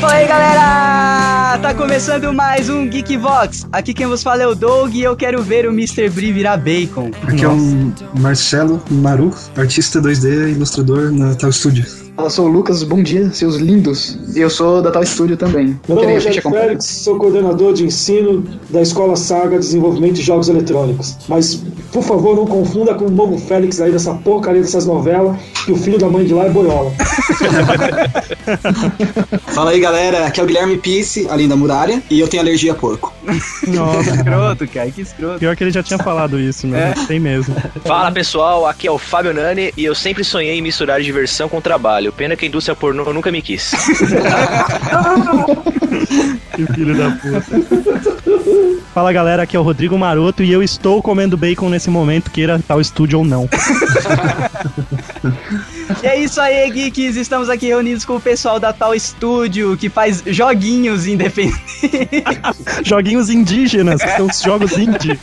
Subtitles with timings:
[0.00, 1.58] Fala aí, galera!
[1.60, 3.66] Tá começando mais um Geek Vox.
[3.72, 6.08] Aqui quem vos fala é o Doug e eu quero ver o Mr.
[6.08, 7.10] Brie virar bacon.
[7.26, 11.84] Aqui é o Marcelo Maru, artista 2D e ilustrador na Tal Studio.
[12.16, 14.18] Eu sou o Lucas, bom dia, seus lindos.
[14.34, 15.78] E eu sou da Tal Studio também.
[15.88, 20.48] Meu nome é Rogério Félix, sou coordenador de ensino da Escola Saga Desenvolvimento de Jogos
[20.48, 21.16] Eletrônicos.
[21.28, 25.70] Mas, por favor, não confunda com o novo Félix aí dessa porcaria dessas novelas, que
[25.70, 26.92] o filho da mãe de lá é boiola.
[29.54, 30.26] Fala aí, galera.
[30.26, 33.12] Aqui é o Guilherme Pisse, ali da muralha, e eu tenho alergia a porco.
[33.66, 35.38] Nossa, escroto, cara, que escroto.
[35.38, 36.94] Pior que ele já tinha falado isso, né?
[36.96, 37.06] É.
[37.06, 37.54] Tem mesmo.
[37.84, 41.60] Fala pessoal, aqui é o Fábio Nani e eu sempre sonhei em misturar diversão com
[41.60, 42.12] trabalho.
[42.12, 43.70] Pena que a indústria pornô nunca me quis.
[46.54, 47.44] que filho da puta.
[48.94, 52.60] Fala galera, aqui é o Rodrigo Maroto e eu estou comendo bacon nesse momento, queira
[52.66, 53.48] tal estúdio ou não.
[56.02, 57.16] e é isso aí, geeks.
[57.16, 61.60] Estamos aqui reunidos com o pessoal da Tal Studio, que faz joguinhos independentes.
[62.84, 65.18] joguinhos indígenas, que são os jogos indie.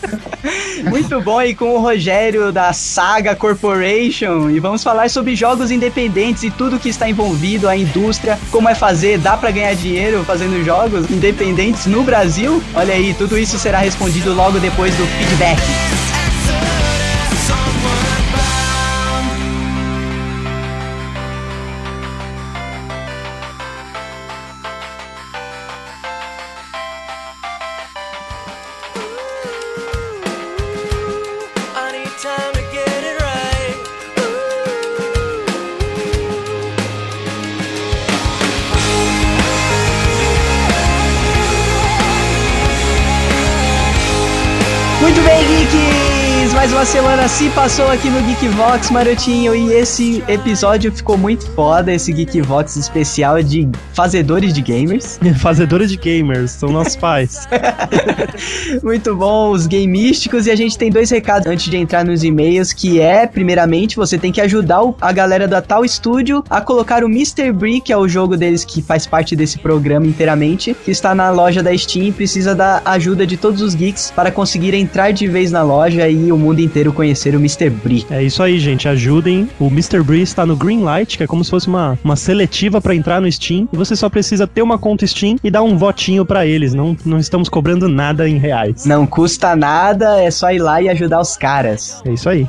[0.89, 4.49] Muito bom, e com o Rogério da Saga Corporation.
[4.49, 8.75] E vamos falar sobre jogos independentes e tudo que está envolvido, a indústria, como é
[8.75, 12.61] fazer, dá para ganhar dinheiro fazendo jogos independentes no Brasil?
[12.73, 16.14] Olha aí, tudo isso será respondido logo depois do feedback.
[47.35, 53.43] Se passou aqui no Geekvox, Marotinho, e esse episódio ficou muito foda, esse Geekvox especial
[53.43, 55.19] de fazedores de gamers.
[55.41, 57.45] fazedores de gamers, são nossos pais.
[58.81, 62.71] muito bom, os gamísticos, e a gente tem dois recados antes de entrar nos e-mails,
[62.71, 67.07] que é, primeiramente, você tem que ajudar a galera da Tal Studio a colocar o
[67.07, 67.51] Mr.
[67.51, 71.29] Brick, que é o jogo deles que faz parte desse programa inteiramente, que está na
[71.31, 75.27] loja da Steam e precisa da ajuda de todos os geeks para conseguir entrar de
[75.27, 77.69] vez na loja e o mundo inteiro conhecer o Mr.
[77.69, 78.05] Bree.
[78.09, 78.87] É isso aí, gente.
[78.87, 79.49] Ajudem.
[79.59, 80.03] O Mr.
[80.03, 83.31] Bree está no Greenlight, que é como se fosse uma, uma seletiva para entrar no
[83.31, 83.67] Steam.
[83.71, 86.73] E você só precisa ter uma conta Steam e dar um votinho para eles.
[86.73, 88.85] Não, não estamos cobrando nada em reais.
[88.85, 92.01] Não custa nada, é só ir lá e ajudar os caras.
[92.05, 92.47] É isso aí.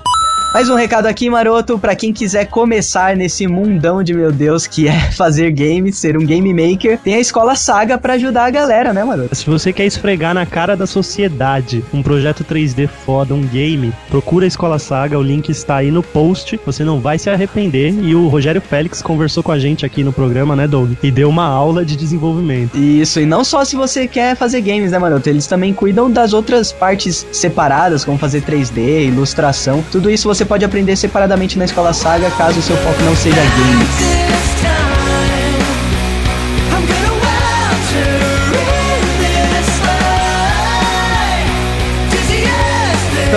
[0.56, 4.88] Mais um recado aqui, maroto, para quem quiser começar nesse mundão de meu Deus que
[4.88, 8.90] é fazer games, ser um game maker, tem a Escola Saga para ajudar a galera,
[8.90, 9.34] né, maroto?
[9.34, 14.46] Se você quer esfregar na cara da sociedade um projeto 3D foda, um game, procura
[14.46, 17.92] a Escola Saga, o link está aí no post, você não vai se arrepender.
[17.92, 20.92] E o Rogério Félix conversou com a gente aqui no programa, né, Doug?
[21.02, 22.78] E deu uma aula de desenvolvimento.
[22.78, 25.28] Isso, e não só se você quer fazer games, né, maroto?
[25.28, 30.64] Eles também cuidam das outras partes separadas, como fazer 3D, ilustração, tudo isso você pode
[30.64, 34.75] aprender separadamente na Escola Saga, caso o seu foco não seja games.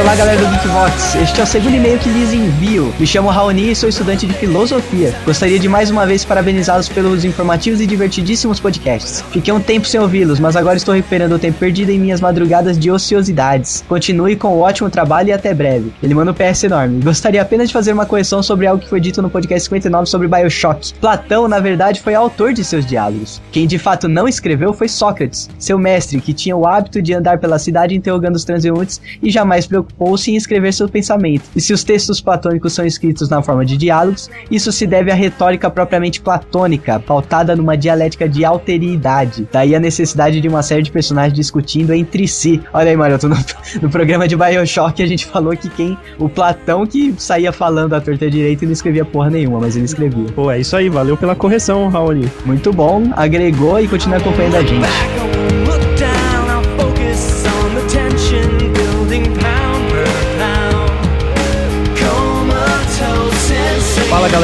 [0.09, 2.92] Olá galera do Geekvox, este é o segundo e-mail que lhes envio.
[3.00, 5.14] Me chamo Raoni e sou estudante de filosofia.
[5.24, 9.24] Gostaria de mais uma vez parabenizá-los pelos informativos e divertidíssimos podcasts.
[9.30, 12.80] Fiquei um tempo sem ouvi-los, mas agora estou recuperando o tempo perdido em minhas madrugadas
[12.80, 13.86] de ociosidades.
[13.88, 15.94] Continue com o ótimo trabalho e até breve.
[16.02, 17.03] Ele manda um PS enorme.
[17.03, 20.28] Gostaria apenas de fazer uma correção sobre algo que foi dito no podcast 59 sobre
[20.28, 20.92] Bioshock.
[20.96, 23.40] Platão, na verdade, foi autor de seus diálogos.
[23.52, 27.38] Quem de fato não escreveu foi Sócrates, seu mestre, que tinha o hábito de andar
[27.38, 29.99] pela cidade interrogando os transeuntes e jamais preocupou
[30.32, 31.44] em escrever seu pensamento.
[31.56, 35.16] E se os textos platônicos são escritos na forma de diálogos, isso se deve à
[35.16, 39.48] retórica propriamente platônica, pautada numa dialética de alteridade.
[39.51, 42.62] Daí a necessidade de uma série de personagens discutindo entre si.
[42.74, 43.36] Olha aí, Maroto, no,
[43.81, 45.98] no programa de Bioshock a gente falou que quem.
[46.18, 49.86] O Platão que saía falando a torta direita e não escrevia porra nenhuma, mas ele
[49.86, 50.31] escrevia.
[50.34, 52.30] Pô, é isso aí, valeu pela correção, Raoni.
[52.46, 55.29] Muito bom, agregou e continua acompanhando a gente.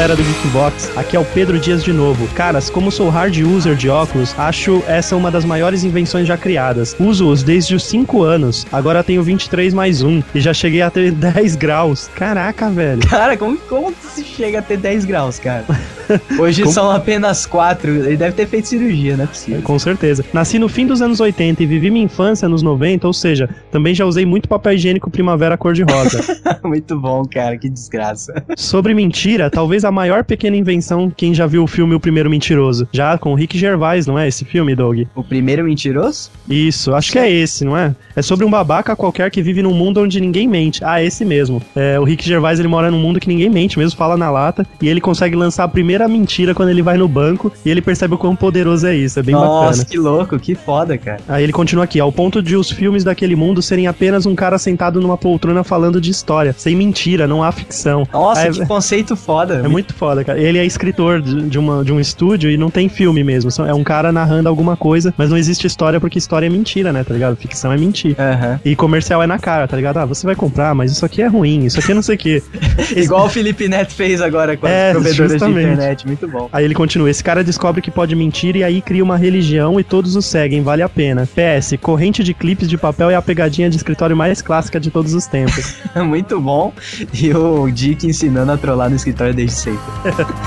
[0.05, 2.27] Galera do Geekbox, aqui é o Pedro Dias de novo.
[2.35, 6.95] Caras, como sou hard user de óculos, acho essa uma das maiores invenções já criadas.
[6.99, 11.09] Uso-os desde os 5 anos, agora tenho 23 mais 1 e já cheguei a ter
[11.11, 12.07] 10 graus.
[12.13, 13.01] Caraca, velho.
[13.07, 15.65] Cara, como, como se chega a ter 10 graus, cara?
[16.39, 17.89] Hoje Como- são apenas quatro.
[17.91, 19.61] Ele deve ter feito cirurgia, não é possível.
[19.61, 20.23] Com certeza.
[20.33, 23.93] Nasci no fim dos anos 80 e vivi minha infância nos 90, ou seja, também
[23.95, 26.23] já usei muito papel higiênico primavera cor-de-rosa.
[26.65, 28.43] Muito bom, cara, que desgraça.
[28.57, 32.87] Sobre mentira, talvez a maior pequena invenção quem já viu o filme O Primeiro Mentiroso.
[32.91, 35.01] Já com o Rick Gervais, não é esse filme, Doug?
[35.13, 36.31] O primeiro mentiroso?
[36.49, 37.95] Isso, acho que é esse, não é?
[38.15, 40.83] É sobre um babaca qualquer que vive num mundo onde ninguém mente.
[40.83, 41.61] Ah, esse mesmo.
[41.75, 44.65] É, o Rick Gervais, ele mora num mundo que ninguém mente, mesmo fala na lata,
[44.81, 48.15] e ele consegue lançar a primeira mentira quando ele vai no banco, e ele percebe
[48.15, 49.85] o quão poderoso é isso, é bem Nossa, bacana.
[49.85, 51.19] que louco, que foda, cara.
[51.27, 54.57] Aí ele continua aqui, ao ponto de os filmes daquele mundo serem apenas um cara
[54.57, 58.07] sentado numa poltrona falando de história, sem mentira, não há ficção.
[58.11, 59.61] Nossa, é, que conceito foda.
[59.63, 60.39] é muito foda, cara.
[60.39, 63.49] Ele é escritor de, uma, de um estúdio e não tem filme mesmo.
[63.67, 67.03] É um cara narrando alguma coisa, mas não existe história porque história é mentira, né?
[67.03, 67.35] Tá ligado?
[67.35, 68.15] Ficção é mentir.
[68.19, 68.59] Aham.
[68.65, 69.97] E comercial é na cara, tá ligado?
[69.97, 72.17] Ah, você vai comprar, mas isso aqui é ruim, isso aqui é não sei o
[72.17, 72.43] quê.
[72.95, 75.55] Igual o Felipe Neto fez agora com as É, provedoras justamente.
[75.67, 75.84] de internet.
[76.05, 76.49] Muito bom.
[76.51, 79.83] Aí ele continua: esse cara descobre que pode mentir e aí cria uma religião e
[79.83, 81.27] todos o seguem, vale a pena.
[81.27, 85.13] PS, corrente de clipes de papel é a pegadinha de escritório mais clássica de todos
[85.13, 85.75] os tempos.
[85.95, 86.73] Muito bom.
[87.13, 89.79] E o Dick ensinando a trollar no escritório desde sempre.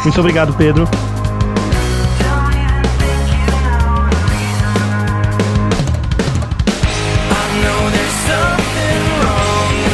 [0.04, 0.88] Muito obrigado, Pedro.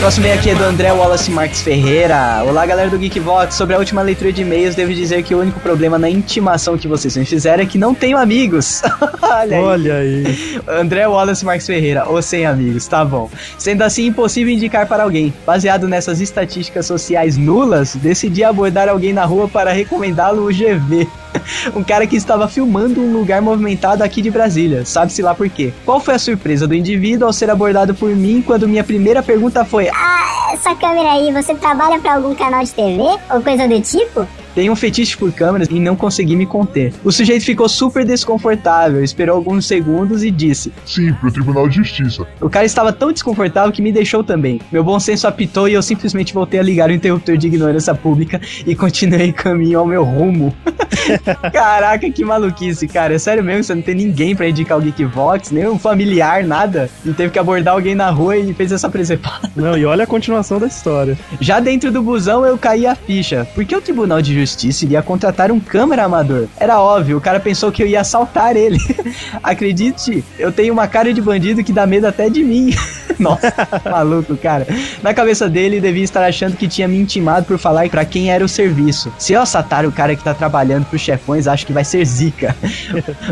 [0.04, 2.44] O próximo e-mail aqui é do André Wallace Marques Ferreira.
[2.46, 3.54] Olá, galera do Geekvox.
[3.54, 6.86] Sobre a última leitura de e-mails, devo dizer que o único problema na intimação que
[6.86, 8.82] vocês me fizeram é que não tenho amigos.
[9.22, 9.64] Olha aí.
[9.64, 10.60] Olha aí.
[10.68, 13.30] André Wallace Marques Ferreira, ou sem amigos, tá bom.
[13.56, 15.32] Sendo assim, impossível indicar para alguém.
[15.46, 21.08] Baseado nessas estatísticas sociais nulas, decidi abordar alguém na rua para recomendá-lo o GV.
[21.74, 25.72] Um cara que estava filmando um lugar movimentado aqui de Brasília, sabe-se lá por quê.
[25.84, 29.64] Qual foi a surpresa do indivíduo ao ser abordado por mim quando minha primeira pergunta
[29.64, 33.02] foi: Ah, essa câmera aí, você trabalha pra algum canal de TV?
[33.30, 34.26] Ou coisa do tipo?
[34.54, 36.92] Tenho um fetiche por câmeras e não consegui me conter.
[37.02, 42.24] O sujeito ficou super desconfortável, esperou alguns segundos e disse: Sim, pro Tribunal de Justiça.
[42.40, 44.60] O cara estava tão desconfortável que me deixou também.
[44.70, 48.40] Meu bom senso apitou e eu simplesmente voltei a ligar o interruptor de ignorância pública
[48.64, 50.54] e continuei caminho ao meu rumo.
[51.52, 53.14] Caraca, que maluquice, cara.
[53.14, 56.88] É sério mesmo, você não tem ninguém pra indicar o Geekvox, nem um familiar, nada.
[57.04, 59.50] E teve que abordar alguém na rua e fez essa presepada.
[59.56, 61.18] Não, e olha a continuação da história.
[61.40, 63.46] Já dentro do busão eu caí a ficha.
[63.54, 64.43] Por que o Tribunal de Justiça
[64.84, 66.48] iria contratar um câmera amador?
[66.58, 68.78] Era óbvio, o cara pensou que eu ia assaltar ele.
[69.42, 72.74] Acredite, eu tenho uma cara de bandido que dá medo até de mim.
[73.18, 73.52] Nossa,
[73.84, 74.66] maluco, cara.
[75.02, 78.44] Na cabeça dele, devia estar achando que tinha me intimado por falar pra quem era
[78.44, 79.12] o serviço.
[79.18, 82.56] Se eu assaltar o cara que tá trabalhando pros chefões, acho que vai ser zica.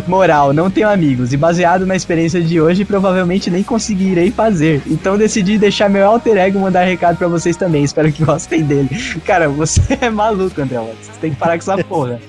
[0.07, 1.33] Moral, não tenho amigos.
[1.33, 4.83] E baseado na experiência de hoje, provavelmente nem conseguirei fazer.
[4.87, 7.85] Então decidi deixar meu alter ego mandar recado pra vocês também.
[7.85, 8.91] Espero que gostem dele.
[9.25, 10.79] Cara, você é maluco, André.
[11.03, 12.21] Você tem que parar com essa porra.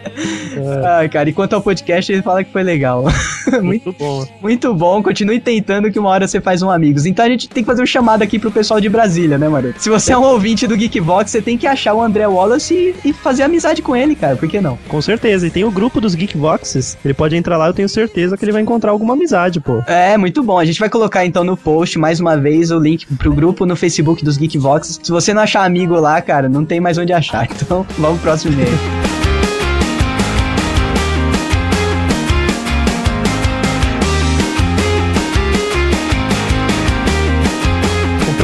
[0.98, 3.04] Ai, cara, e quanto ao podcast, ele fala que foi legal.
[3.62, 4.26] Muito Muito bom.
[4.40, 7.06] muito bom, continue tentando que uma hora você faz um amigos.
[7.06, 9.82] Então a gente tem que fazer um chamado aqui pro pessoal de Brasília, né, Maroto?
[9.82, 13.08] Se você é um ouvinte do Geekvox, você tem que achar o André Wallace e,
[13.08, 14.36] e fazer amizade com ele, cara.
[14.36, 14.78] Por que não?
[14.88, 15.46] Com certeza.
[15.46, 16.96] E tem o grupo dos Geekboxes.
[17.04, 19.82] Ele pode entrar lá, eu tenho certeza que ele vai encontrar alguma amizade, pô.
[19.86, 20.58] É, muito bom.
[20.58, 23.74] A gente vai colocar então no post mais uma vez o link pro grupo no
[23.74, 25.00] Facebook dos Geekvox.
[25.02, 27.48] Se você não achar amigo lá, cara, não tem mais onde achar.
[27.62, 29.11] Então, vamos pro próximo e-mail.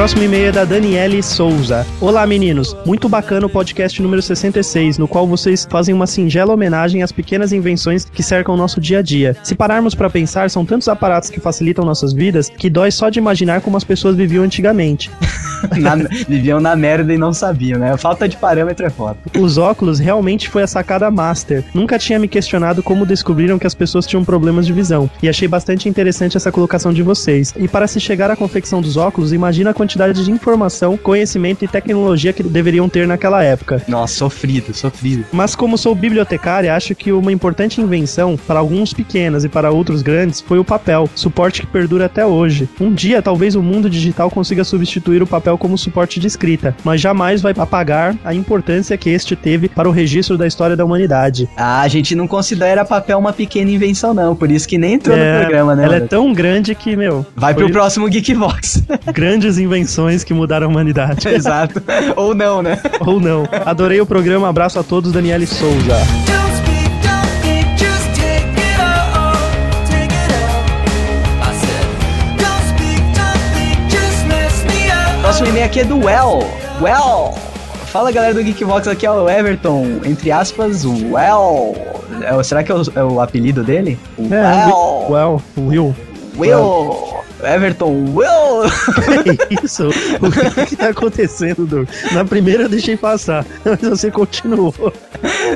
[0.09, 1.87] Próximo e-mail é da Daniele Souza.
[2.01, 2.75] Olá, meninos.
[2.87, 7.53] Muito bacana o podcast número 66, no qual vocês fazem uma singela homenagem às pequenas
[7.53, 9.37] invenções que cercam o nosso dia a dia.
[9.43, 13.19] Se pararmos para pensar, são tantos aparatos que facilitam nossas vidas que dói só de
[13.19, 15.11] imaginar como as pessoas viviam antigamente.
[15.77, 15.97] Na-
[16.29, 17.97] viviam na merda e não sabiam, né?
[17.97, 19.19] Falta de parâmetro é foda.
[19.41, 21.65] Os óculos realmente foi a sacada master.
[21.75, 25.11] Nunca tinha me questionado como descobriram que as pessoas tinham problemas de visão.
[25.21, 27.53] E achei bastante interessante essa colocação de vocês.
[27.57, 31.69] E para se chegar à confecção dos óculos, imagina a quantidade de informação, conhecimento e
[31.69, 33.83] tecnologia que deveriam ter naquela época.
[33.89, 35.25] Nossa, sofrido, sofrido.
[35.33, 40.03] Mas como sou bibliotecária, acho que uma importante invenção, para alguns pequenas e para outros
[40.03, 42.69] grandes, foi o papel, suporte que perdura até hoje.
[42.81, 47.01] Um dia, talvez o mundo digital consiga substituir o papel como suporte de escrita, mas
[47.01, 51.49] jamais vai apagar a importância que este teve para o registro da história da humanidade.
[51.57, 54.35] Ah, a gente não considera papel uma pequena invenção, não.
[54.37, 55.85] Por isso que nem entrou no É, programa, né?
[55.85, 56.09] Ela é mano?
[56.09, 58.83] tão grande que, meu, Vai foi pro próximo Geekvox.
[59.13, 59.78] grandes invenções
[60.25, 61.29] que mudaram a humanidade.
[61.29, 61.83] Exato.
[62.17, 62.81] Ou não, né?
[63.01, 63.45] Ou não.
[63.65, 65.97] Adorei o programa, abraço a todos, Daniele Souza.
[75.21, 76.41] Próximo e-mail aqui é do Well.
[76.81, 77.35] Well.
[77.87, 81.75] Fala galera do Geekbox, aqui é o Everton, entre aspas, Well.
[82.23, 83.99] É, será que é o, é o apelido dele?
[84.19, 85.07] É, Well.
[85.11, 85.97] well, Will.
[86.37, 87.19] Will.
[87.43, 88.29] Everton Will.
[89.09, 89.89] É isso?
[89.89, 91.89] O que, que tá acontecendo, Doug?
[92.13, 94.75] Na primeira eu deixei passar, mas você continuou.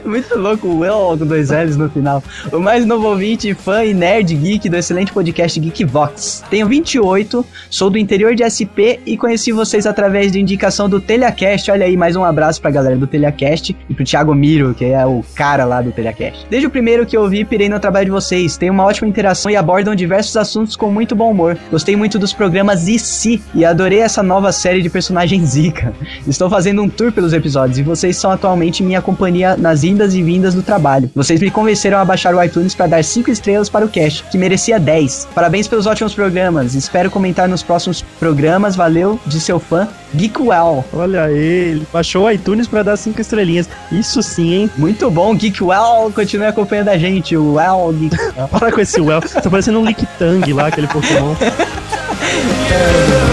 [0.04, 2.22] Muito louco, Will com dois L's no final.
[2.52, 6.44] O mais novo ouvinte, fã e nerd geek do excelente podcast Geekvox.
[6.50, 11.70] Tenho 28, sou do interior de SP e conheci vocês através de indicação do Telecast.
[11.70, 15.04] Olha aí, mais um abraço pra galera do Telecast e pro Thiago Miro, que é
[15.06, 16.46] o cara lá do Telecast.
[16.50, 18.56] Desde o primeiro que eu vi, pirei no trabalho de vocês.
[18.56, 21.56] Tem uma ótima interação e abordam diversos assuntos com muito bom humor.
[21.72, 25.94] Gostei muito dos programas e si e adorei essa nova série de personagens Zika.
[26.26, 30.22] Estou fazendo um tour pelos episódios e vocês são atualmente minha companhia nas indas e
[30.22, 31.10] vindas do trabalho.
[31.14, 34.36] Vocês me convenceram a baixar o iTunes para dar 5 estrelas para o cast, que
[34.36, 35.28] merecia 10.
[35.34, 36.74] Parabéns pelos ótimos programas.
[36.74, 38.76] Espero comentar nos próximos programas.
[38.76, 40.84] Valeu de seu fã, Geekwell.
[40.92, 43.66] Olha ele, baixou o iTunes pra dar cinco estrelinhas.
[43.90, 44.70] Isso sim, hein?
[44.76, 46.12] Muito bom, Geekwell.
[46.14, 47.34] Continue acompanhando a gente.
[47.34, 48.14] O Well, Geek...
[48.50, 49.22] Para com esse well.
[49.22, 51.34] Tá parecendo um Licktang lá, aquele Pokémon.
[51.62, 53.28] yeah.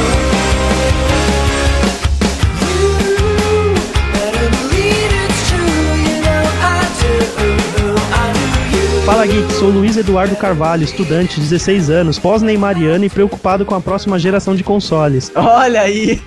[9.09, 14.19] Fala Geek, sou Luiz Eduardo Carvalho, estudante, 16 anos, pós-neymariano e preocupado com a próxima
[14.19, 15.31] geração de consoles.
[15.33, 16.21] Olha aí.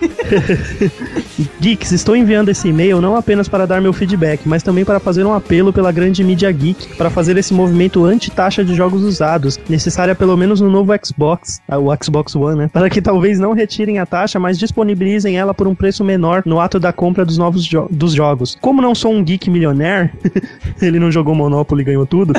[1.60, 5.24] Geeks, estou enviando esse e-mail não apenas para dar meu feedback, mas também para fazer
[5.24, 10.14] um apelo pela grande mídia geek para fazer esse movimento anti-taxa de jogos usados, necessária
[10.14, 12.70] pelo menos no novo Xbox, ah, o Xbox One, né?
[12.72, 16.60] Para que talvez não retirem a taxa, mas disponibilizem ela por um preço menor no
[16.60, 18.58] ato da compra dos novos jo- dos jogos.
[18.60, 20.10] Como não sou um geek milionaire,
[20.82, 22.32] ele não jogou Monopoly e ganhou tudo.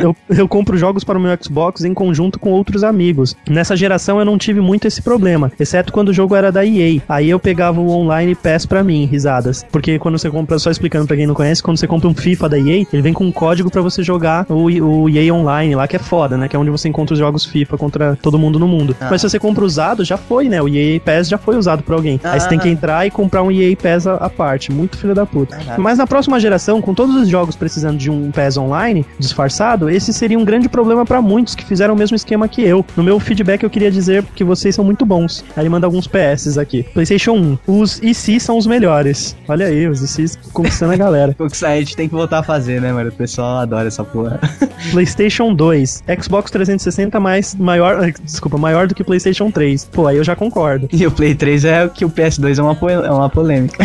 [0.00, 3.36] Eu, eu compro jogos para o meu Xbox em conjunto com outros amigos.
[3.48, 7.00] Nessa geração eu não tive muito esse problema, exceto quando o jogo era da EA.
[7.08, 9.64] Aí eu pegava o online pass pra mim, risadas.
[9.70, 12.48] Porque quando você compra, só explicando pra quem não conhece, quando você compra um FIFA
[12.48, 14.64] da EA, ele vem com um código pra você jogar o,
[15.04, 16.48] o EA Online lá, que é foda, né?
[16.48, 18.96] Que é onde você encontra os jogos FIFA contra todo mundo no mundo.
[19.00, 19.08] Ah.
[19.10, 20.60] Mas se você compra usado, já foi, né?
[20.62, 22.20] O EA Pass já foi usado por alguém.
[22.24, 22.72] Aí você tem que Ah.
[22.72, 24.72] entrar e comprar um EA Pass à, à parte.
[24.72, 25.56] Muito filho da puta.
[25.56, 25.80] Caraca.
[25.80, 30.12] Mas na próxima geração, com todos os jogos precisando de um PES online disfarçado, esse
[30.12, 32.84] seria um grande problema pra muitos que fizeram o mesmo esquema que eu.
[32.96, 35.44] No meu feedback eu queria dizer que vocês são muito bons.
[35.56, 36.82] Aí ele manda alguns PS aqui.
[36.94, 37.58] PlayStation 1.
[37.66, 39.36] Os IC são os melhores.
[39.48, 41.36] Olha aí, os IC conquistando a galera.
[41.42, 43.08] O que a gente tem que voltar a fazer, né, mano?
[43.10, 44.40] O pessoal adora essa porra.
[44.92, 46.02] PlayStation 2.
[46.20, 49.84] Xbox 360 mais maior, eh, desculpa, maior do que PlayStation 3.
[49.86, 50.88] Pô, aí eu já concordo.
[50.92, 53.84] E o Play 3 é o que o PS2 é uma, po- é uma polêmica.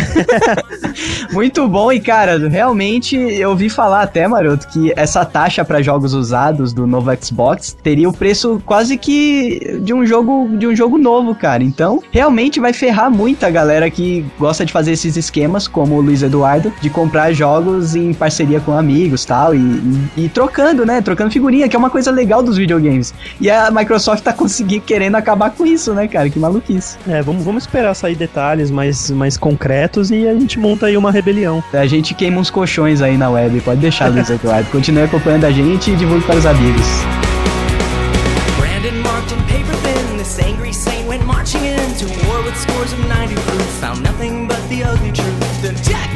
[1.32, 6.12] Muito bom, e cara, realmente eu ouvi falar até, Maroto, que essa taxa pra jogos
[6.12, 10.98] usados do novo Xbox teria o preço quase que de um jogo de um jogo
[10.98, 11.64] novo, cara.
[11.64, 16.22] Então, realmente vai ferrar muita galera que gosta de fazer esses esquemas, como o Luiz
[16.22, 21.00] Eduardo, de comprar jogos em parceria com amigos tal, e, e, e trocando, né?
[21.00, 23.14] Trocando figurinha, que é uma coisa legal dos videogames.
[23.40, 26.28] E a Microsoft tá conseguindo, querendo acabar com isso, né, cara?
[26.28, 26.98] Que maluquice.
[27.08, 31.10] É, vamos, vamos esperar sair detalhes mais, mais concretos e a gente monta aí uma
[31.10, 31.64] rebelião.
[31.72, 34.68] A gente queima uns colchões aí na web, pode deixar, Luiz Eduardo.
[34.70, 37.27] Continue acompanhando a gente e divulgue para os amigos.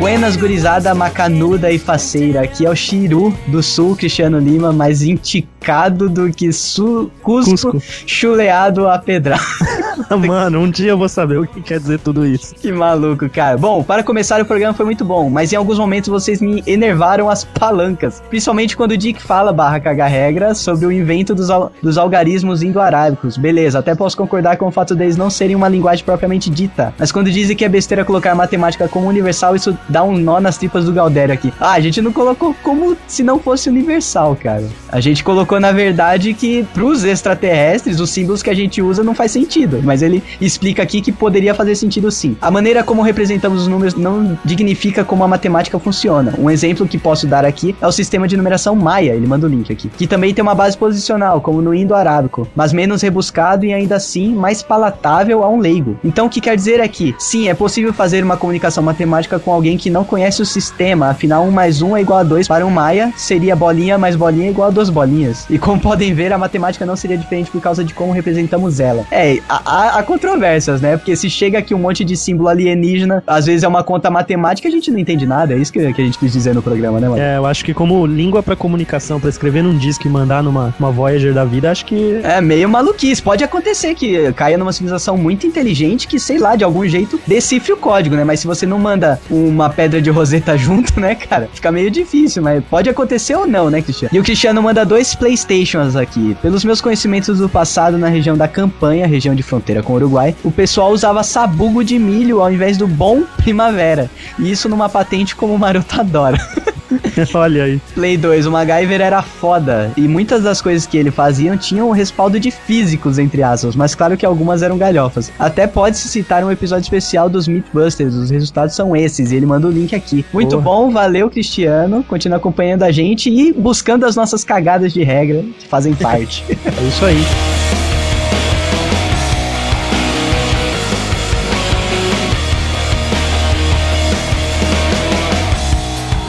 [0.02, 2.42] Buenas, gurizada macanuda e faceira.
[2.42, 7.82] Aqui é o Chiru do Sul, Cristiano Lima, mais inticado do que su cusco, Cusco.
[8.04, 9.40] chuleado a pedrada.
[10.26, 12.54] Mano, um dia eu vou saber o que quer dizer tudo isso.
[12.56, 13.56] que maluco, cara.
[13.56, 17.30] Bom, para começar, o programa foi muito bom, mas em alguns momentos vocês me enervaram
[17.30, 18.21] as palancas.
[18.28, 22.62] Principalmente quando o Dick fala, barra caga regra, sobre o invento dos, al dos algarismos
[22.62, 23.37] indo-arábicos.
[23.37, 26.92] Beleza, até posso concordar com o fato deles não serem uma linguagem propriamente dita.
[26.99, 30.56] Mas quando dizem que é besteira colocar matemática como universal, isso dá um nó nas
[30.56, 31.52] tripas do Galdério aqui.
[31.61, 34.64] Ah, a gente não colocou como se não fosse universal, cara.
[34.88, 39.14] A gente colocou, na verdade, que pros extraterrestres, os símbolos que a gente usa não
[39.14, 39.80] faz sentido.
[39.84, 42.37] Mas ele explica aqui que poderia fazer sentido sim.
[42.40, 46.34] A maneira como representamos os números não dignifica como a matemática funciona.
[46.38, 49.50] Um exemplo que posso dar aqui é o sistema de numeração maia, ele manda o
[49.50, 53.72] link aqui, que também tem uma base posicional, como no indo-arábico, mas menos rebuscado e
[53.72, 55.99] ainda assim mais palatável a um leigo.
[56.04, 59.52] Então o que quer dizer é que, sim, é possível fazer uma comunicação matemática com
[59.52, 62.66] alguém que não conhece o sistema, afinal 1 mais 1 é igual a 2 para
[62.66, 65.46] um maia, seria bolinha mais bolinha igual a duas bolinhas.
[65.48, 69.04] E como podem ver, a matemática não seria diferente por causa de como representamos ela.
[69.10, 70.96] É, a, há controvérsias, né?
[70.96, 74.68] Porque se chega aqui um monte de símbolo alienígena, às vezes é uma conta matemática,
[74.68, 75.54] a gente não entende nada.
[75.54, 77.22] É isso que, que a gente quis dizer no programa, né, mano?
[77.22, 80.74] É, eu acho que como língua pra comunicação, pra escrever num disco e mandar numa
[80.78, 83.22] uma Voyager da vida, acho que É meio maluquice.
[83.22, 87.72] Pode acontecer que caia numa civilização muito inteligente que, sei lá, de algum jeito decifre
[87.72, 88.24] o código, né?
[88.24, 91.48] Mas se você não manda uma pedra de roseta junto, né, cara?
[91.52, 94.14] Fica meio difícil, mas pode acontecer ou não, né, Cristiano?
[94.14, 96.36] E o Cristiano manda dois Playstations aqui.
[96.40, 100.36] Pelos meus conhecimentos do passado na região da Campanha, região de fronteira com o Uruguai,
[100.44, 104.10] o pessoal usava sabugo de milho ao invés do bom primavera.
[104.38, 106.38] E isso numa patente como o Maroto adora.
[107.34, 107.80] olha aí.
[107.94, 109.90] Play 2, o MacGyver era foda.
[109.96, 113.76] E muitas das coisas que ele fazia tinham o respaldo de físicos, entre aspas.
[113.76, 115.32] Mas claro que algumas eram galhofas.
[115.38, 118.14] Até pode-se citar um episódio especial dos Mythbusters.
[118.14, 119.32] Os resultados são esses.
[119.32, 120.25] E ele manda o link aqui.
[120.32, 120.62] Muito Porra.
[120.62, 122.04] bom, valeu, Cristiano.
[122.04, 126.44] Continua acompanhando a gente e buscando as nossas cagadas de regra que fazem parte.
[126.49, 127.91] É isso aí.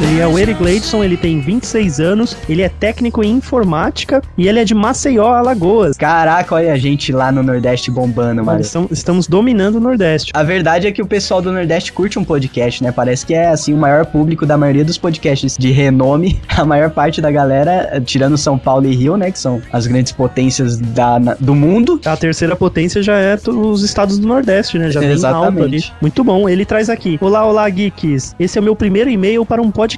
[0.04, 4.48] Ele é o Eric Gleidson, ele tem 26 anos, ele é técnico em informática e
[4.50, 5.96] ele é de Maceió, Alagoas.
[5.98, 8.60] Caraca, olha a gente lá no Nordeste bombando, mano.
[8.60, 10.32] Estamos, estamos dominando o Nordeste.
[10.36, 12.92] A verdade é que o pessoal do Nordeste curte um podcast, né?
[12.92, 16.40] Parece que é assim o maior público da maioria dos podcasts de renome.
[16.56, 19.32] A maior parte da galera, tirando São Paulo e Rio, né?
[19.32, 22.00] Que são as grandes potências da, na- do mundo.
[22.06, 24.92] A terceira potência já é os estados do Nordeste, né?
[24.92, 25.48] Já bem Exatamente.
[25.48, 25.84] alto ali.
[26.02, 26.48] Muito bom.
[26.48, 27.18] Ele traz aqui.
[27.22, 28.36] Olá, olá, geeks.
[28.40, 29.93] Esse é o meu primeiro e-mail para um podcast.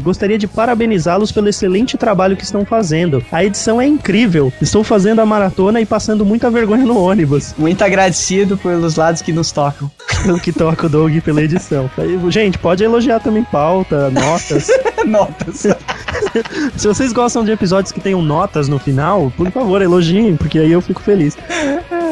[0.00, 3.22] Gostaria de parabenizá-los pelo excelente trabalho que estão fazendo.
[3.30, 4.52] A edição é incrível.
[4.60, 7.54] Estou fazendo a maratona e passando muita vergonha no ônibus.
[7.56, 9.90] Muito agradecido pelos lados que nos tocam.
[10.22, 11.90] Pelo que toca o Doug pela edição.
[12.28, 14.68] Gente, pode elogiar também pauta, notas.
[15.06, 15.66] Notas.
[16.76, 20.70] Se vocês gostam de episódios que tenham notas no final, por favor, elogiem, porque aí
[20.70, 21.36] eu fico feliz.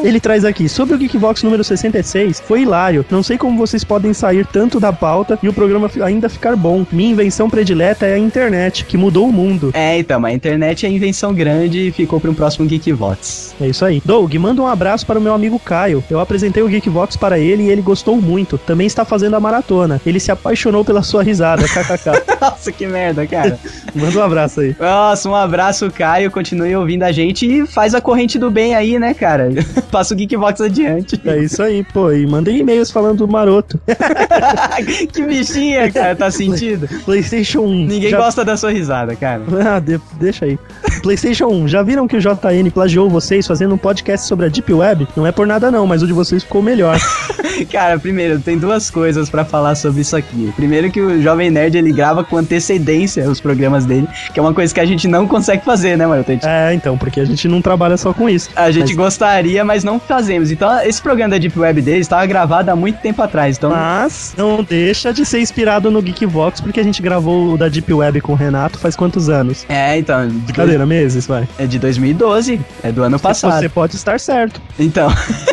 [0.03, 3.05] Ele traz aqui, sobre o Geekbox número 66, foi hilário.
[3.09, 6.85] Não sei como vocês podem sair tanto da pauta e o programa ainda ficar bom.
[6.91, 9.71] Minha invenção predileta é a internet, que mudou o mundo.
[9.73, 13.55] É, então, a internet é invenção grande e ficou para um próximo Geekvox.
[13.59, 14.01] É isso aí.
[14.05, 16.03] Doug, manda um abraço para o meu amigo Caio.
[16.09, 18.57] Eu apresentei o Geekvox para ele e ele gostou muito.
[18.57, 20.01] Também está fazendo a maratona.
[20.05, 22.09] Ele se apaixonou pela sua risada, kkk.
[22.39, 23.59] Nossa, que merda, cara.
[23.93, 24.75] manda um abraço aí.
[24.79, 26.31] Nossa, um abraço, Caio.
[26.31, 29.49] Continue ouvindo a gente e faz a corrente do bem aí, né, cara?
[29.91, 31.19] Passa o Geekbox adiante.
[31.25, 32.11] É isso aí, pô.
[32.11, 33.79] E mandem e-mails falando do maroto.
[35.11, 36.87] que bichinha, cara, tá sentido?
[37.05, 37.85] PlayStation 1.
[37.85, 39.41] Ninguém já- gosta da sua risada, cara.
[39.75, 40.57] Ah, de- deixa aí.
[41.01, 44.71] PlayStation 1, já viram que o JN plagiou vocês fazendo um podcast sobre a Deep
[44.73, 45.07] Web?
[45.15, 46.97] Não é por nada não, mas o de vocês ficou melhor.
[47.71, 50.51] Cara, primeiro, tem duas coisas pra falar sobre isso aqui.
[50.55, 54.53] Primeiro que o Jovem Nerd, ele grava com antecedência os programas dele, que é uma
[54.53, 56.23] coisa que a gente não consegue fazer, né, mano?
[56.43, 58.49] É, então, porque a gente não trabalha só com isso.
[58.55, 60.51] A gente Mas- gostaria, mas não fazemos.
[60.51, 63.57] Então, esse programa da Deep Web dele estava gravado há muito tempo atrás.
[63.57, 67.67] Então, Mas não deixa de ser inspirado no Geekvox, porque a gente gravou o da
[67.67, 69.65] Deep Web com o Renato faz quantos anos?
[69.69, 70.27] é, então.
[70.27, 71.47] de- Brincadeira, meses, vai.
[71.57, 73.59] É de 2012, é do ano passado.
[73.59, 74.61] Você pode estar certo.
[74.79, 75.09] Então,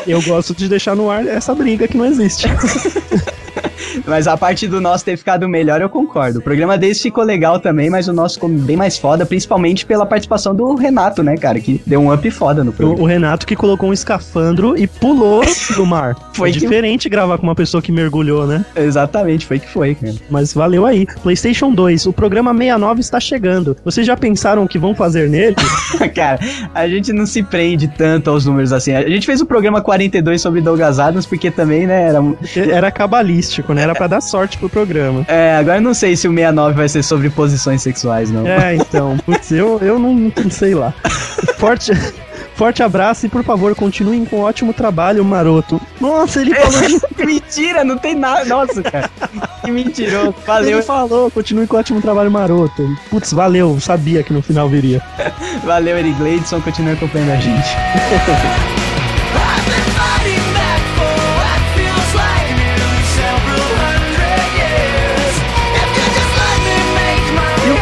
[0.07, 2.47] Eu gosto de deixar no ar essa briga que não existe.
[4.07, 6.39] mas a parte do nosso ter ficado melhor, eu concordo.
[6.39, 10.05] O programa deles ficou legal também, mas o nosso ficou bem mais foda, principalmente pela
[10.07, 11.61] participação do Renato, né, cara?
[11.61, 13.03] Que deu um up foda no O, programa.
[13.03, 15.43] o Renato que colocou um escafandro e pulou
[15.77, 16.17] do mar.
[16.35, 18.65] Foi é que- diferente gravar com uma pessoa que mergulhou, né?
[18.75, 20.15] Exatamente, foi que foi, cara.
[20.31, 21.07] Mas valeu aí.
[21.23, 23.77] PlayStation 2, o programa 69 está chegando.
[23.85, 25.57] Vocês já pensaram o que vão fazer nele?
[26.15, 26.39] cara,
[26.75, 28.93] a gente não se prende tanto aos números assim.
[28.93, 32.19] A gente fez o programa 42 sobre Douglas Adams, porque também, né, era.
[32.77, 33.83] Era cabalístico, né?
[33.83, 35.25] Era pra dar sorte pro programa.
[35.29, 38.47] É, agora eu não sei se o 69 vai ser sobre posições sexuais, não.
[38.47, 40.93] É, então, putz, eu, eu não, não sei lá.
[41.59, 41.93] Forte,
[42.55, 45.81] forte abraço e, por favor, continuem com um ótimo trabalho, maroto.
[46.01, 47.01] Nossa, ele falou de...
[47.27, 48.45] Mentira, não tem nada.
[48.45, 49.11] Nossa, cara.
[49.65, 50.35] Que mentiroso.
[50.47, 52.89] Valeu, Ele falou, continue com um ótimo trabalho, maroto.
[53.11, 55.03] Putz, valeu, sabia que no final viria.
[55.65, 56.61] valeu, Eric Gleidson.
[56.61, 57.69] Continue acompanhando a gente.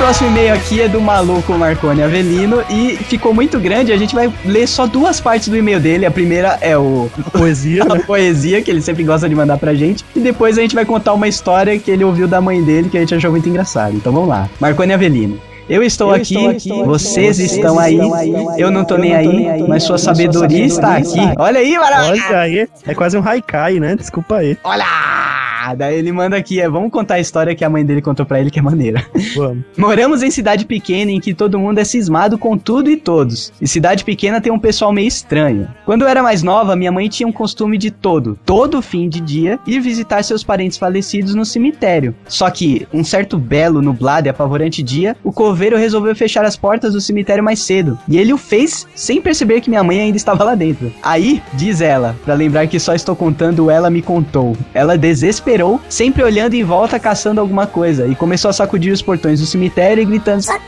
[0.04, 3.90] próximo e-mail aqui é do maluco Marconi Avelino e ficou muito grande.
[3.90, 6.04] A gente vai ler só duas partes do e-mail dele.
[6.04, 8.02] A primeira é o Poesia, a né?
[8.06, 10.04] poesia que ele sempre gosta de mandar pra gente.
[10.14, 12.98] E depois a gente vai contar uma história que ele ouviu da mãe dele que
[12.98, 13.96] a gente achou muito engraçado.
[13.96, 14.46] Então vamos lá.
[14.60, 15.40] Marconi Avelino.
[15.70, 18.98] Eu estou, Eu aqui, estou aqui, vocês, vocês estão, aí, estão aí, eu não tô
[18.98, 21.18] nem aí, mas sua sabedoria está aqui.
[21.38, 22.26] Olha aí, maravilha!
[22.28, 23.96] Olha aí, é quase um haikai, né?
[23.96, 24.58] Desculpa aí.
[24.62, 25.23] Olha!
[25.66, 28.26] Ah, daí ele manda aqui, é, vamos contar a história que a mãe dele contou
[28.26, 29.02] pra ele, que é maneira.
[29.34, 29.64] Vamos.
[29.78, 33.50] Moramos em cidade pequena em que todo mundo é cismado com tudo e todos.
[33.58, 35.66] E cidade pequena tem um pessoal meio estranho.
[35.86, 39.20] Quando eu era mais nova, minha mãe tinha um costume de todo, todo fim de
[39.20, 42.14] dia, ir visitar seus parentes falecidos no cemitério.
[42.28, 46.92] Só que, um certo belo, nublado e apavorante dia, o coveiro resolveu fechar as portas
[46.92, 47.98] do cemitério mais cedo.
[48.06, 50.92] E ele o fez sem perceber que minha mãe ainda estava lá dentro.
[51.02, 54.54] Aí, diz ela, pra lembrar que só estou contando o ela me contou.
[54.74, 55.53] Ela desesperou,
[55.88, 60.02] sempre olhando em volta caçando alguma coisa, e começou a sacudir os portões do cemitério
[60.02, 60.64] e gritando: Socorro!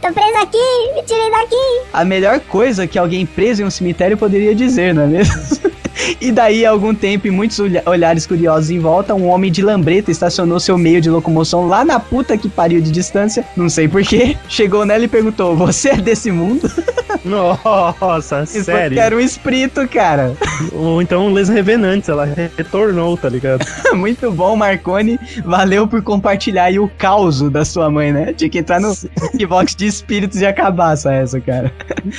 [0.00, 1.56] Tô preso aqui, me tirem daqui.
[1.92, 5.34] a melhor coisa que alguém preso em um cemitério poderia dizer, não é mesmo?
[6.18, 9.60] E daí, a algum tempo e muitos olha- olhares curiosos em volta, um homem de
[9.60, 13.86] lambreta estacionou seu meio de locomoção lá na puta que pariu de distância, não sei
[13.86, 14.34] porquê.
[14.48, 16.70] Chegou nela e perguntou: Você é desse mundo?
[17.24, 18.98] Nossa, Isso sério.
[18.98, 20.34] era um espírito, cara.
[20.72, 23.64] Ou então Les Revenantes, ela re- retornou, tá ligado?
[23.94, 25.18] Muito bom, Marconi.
[25.44, 28.32] Valeu por compartilhar aí o caos da sua mãe, né?
[28.32, 28.92] Tinha que entrar no
[29.48, 31.72] box de espíritos e acabar só essa, cara.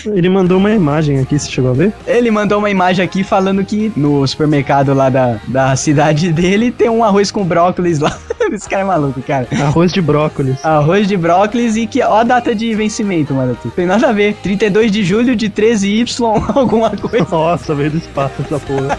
[0.06, 1.94] Ele mandou uma imagem aqui, você chegou a ver?
[2.08, 6.90] Ele mandou uma imagem aqui falando que no supermercado lá da, da cidade dele tem
[6.90, 8.18] um arroz com brócolis lá.
[8.52, 9.48] Esse cara é maluco, cara.
[9.62, 10.64] Arroz de brócolis.
[10.64, 13.58] Arroz de brócolis e que ó a data de vencimento, mano.
[13.76, 14.36] Tem nada a ver.
[14.36, 16.22] 32 de julho de 13Y,
[16.56, 17.28] alguma coisa.
[17.30, 18.98] Nossa, veio do espaço essa porra.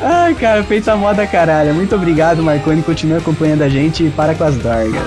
[0.02, 1.74] Ai, cara, fez a moda caralho.
[1.74, 2.82] Muito obrigado, Marconi.
[2.82, 5.02] Continue acompanhando a gente e para com as dorgas.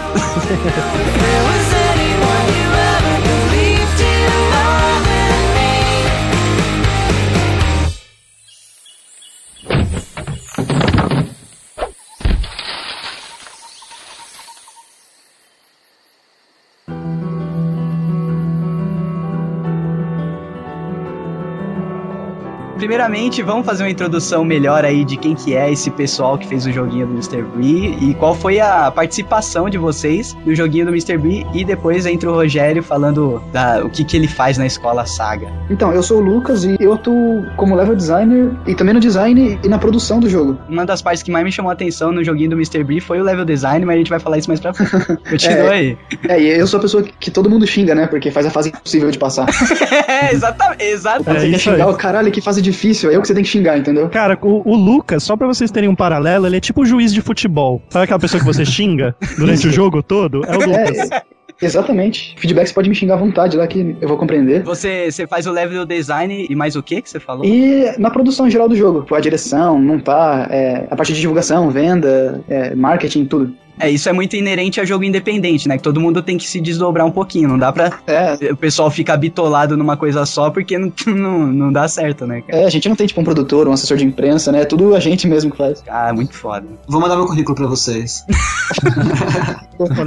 [22.86, 26.68] Primeiramente, vamos fazer uma introdução melhor aí de quem que é esse pessoal que fez
[26.68, 27.42] o joguinho do Mr.
[27.42, 31.18] Bree e qual foi a participação de vocês no joguinho do Mr.
[31.18, 35.04] Bree e depois entra o Rogério falando da, o que que ele faz na escola
[35.08, 35.52] Saga.
[35.68, 39.60] Então, eu sou o Lucas e eu atuo como level designer e também no design
[39.64, 40.56] e na produção do jogo.
[40.70, 42.84] Uma das partes que mais me chamou a atenção no joguinho do Mr.
[42.84, 44.92] Bree foi o level design, mas a gente vai falar isso mais pra frente.
[45.28, 45.72] Continua É.
[45.72, 45.98] aí.
[46.30, 48.06] É, e eu sou a pessoa que, todo mundo xinga, né?
[48.06, 49.48] Porque faz a fase impossível de passar.
[50.08, 51.46] é, exatamente, exatamente.
[51.46, 51.60] aí.
[51.60, 52.75] xingar, o caralho, que fase difícil.
[52.84, 54.10] É eu que você tem que xingar, entendeu?
[54.10, 57.14] Cara, o, o Lucas, só pra vocês terem um paralelo, ele é tipo o juiz
[57.14, 57.82] de futebol.
[57.90, 60.44] Sabe aquela pessoa que você xinga durante o jogo todo?
[60.46, 61.12] É o Lucas.
[61.12, 61.24] É,
[61.62, 62.36] exatamente.
[62.38, 64.64] Feedback você pode me xingar à vontade lá que eu vou compreender.
[64.64, 67.46] Você, você faz o level design e mais o que que você falou?
[67.46, 72.44] E na produção geral do jogo, a direção, montar, é, a parte de divulgação, venda,
[72.48, 73.56] é, marketing, tudo.
[73.80, 75.78] É, isso é muito inerente a jogo independente, né?
[75.78, 77.50] Que todo mundo tem que se desdobrar um pouquinho.
[77.50, 81.72] Não dá pra É, o pessoal ficar bitolado numa coisa só porque não, não, não
[81.74, 82.64] dá certo, né, cara?
[82.64, 84.62] é, a gente não tem tipo um produtor, um assessor de imprensa, né?
[84.62, 85.84] É tudo a gente mesmo que faz.
[85.88, 86.66] Ah, muito foda.
[86.88, 88.24] Vou mandar meu currículo pra vocês.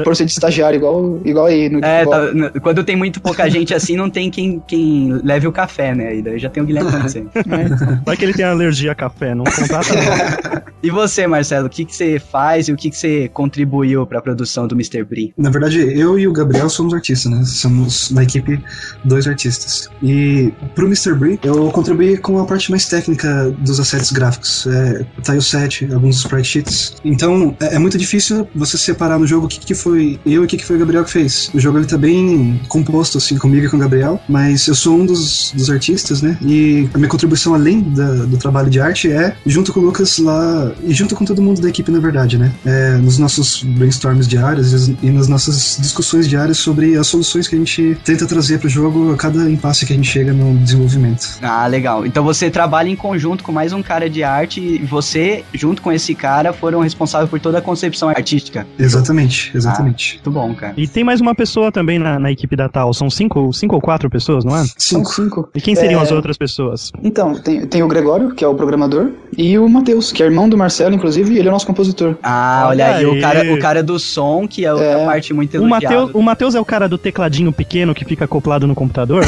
[0.05, 2.21] Por ser de estagiário, igual, igual aí no É, igual-
[2.53, 6.17] tá- quando tem muito pouca gente assim, não tem quem, quem leve o café, né?
[6.17, 7.29] E daí já tem o Guilherme Hansen.
[8.05, 10.63] Vai que ele tem alergia a café, não contrata não.
[10.83, 13.29] E você, Marcelo, o que, que você faz e o que, que você
[13.63, 15.03] contribuiu pra produção do Mr.
[15.05, 15.33] Bree?
[15.37, 17.43] Na verdade, eu e o Gabriel somos artistas, né?
[17.45, 18.61] Somos na equipe
[19.05, 19.89] dois artistas.
[20.03, 21.15] E pro Mr.
[21.15, 24.67] Bree, eu contribuí com a parte mais técnica dos assets gráficos.
[24.67, 26.95] É, tile set, alguns sprite sheets.
[27.05, 30.45] Então, é, é muito difícil você separar no jogo o que, que foi eu e
[30.45, 31.51] o que, que foi o Gabriel que fez.
[31.55, 34.97] O jogo ele tá bem composto, assim, comigo e com o Gabriel, mas eu sou
[34.99, 36.39] um dos, dos artistas, né?
[36.43, 40.19] E a minha contribuição, além da- do trabalho de arte, é junto com o Lucas
[40.19, 42.53] lá, e junto com todo mundo da equipe, na verdade, né?
[42.65, 47.59] É, nos nossos brainstorms diários e nas nossas discussões diárias sobre as soluções que a
[47.59, 51.39] gente tenta trazer pro jogo a cada impasse que a gente chega no desenvolvimento.
[51.43, 52.05] Ah, legal.
[52.07, 55.93] Então você trabalha em conjunto com mais um cara de arte e você, junto com
[55.93, 58.67] esse cara, foram responsáveis por toda a concepção artística.
[58.79, 60.15] Exatamente, exatamente.
[60.15, 60.75] Muito bom, cara.
[60.77, 62.93] E tem mais uma pessoa também na, na equipe da Tal.
[62.93, 64.65] São cinco, cinco ou quatro pessoas, não é?
[64.77, 65.13] São Cinco.
[65.13, 65.49] cinco.
[65.55, 66.91] E quem seriam É, as outras pessoas?
[67.03, 70.49] Então, tem, tem o Gregório, que é o programador, e o Matheus, que é irmão
[70.49, 72.17] do Marcelo, inclusive, e ele é o nosso compositor.
[72.23, 73.21] Ah, olha, Olha aí, o aí.
[73.43, 75.05] Cara, o cara do som, que é outra É.
[75.05, 76.07] parte muito O elogiada.
[76.17, 79.25] O Matheus é o cara do tecladinho pequeno que fica acoplado no computador?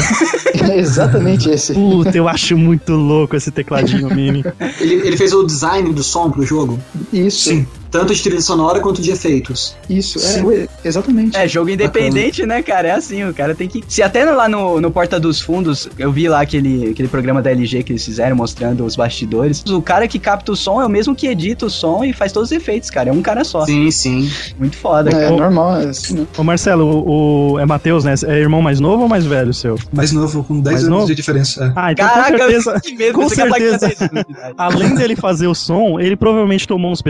[0.69, 1.73] É exatamente esse.
[1.73, 4.43] Puta, eu acho muito louco esse tecladinho mini.
[4.79, 6.79] Ele, ele fez o design do som pro jogo.
[7.11, 7.49] Isso.
[7.49, 7.67] Sim.
[7.91, 9.75] Tanto de trilha sonora quanto de efeitos.
[9.89, 11.35] Isso, é, exatamente.
[11.37, 12.87] É, jogo independente, né, cara?
[12.87, 13.83] É assim, o cara tem que.
[13.87, 17.51] Se até lá no, no Porta dos Fundos, eu vi lá aquele, aquele programa da
[17.51, 19.63] LG que eles fizeram mostrando os bastidores.
[19.69, 22.31] O cara que capta o som é o mesmo que edita o som e faz
[22.31, 23.09] todos os efeitos, cara.
[23.09, 23.65] É um cara só.
[23.65, 24.29] Sim, sim.
[24.57, 25.31] Muito foda, É, cara.
[25.35, 26.27] normal, é assim, né?
[26.37, 28.13] Ô Marcelo, o, o- é Matheus, né?
[28.25, 29.77] É irmão mais novo ou mais velho seu?
[29.91, 31.07] Mais novo, com 10 Mais anos novo?
[31.07, 31.65] de diferença.
[31.65, 31.73] é.
[31.75, 32.79] Ah, então Caraca, com certeza.
[32.81, 33.79] que medo, com certeza.
[33.89, 34.53] tá.
[34.57, 37.01] Além dele fazer o som, ele provavelmente tomou uns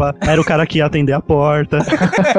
[0.00, 1.78] pescotapa, era o cara que ia atender a porta.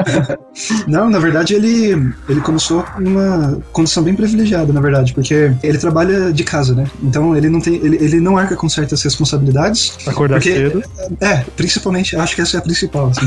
[0.86, 6.32] Não, na verdade ele, ele começou numa condição bem privilegiada, na verdade, porque ele trabalha
[6.32, 6.86] de casa, né?
[7.02, 9.96] Então ele não tem, ele, ele não arca com certas responsabilidades.
[10.06, 10.82] Acordar Porque- cedo.
[11.20, 13.10] É, principalmente, acho que essa é a principal.
[13.10, 13.26] assim.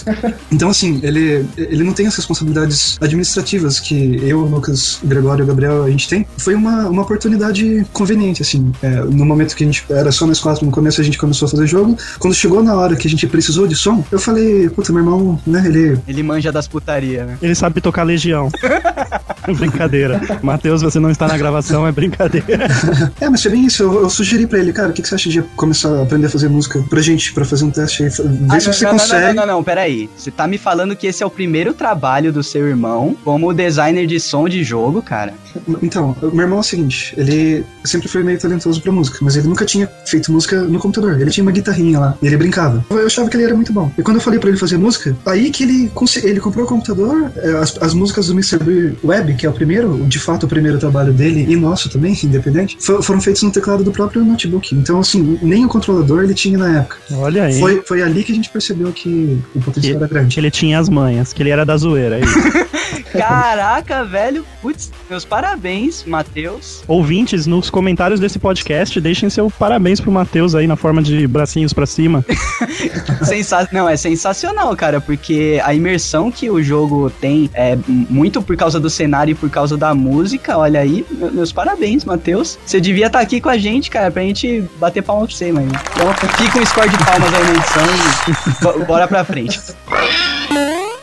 [0.52, 5.46] então, assim, ele, ele não tem as responsabilidades administrativas que eu, Lucas, Gregório e o
[5.46, 6.26] Gabriel a gente tem.
[6.38, 8.72] Foi uma, uma oportunidade conveniente, assim.
[8.82, 11.46] É, no momento que a gente era só nós quatro, no começo a gente começou
[11.46, 11.96] a fazer jogo.
[12.18, 15.40] Quando chegou na hora que a gente precisou de som, eu falei, puta, meu irmão,
[15.46, 17.38] né, ele Ele manja das putaria, né?
[17.40, 18.48] Ele sabe tocar Legião.
[19.56, 20.20] brincadeira.
[20.42, 22.66] Matheus, você não está na gravação, é brincadeira.
[23.20, 23.82] É, mas foi bem isso.
[23.82, 26.26] Eu, eu sugeri pra ele, cara, o que, que você acha de começar a aprender
[26.26, 28.08] a fazer música pra gente, pra fazer um teste aí?
[28.08, 28.16] Ver
[28.50, 29.26] Ah, se não, você não, não, consegue.
[29.26, 30.10] não, não, não, peraí.
[30.16, 34.06] Você tá me falando que esse é o primeiro trabalho do seu irmão como designer
[34.06, 35.32] de som de jogo, cara?
[35.82, 39.48] Então, meu irmão é o seguinte, ele sempre foi meio talentoso pra música, mas ele
[39.48, 41.20] nunca tinha feito música no computador.
[41.20, 42.84] Ele tinha uma guitarrinha lá, e ele brincava.
[42.90, 43.90] Eu achava que ele era muito bom.
[43.96, 45.90] E quando eu falei pra ele fazer música, aí que ele,
[46.22, 48.58] ele comprou o computador, é, as, as músicas do Mr.
[49.04, 52.76] Web, que é o primeiro, de fato o primeiro trabalho dele, e nosso também, independente,
[52.80, 54.74] fo- foram feitos no teclado do próprio notebook.
[54.74, 56.96] Então, assim, nem o controlador ele tinha na época.
[57.12, 57.58] Olha aí.
[57.60, 60.34] Foi, foi ali que a gente percebeu que o potencial era grande.
[60.34, 62.18] Que ele tinha as manhas, que ele era da zoeira.
[62.18, 62.66] é.
[63.16, 64.44] Caraca, velho.
[64.60, 66.82] Putz, meus parabéns, Matheus.
[66.86, 71.72] Ouvintes, nos comentários desse podcast, deixem seu parabéns pro Matheus aí na forma de bracinhos
[71.72, 72.24] pra cima.
[73.26, 73.68] Sensa...
[73.72, 78.78] Não, é sensacional, cara, porque a imersão que o jogo tem é muito por causa
[78.80, 80.56] do cenário e por causa da música.
[80.58, 82.58] Olha aí, me- meus parabéns, Matheus.
[82.64, 85.70] Você devia estar aqui com a gente, cara, pra gente bater palma pra você, mano.
[85.94, 87.82] Então fica um score de palmas aí na edição
[88.28, 89.60] e bo- bora pra frente.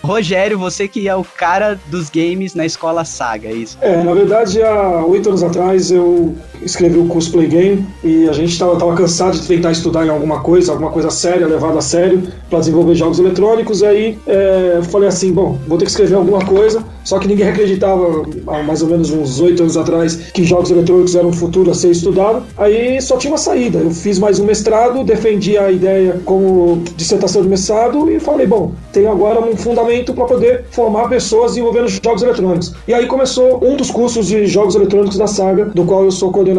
[0.03, 3.77] Rogério, você que é o cara dos games na escola Saga, é isso?
[3.81, 8.33] É, na verdade, há oito anos atrás eu escrevi o curso Play Game e a
[8.33, 11.81] gente estava tava cansado de tentar estudar em alguma coisa, alguma coisa séria, levada a
[11.81, 13.81] sério, para desenvolver jogos eletrônicos.
[13.81, 16.83] E aí é, falei assim: bom, vou ter que escrever alguma coisa.
[17.03, 21.15] Só que ninguém acreditava, há mais ou menos uns oito anos atrás, que jogos eletrônicos
[21.15, 22.43] eram um futuro a ser estudado.
[22.57, 23.79] Aí só tinha uma saída.
[23.79, 28.71] Eu fiz mais um mestrado, defendi a ideia como dissertação de mestrado e falei: bom,
[28.91, 32.73] tenho agora um fundamento para poder formar pessoas desenvolvendo jogos eletrônicos.
[32.87, 36.31] E aí começou um dos cursos de jogos eletrônicos da saga, do qual eu sou
[36.31, 36.52] coordenador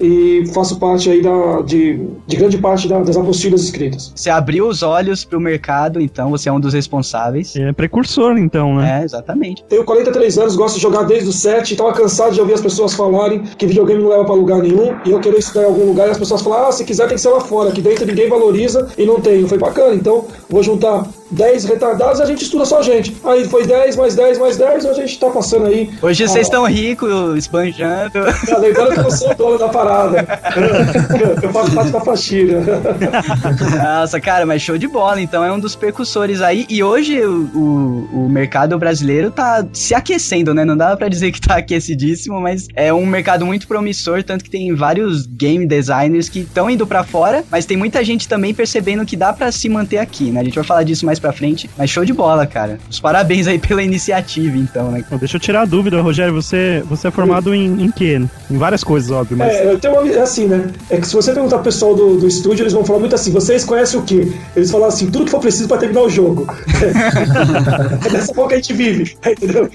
[0.00, 4.12] e faço parte aí da, de, de grande parte da- das apostilas escritas.
[4.14, 7.54] Você abriu os olhos pro mercado, então você é um dos responsáveis.
[7.56, 9.00] É precursor, então, né?
[9.00, 9.64] É, exatamente.
[9.68, 12.94] Tenho 43 anos, gosto de jogar desde os 7, estava cansado de ouvir as pessoas
[12.94, 16.08] falarem que videogame não leva pra lugar nenhum, e eu querer estudar em algum lugar
[16.08, 18.28] e as pessoas falam, ah, se quiser tem que ser lá fora, aqui dentro ninguém
[18.28, 19.42] valoriza e não tem.
[19.46, 23.16] Falei, bacana, então vou juntar 10 retardados e a gente estuda só a gente.
[23.24, 25.90] Aí foi 10, mais 10, mais 10, e a gente tá passando aí.
[26.02, 28.18] Hoje vocês estão ricos, esbanjando.
[28.60, 30.28] Lembrando que eu sou o dono da parada.
[31.42, 32.60] Eu faço parte da faxina.
[33.82, 35.22] Nossa, cara, mas show de bola.
[35.22, 36.66] Então é um dos percussores aí.
[36.68, 40.66] E hoje o, o, o mercado brasileiro tá se aquecendo, né?
[40.66, 44.22] Não dá pra dizer que tá aquecidíssimo, mas é um mercado muito promissor.
[44.22, 48.28] Tanto que tem vários game designers que estão indo pra fora, mas tem muita gente
[48.28, 50.41] também percebendo que dá pra se manter aqui, né?
[50.42, 51.68] A gente vai falar disso mais pra frente.
[51.76, 52.78] Mas show de bola, cara.
[52.90, 55.04] Os parabéns aí pela iniciativa, então, né?
[55.18, 56.34] Deixa eu tirar a dúvida, Rogério.
[56.34, 58.20] Você, você é formado em, em quê?
[58.50, 59.52] Em várias coisas, óbvio, mas.
[59.52, 60.70] É, eu tenho uma, é assim, né?
[60.90, 63.30] É que se você perguntar pro pessoal do, do estúdio, eles vão falar muito assim:
[63.30, 64.32] vocês conhecem o quê?
[64.54, 66.46] Eles falam assim: tudo que for preciso pra terminar o jogo.
[68.06, 69.68] é dessa forma que a gente vive, entendeu?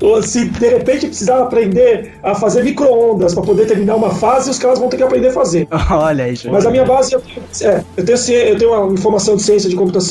[0.00, 4.58] Ou se de repente precisar aprender a fazer micro-ondas pra poder terminar uma fase, os
[4.58, 5.66] caras vão ter que aprender a fazer.
[5.90, 6.52] Olha aí, show.
[6.52, 10.09] Mas a minha base, é, eu tenho, eu tenho uma informação de ciência de computação,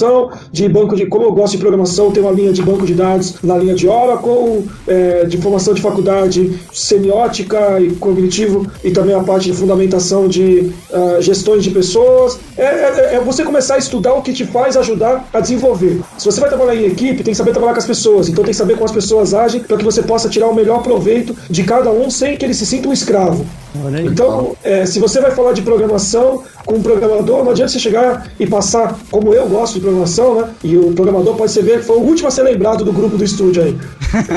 [0.51, 1.05] de banco de.
[1.05, 3.87] Como eu gosto de programação, tenho uma linha de banco de dados na linha de
[3.87, 10.27] Oracle, é, de formação de faculdade semiótica e cognitivo, e também a parte de fundamentação
[10.27, 12.39] de ah, gestões de pessoas.
[12.57, 15.99] É, é- é você começar a estudar o que te faz ajudar a desenvolver.
[16.17, 18.51] Se você vai trabalhar em equipe, tem que saber trabalhar com as pessoas, então tem
[18.51, 21.63] que saber como as pessoas agem para que você possa tirar o melhor proveito de
[21.63, 23.45] cada um sem que ele se sinta um escravo.
[24.03, 28.27] Então, é, se você vai falar de programação com um programador, não adianta você chegar
[28.39, 30.49] e passar, como eu gosto de programação, né?
[30.63, 33.17] E o programador pode ser ver que foi o último a ser lembrado do grupo
[33.17, 33.77] do estúdio aí.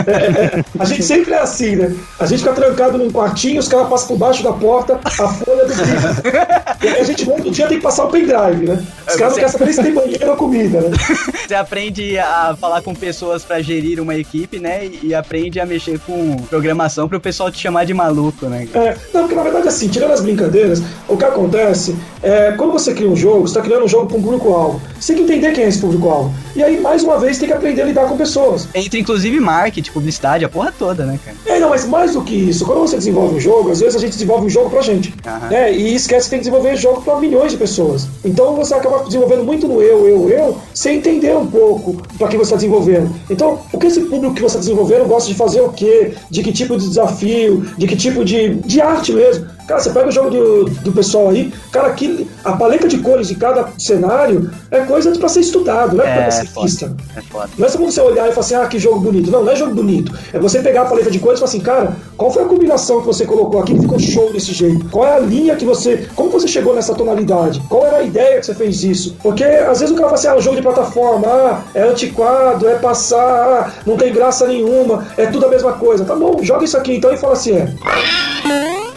[0.06, 1.94] É, é, é, a gente sempre é assim, né?
[2.18, 5.64] A gente fica trancado num quartinho, os caras passam por baixo da porta a folha
[5.64, 6.62] do livro.
[6.82, 8.84] E aí a gente, outro dia, tem que passar o pendrive, né?
[9.06, 10.90] Os caras não querem saber se tem banheiro ou comida, né?
[11.46, 14.86] Você aprende a falar com pessoas pra gerir uma equipe, né?
[14.86, 18.66] E e aprende a mexer com programação pro pessoal te chamar de maluco, né?
[18.72, 22.92] É, não, porque na verdade, assim, tirando as brincadeiras, o que acontece é quando você
[22.94, 24.80] cria um jogo, você está criando um jogo para um público-alvo.
[25.02, 26.32] Você tem que entender quem é esse público-alvo.
[26.54, 28.68] E aí, mais uma vez, tem que aprender a lidar com pessoas.
[28.72, 31.36] Entra inclusive marketing, publicidade, a porra toda, né, cara?
[31.44, 33.98] É, não, mas mais do que isso, quando você desenvolve um jogo, às vezes a
[33.98, 35.12] gente desenvolve um jogo pra gente.
[35.26, 35.48] Aham.
[35.48, 35.72] Né?
[35.72, 38.06] E esquece que tem que desenvolver jogo pra milhões de pessoas.
[38.24, 42.38] Então você acaba desenvolvendo muito no eu, eu, eu, sem entender um pouco pra quem
[42.38, 43.12] você está desenvolvendo.
[43.28, 46.14] Então, o que esse público que você está desenvolvendo gosta de fazer o quê?
[46.30, 47.66] De que tipo de desafio?
[47.76, 49.50] De que tipo de, de arte mesmo?
[49.66, 53.28] Cara, você pega o jogo do, do pessoal aí, cara, aqui, a paleta de cores
[53.28, 56.66] de cada cenário é coisa pra ser estudado, não é, pra É, ser foda.
[56.66, 56.96] vista.
[57.16, 57.22] É.
[57.58, 59.30] Não é só você olhar e falar assim, ah, que jogo bonito.
[59.30, 60.12] Não, não é jogo bonito.
[60.32, 63.00] É você pegar a paleta de cores e falar assim, cara, qual foi a combinação
[63.00, 64.88] que você colocou aqui que ficou show desse jeito?
[64.90, 66.08] Qual é a linha que você.
[66.14, 67.60] Como você chegou nessa tonalidade?
[67.68, 69.16] Qual era a ideia que você fez isso?
[69.22, 71.82] Porque às vezes o cara fala assim, ah, é um jogo de plataforma, ah, é
[71.82, 76.04] antiquado, é passar, ah, não tem graça nenhuma, é tudo a mesma coisa.
[76.04, 77.72] Tá bom, joga isso aqui então e fala assim, é.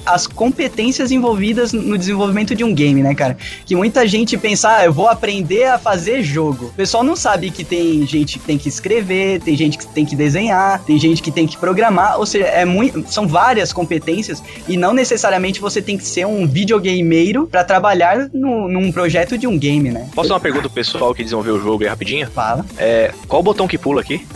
[0.06, 3.38] As competências envolvidas no desenvolvimento de um game, né, cara?
[3.66, 6.66] Que muita gente pensa, ah, eu vou aprender a fazer jogo.
[6.68, 10.06] O pessoal não sabe que tem gente que tem que escrever, tem gente que tem
[10.06, 14.42] que desenhar, tem gente que tem que programar, ou seja, é muito, são várias competências
[14.68, 19.48] e não necessariamente você tem que ser um videogameiro pra trabalhar no- num projeto de
[19.48, 20.08] um game, né?
[20.14, 22.28] Posso dar uma pergunta pro pessoal que desenvolveu o jogo aí rapidinho?
[22.32, 22.66] Fala.
[22.78, 24.26] É, qual o botão que pula aqui?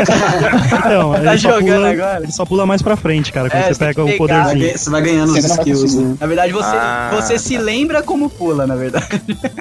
[0.00, 2.22] Então, Tá ele só jogando pula, agora?
[2.22, 4.78] Ele só pula mais pra frente, cara, quando É, você você pega o poderzinho.
[4.78, 6.14] Você vai ganhando os Você não vai skills, né?
[6.20, 7.10] Na verdade, você, Ah.
[7.20, 9.06] você se lembra como pula, na verdade.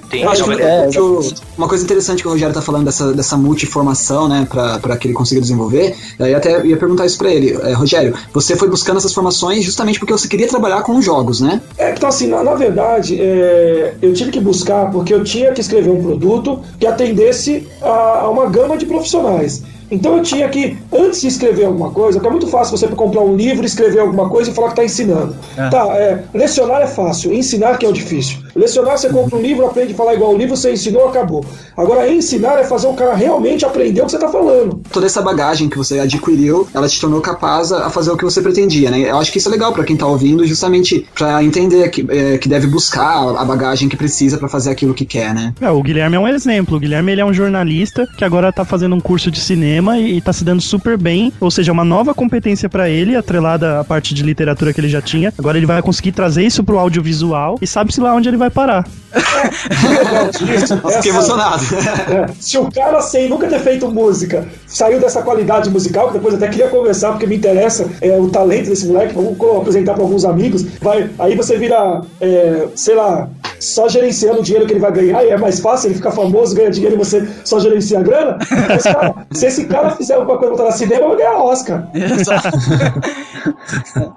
[0.10, 1.22] Tem, Eu acho que, é, que o-
[1.58, 5.08] uma coisa interessante que o Rogério tá falando dessa, dessa multiformação, né, pra, pra que
[5.08, 7.58] ele consiga desenvolver, aí até ia perguntar isso pra ele.
[7.62, 11.62] É, Rogério, você foi buscando essas formações justamente porque você queria trabalhar com jogos, né?
[11.78, 15.62] É, então assim, na, na verdade, é, eu tive que buscar porque eu tinha que
[15.62, 19.62] escrever um produto que atendesse a, a uma gama de profissionais.
[19.92, 23.22] Então eu tinha que, antes de escrever alguma coisa, porque é muito fácil você comprar
[23.22, 25.36] um livro, escrever alguma coisa e falar que está ensinando.
[25.70, 28.38] Tá, é, lecionar é fácil, ensinar que é o difícil.
[28.56, 31.46] Lecionar, você compra um livro, aprende a falar igual o livro, você ensinou, acabou.
[31.76, 34.82] Agora, ensinar é fazer o cara realmente aprender o que você está falando.
[34.92, 38.42] Toda essa bagagem que você adquiriu, ela te tornou capaz a fazer o que você
[38.42, 39.10] pretendia, né?
[39.10, 42.38] Eu acho que isso é legal pra quem tá ouvindo, justamente pra entender que, é,
[42.38, 45.54] que deve buscar a bagagem que precisa pra fazer aquilo que quer, né?
[45.62, 46.78] É, o Guilherme é um exemplo.
[46.78, 50.18] O Guilherme ele é um jornalista que agora tá fazendo um curso de cinema e,
[50.18, 51.32] e tá se dando super bem.
[51.40, 55.02] Ou seja, uma nova competência pra ele, atrelada à parte de literatura que ele já
[55.02, 55.34] tinha.
[55.38, 58.88] Agora ele vai conseguir trazer isso pro audiovisual e sabe-se lá onde ele vai parar.
[60.96, 61.64] Fiquei emocionado.
[62.10, 66.34] É, se o cara sem nunca ter feito música saiu dessa qualidade musical, que depois
[66.34, 70.04] eu até queria conversar, porque me interessa é, o talento desse moleque, vamos apresentar para
[70.04, 70.64] alguns amigos.
[70.82, 73.28] Vai, aí você vira, é, sei lá,
[73.60, 76.56] só gerenciando o dinheiro que ele vai ganhar, e é mais fácil ele ficar famoso,
[76.56, 78.38] ganha dinheiro e você só gerencia a grana.
[78.68, 81.90] Mas, cara, se esse cara fizer alguma coisa botar na cinema, vai ganhar Oscar.
[81.94, 82.50] Exato.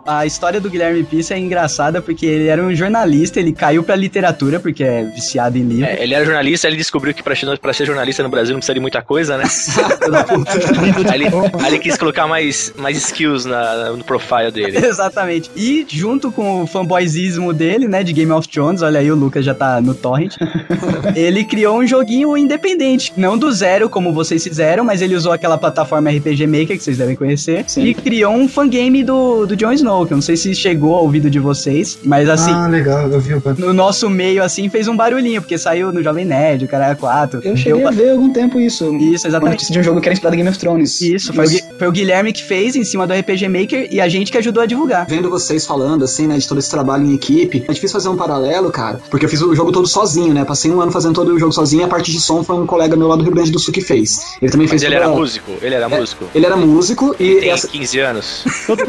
[0.06, 3.94] A história do Guilherme Pisse é engraçada porque ele era um jornalista, ele caiu pra
[3.94, 4.11] literatura
[4.60, 5.86] porque é viciado em livro.
[5.86, 8.74] É, ele era jornalista, ele descobriu que pra, pra ser jornalista no Brasil não precisa
[8.74, 9.44] de muita coisa, né?
[11.10, 14.78] aí, ele, aí ele quis colocar mais, mais skills na, no profile dele.
[14.84, 15.50] Exatamente.
[15.56, 19.44] E junto com o fanboyzismo dele, né, de Game of Thrones, olha aí, o Lucas
[19.44, 20.36] já tá no torrent,
[21.14, 23.12] ele criou um joguinho independente.
[23.16, 26.98] Não do zero, como vocês fizeram, mas ele usou aquela plataforma RPG Maker, que vocês
[26.98, 27.84] devem conhecer, Sim.
[27.84, 31.02] e criou um fangame do, do Jon Snow, que eu não sei se chegou ao
[31.02, 32.52] ouvido de vocês, mas assim...
[32.52, 33.42] Ah, legal, eu vi o.
[33.58, 36.94] No nosso meio, assim, fez um barulhinho, porque saiu no Jovem Nerd, o cara era
[36.96, 37.40] 4.
[37.44, 38.84] Eu cheguei a ver há algum tempo isso.
[38.96, 39.52] Isso, Uma exatamente.
[39.54, 41.00] notícia de um jogo que era inspirado em Game of Thrones.
[41.00, 44.00] Isso, foi, o Gui- foi o Guilherme que fez em cima do RPG Maker e
[44.00, 45.06] a gente que ajudou a divulgar.
[45.06, 48.16] Vendo vocês falando, assim, né, de todo esse trabalho em equipe, é difícil fazer um
[48.16, 50.44] paralelo, cara, porque eu fiz o jogo todo sozinho, né?
[50.44, 52.66] Passei um ano fazendo todo o jogo sozinho e a parte de som foi um
[52.66, 54.36] colega meu lá do Rio Grande do Sul que fez.
[54.40, 56.24] Ele também Mas fez ele era músico, ele era músico.
[56.34, 57.68] Ele era músico e Tem essa...
[57.68, 58.44] 15 anos.
[58.68, 58.86] Não foi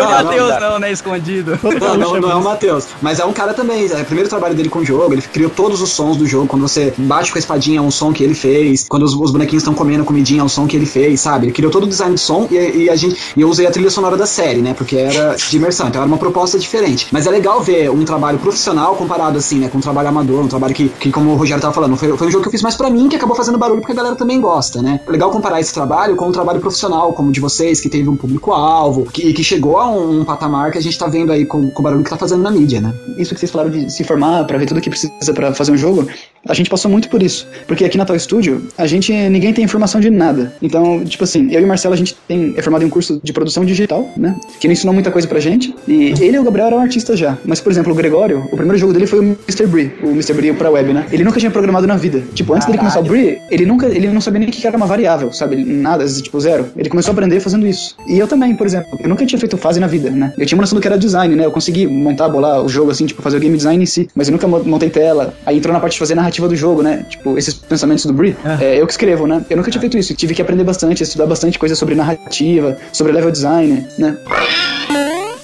[0.00, 0.92] o não, Matheus, não, não, né?
[0.92, 1.58] Escondido.
[1.80, 2.86] Não, não, não é o Matheus.
[3.02, 3.86] Mas é um cara também.
[3.90, 5.12] É o primeiro trabalho dele com o jogo.
[5.12, 6.46] Ele criou todos os sons do jogo.
[6.46, 8.86] Quando você bate com a espadinha, é um som que ele fez.
[8.88, 11.46] Quando os, os bonequinhos estão comendo comidinha, é um som que ele fez, sabe?
[11.46, 13.16] Ele criou todo o design de som e, e a gente.
[13.36, 14.74] E eu usei a trilha sonora da série, né?
[14.74, 15.88] Porque era de imersão.
[15.88, 17.08] Então era uma proposta diferente.
[17.12, 19.68] Mas é legal ver um trabalho profissional comparado, assim, né?
[19.68, 22.26] Com um trabalho amador, um trabalho que, que como o Rogério tava falando, foi, foi
[22.28, 24.16] um jogo que eu fiz mais pra mim, que acabou fazendo barulho porque a galera
[24.16, 25.00] também gosta, né?
[25.06, 28.16] Legal comparar esse trabalho com um trabalho profissional, como o de vocês, que teve um
[28.16, 31.70] público-alvo, que, que chegou a um, um patamar que a gente tá vendo aí com,
[31.70, 32.94] com o barulho que tá fazendo na mídia, né?
[33.16, 35.76] Isso que vocês falaram de se formar pra ver tudo que precisa pra fazer um
[35.76, 36.08] jogo,
[36.48, 37.46] a gente passou muito por isso.
[37.66, 40.52] Porque aqui na Toy Studio, a gente, ninguém tem informação de nada.
[40.62, 43.20] Então, tipo assim, eu e o Marcelo, a gente tem, é formado em um curso
[43.22, 44.36] de produção digital, né?
[44.60, 45.74] Que não ensinou muita coisa pra gente.
[45.88, 47.36] E ele e o Gabriel eram artistas já.
[47.44, 49.66] Mas, por exemplo, o Gregório, o primeiro jogo dele foi o Mr.
[49.66, 50.32] Bree, o Mr.
[50.34, 51.06] Bree pra web, né?
[51.12, 52.22] Ele nunca tinha programado na vida.
[52.34, 54.76] Tipo, antes dele começar o Bree, ele nunca, ele não sabia nem o que era
[54.76, 55.56] uma variável, sabe?
[55.64, 56.66] Nada, tipo zero.
[56.76, 57.96] Ele começou a aprender fazendo isso.
[58.08, 60.32] E eu também, por exemplo, eu nunca tinha feito fase na vida, né?
[60.38, 61.44] Eu tinha uma noção do que era design, né?
[61.44, 64.28] Eu consegui montar, bolar o jogo assim, tipo, fazer o game design em si, mas
[64.28, 65.34] eu nunca mo- montei tela.
[65.44, 67.04] Aí entrou na parte de fazer a narrativa do jogo, né?
[67.08, 69.44] Tipo, esses pensamentos do Bree, é, eu que escrevo, né?
[69.48, 70.14] Eu nunca tinha feito isso.
[70.14, 74.16] Tive que aprender bastante, estudar bastante coisa sobre narrativa, sobre level design, né?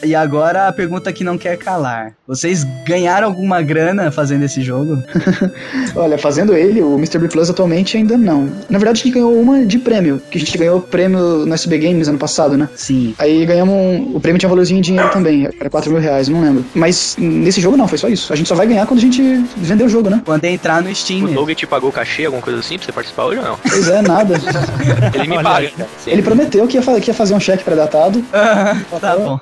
[0.02, 2.14] E agora a pergunta que não quer calar.
[2.26, 5.02] Vocês ganharam alguma grana fazendo esse jogo?
[5.94, 7.18] Olha, fazendo ele, o Mr.
[7.18, 8.48] Bree Plus atualmente ainda não.
[8.68, 11.54] Na verdade, a gente ganhou uma de prêmio, que a gente ganhou o prêmio no
[11.54, 12.68] SB Games ano passado, né?
[12.74, 13.14] Sim.
[13.18, 16.28] Aí ganhamos um, o prêmio tinha um valorzinho em dinheiro também, era 4 mil reais,
[16.28, 16.64] não lembro.
[16.74, 18.32] Mas nesse jogo não, foi só isso.
[18.32, 19.22] A gente só vai ganhar quando a gente
[19.56, 20.20] vender o jogo, né?
[20.24, 21.24] Quando entrar no Steam.
[21.24, 21.28] O.
[21.28, 23.58] Doug te pagou o cachê, alguma coisa assim, pra você participar hoje ou não?
[23.58, 24.34] Pois é, nada.
[25.14, 25.70] Ele me paga.
[26.06, 28.22] Ele prometeu que ia, que ia fazer um cheque pré-datado.
[29.00, 29.40] tá bom.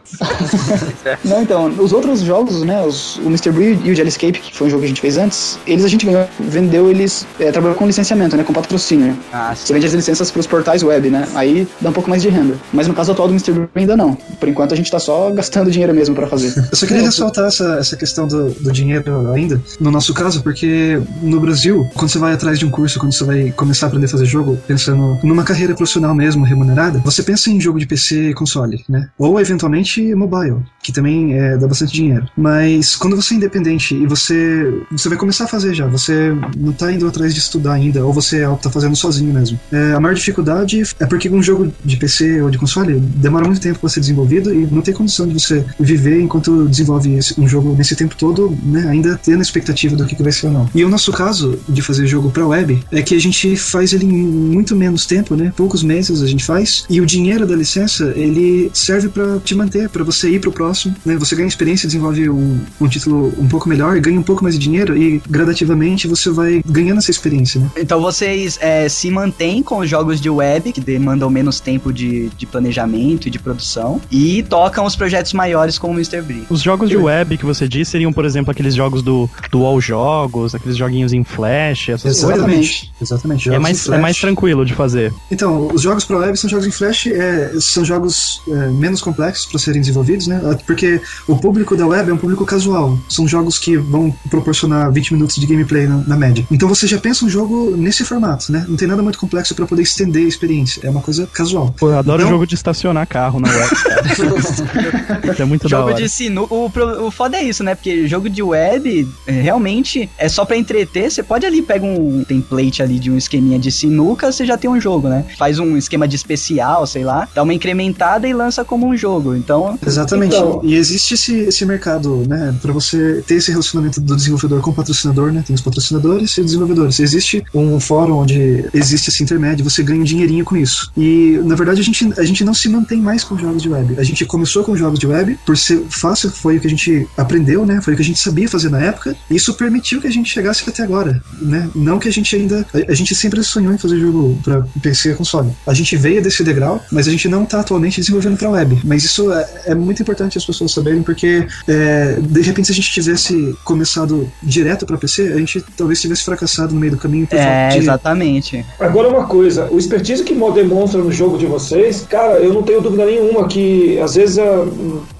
[1.24, 3.50] Não, então, os outros jogos, né, os, o Mr.
[3.50, 5.88] Bree e o Jellyscape, que foi um jogo que a gente fez antes, eles a
[5.88, 9.16] gente ganhou, vendeu eles, é, trabalhou com licenciamento, né, com patrocínio.
[9.32, 12.28] Ah, Você vende as licenças pros portais web, né, aí dá um pouco mais de
[12.28, 12.54] renda.
[12.72, 13.52] Mas no caso atual do Mr.
[13.52, 14.14] Bree ainda não.
[14.14, 16.52] Por enquanto a gente tá só gastando dinheiro mesmo pra fazer.
[16.70, 21.00] Eu só queria ressaltar essa, essa questão do, do dinheiro ainda, no nosso caso, porque
[21.22, 24.06] no Brasil, quando você vai atrás de um curso, quando você vai começar a aprender
[24.06, 28.30] a fazer jogo, pensando numa carreira profissional mesmo, remunerada, você pensa em jogo de PC
[28.30, 29.08] e console, né?
[29.18, 30.39] Ou eventualmente mobile,
[30.82, 32.26] que também é, dá bastante dinheiro.
[32.36, 36.72] Mas quando você é independente e você, você vai começar a fazer já, você não
[36.72, 39.58] tá indo atrás de estudar ainda, ou você tá fazendo sozinho mesmo.
[39.70, 43.60] É, a maior dificuldade é porque um jogo de PC ou de console demora muito
[43.60, 47.46] tempo para ser desenvolvido e não tem condição de você viver enquanto desenvolve esse- um
[47.46, 50.52] jogo nesse tempo todo, né, ainda tendo a expectativa do que, que vai ser ou
[50.52, 50.70] não.
[50.74, 54.06] E o nosso caso de fazer jogo para web é que a gente faz ele
[54.06, 58.12] em muito menos tempo, né, poucos meses a gente faz, e o dinheiro da licença
[58.16, 62.28] ele serve para te manter, para você ir pro próximo, né, você ganha experiência, desenvolve
[62.28, 66.30] um, um título um pouco melhor, ganha um pouco mais de dinheiro e gradativamente você
[66.30, 67.70] vai ganhando essa experiência, né.
[67.76, 72.28] Então vocês é, se mantêm com os jogos de web, que demandam menos tempo de,
[72.30, 76.22] de planejamento e de produção, e tocam os projetos maiores como o Mr.
[76.22, 76.44] Bree.
[76.48, 79.80] Os jogos de web que você disse seriam, por exemplo, aqueles jogos do, do All
[79.80, 82.30] Jogos, aqueles joguinhos em Flash, essas coisas.
[82.30, 82.92] Exatamente.
[83.00, 83.50] Exatamente.
[83.50, 85.12] É em mais, é mais tranquilo de fazer.
[85.30, 89.46] Então, os jogos para web são jogos em Flash, é, são jogos é, menos complexos
[89.46, 90.40] para serem desenvolvidos, né?
[90.66, 92.98] Porque o público da web é um público casual.
[93.08, 96.46] São jogos que vão proporcionar 20 minutos de gameplay na, na média.
[96.50, 98.64] Então você já pensa um jogo nesse formato, né?
[98.68, 100.80] Não tem nada muito complexo para poder estender a experiência.
[100.86, 101.74] É uma coisa casual.
[101.78, 103.70] Pô, eu adoro Então- jogo de estacionar carro na web.
[103.76, 104.00] cara.
[105.40, 105.94] É muito da Jogo hora.
[106.02, 106.54] de sinuca.
[106.54, 107.74] O, pro- o foda é isso, né?
[107.74, 111.10] Porque jogo de web, é, realmente, é só pra entreter.
[111.10, 114.68] Você pode ali pegar um template ali de um esqueminha de sinuca, você já tem
[114.68, 115.24] um jogo, né?
[115.38, 119.34] Faz um esquema de especial, sei lá, dá uma incrementada e lança como um jogo.
[119.34, 119.78] Então,
[120.10, 120.34] Exatamente.
[120.36, 122.54] Então- E existe esse, esse mercado, né?
[122.60, 125.42] Para você ter esse relacionamento do desenvolvedor com o patrocinador, né?
[125.46, 127.00] Tem os patrocinadores e os desenvolvedores.
[127.00, 130.90] Existe um fórum onde existe esse intermédio, você ganha um dinheirinho com isso.
[130.96, 133.94] E, na verdade, a gente, a gente não se mantém mais com jogos de web.
[133.98, 137.06] A gente começou com jogos de web, por ser fácil, foi o que a gente
[137.16, 137.80] aprendeu, né?
[137.82, 139.16] Foi o que a gente sabia fazer na época.
[139.30, 141.68] E isso permitiu que a gente chegasse até agora, né?
[141.74, 142.66] Não que a gente ainda.
[142.74, 145.50] A, a gente sempre sonhou em fazer jogo para PC e console.
[145.66, 148.80] A gente veio desse degrau, mas a gente não tá atualmente desenvolvendo para web.
[148.84, 152.74] Mas isso é, é muito importante as pessoas saberem, porque é, de repente, se a
[152.74, 157.26] gente tivesse começado direto para PC, a gente talvez tivesse fracassado no meio do caminho
[157.26, 157.78] por é, falta de.
[157.82, 158.64] exatamente.
[158.78, 162.62] Agora uma coisa, o expertise que mo- demonstra no jogo de vocês, cara, eu não
[162.62, 164.64] tenho dúvida nenhuma que às vezes ah,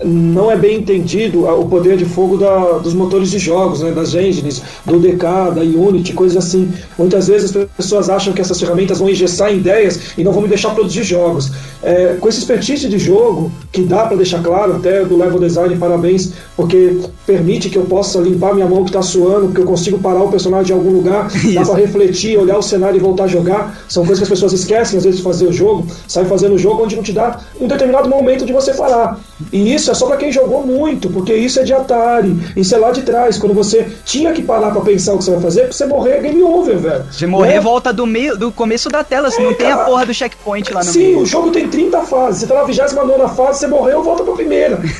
[0.05, 4.15] não é bem entendido o poder de fogo da- dos motores de jogos, né, das
[4.15, 5.19] engines, do DK,
[5.55, 6.71] da Unity, coisas assim.
[6.99, 10.49] Muitas vezes as pessoas acham que essas ferramentas vão engessar ideias e não vão me
[10.49, 11.51] deixar produzir jogos.
[11.83, 15.77] É, com esse expertise de jogo, que dá para deixar claro, até do level design,
[15.77, 19.99] parabéns, porque permite que eu possa limpar minha mão que está suando, que eu consigo
[19.99, 23.27] parar o personagem em algum lugar, dá para refletir, olhar o cenário e voltar a
[23.29, 23.79] jogar.
[23.89, 26.59] São coisas que as pessoas esquecem às vezes de fazer o jogo, sai fazendo o
[26.59, 29.19] jogo onde não te dá um determinado momento de você parar.
[29.53, 32.79] E isso é só para quem jogou muito, porque isso é de Atari, isso é
[32.79, 35.63] lá de trás, quando você tinha que parar para pensar o que você vai fazer,
[35.63, 37.05] pra você morrer é game over, velho.
[37.13, 37.61] Se morrer, Né?
[37.61, 39.85] volta do meio, do começo da tela, se não tem a cara.
[39.89, 41.21] porra do checkpoint lá no Sim, meio.
[41.21, 42.41] o jogo tem 30 fases.
[42.41, 44.50] Você tá na 29 fase, você morreu, volta pro primeira.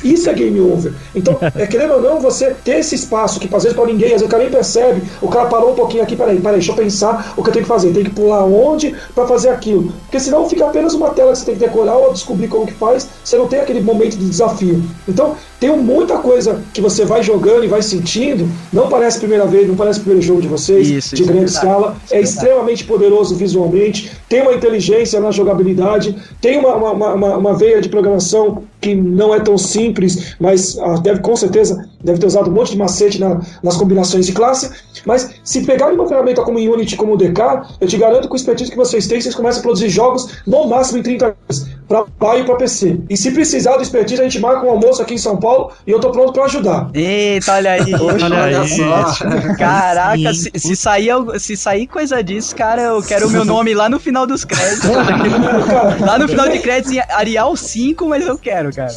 [0.03, 0.93] Isso é game over.
[1.15, 4.21] Então, é, querendo ou não, você ter esse espaço que às vezes pra ninguém, às
[4.21, 6.75] vezes o cara nem percebe, o cara parou um pouquinho aqui, peraí, peraí, deixa eu
[6.75, 7.91] pensar o que eu tenho que fazer.
[7.91, 9.91] Tem que pular onde pra fazer aquilo.
[10.03, 12.73] Porque senão fica apenas uma tela que você tem que decorar ou descobrir como que
[12.73, 14.83] faz, você não tem aquele momento de desafio.
[15.07, 19.45] Então, tem muita coisa que você vai jogando e vai sentindo, não parece a primeira
[19.45, 21.67] vez, não parece o primeiro jogo de vocês, Isso, de isso é grande verdade.
[21.67, 27.13] escala, Isso é é extremamente poderoso visualmente, tem uma inteligência na jogabilidade, tem uma, uma,
[27.13, 31.87] uma- uma, veia de programação que não é tão simples, mas ah, deve com certeza
[32.03, 34.71] deve ter usado um monte de macete na- nas combinações de classe.
[35.05, 37.39] Mas se pegarem uma ferramenta como o Unity, como o DK,
[37.79, 40.27] eu te garanto que com o expertise que vocês têm, vocês começam a produzir jogos
[40.47, 43.01] no máximo em 30 dias, para pai e para PC.
[43.09, 45.91] E se precisar do expertise, a gente marca um almoço aqui em São Paulo e
[45.91, 46.89] eu tô pronto para ajudar.
[46.93, 47.93] Eita, olha aí.
[47.93, 49.55] Olha aí.
[49.59, 53.89] Caraca, se, se sair, se sair coisa disso, cara, eu quero o meu nome lá
[53.89, 54.89] no final dos créditos.
[55.99, 58.93] lá no final de créditos em Arial 5, mas eu quero, cara.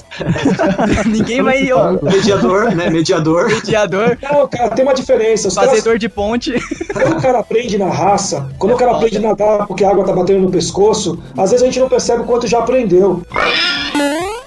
[1.07, 1.65] Ninguém vai.
[1.65, 2.91] Eu, Mediador, né?
[2.91, 3.49] Mediador.
[3.49, 5.49] mediador, Não, cara, tem uma diferença.
[5.49, 6.53] Os caras, fazedor de ponte.
[6.95, 10.05] Quando o cara aprende na raça, quando o cara aprende a nadar porque a água
[10.05, 13.23] tá batendo no pescoço, às vezes a gente não percebe o quanto já aprendeu.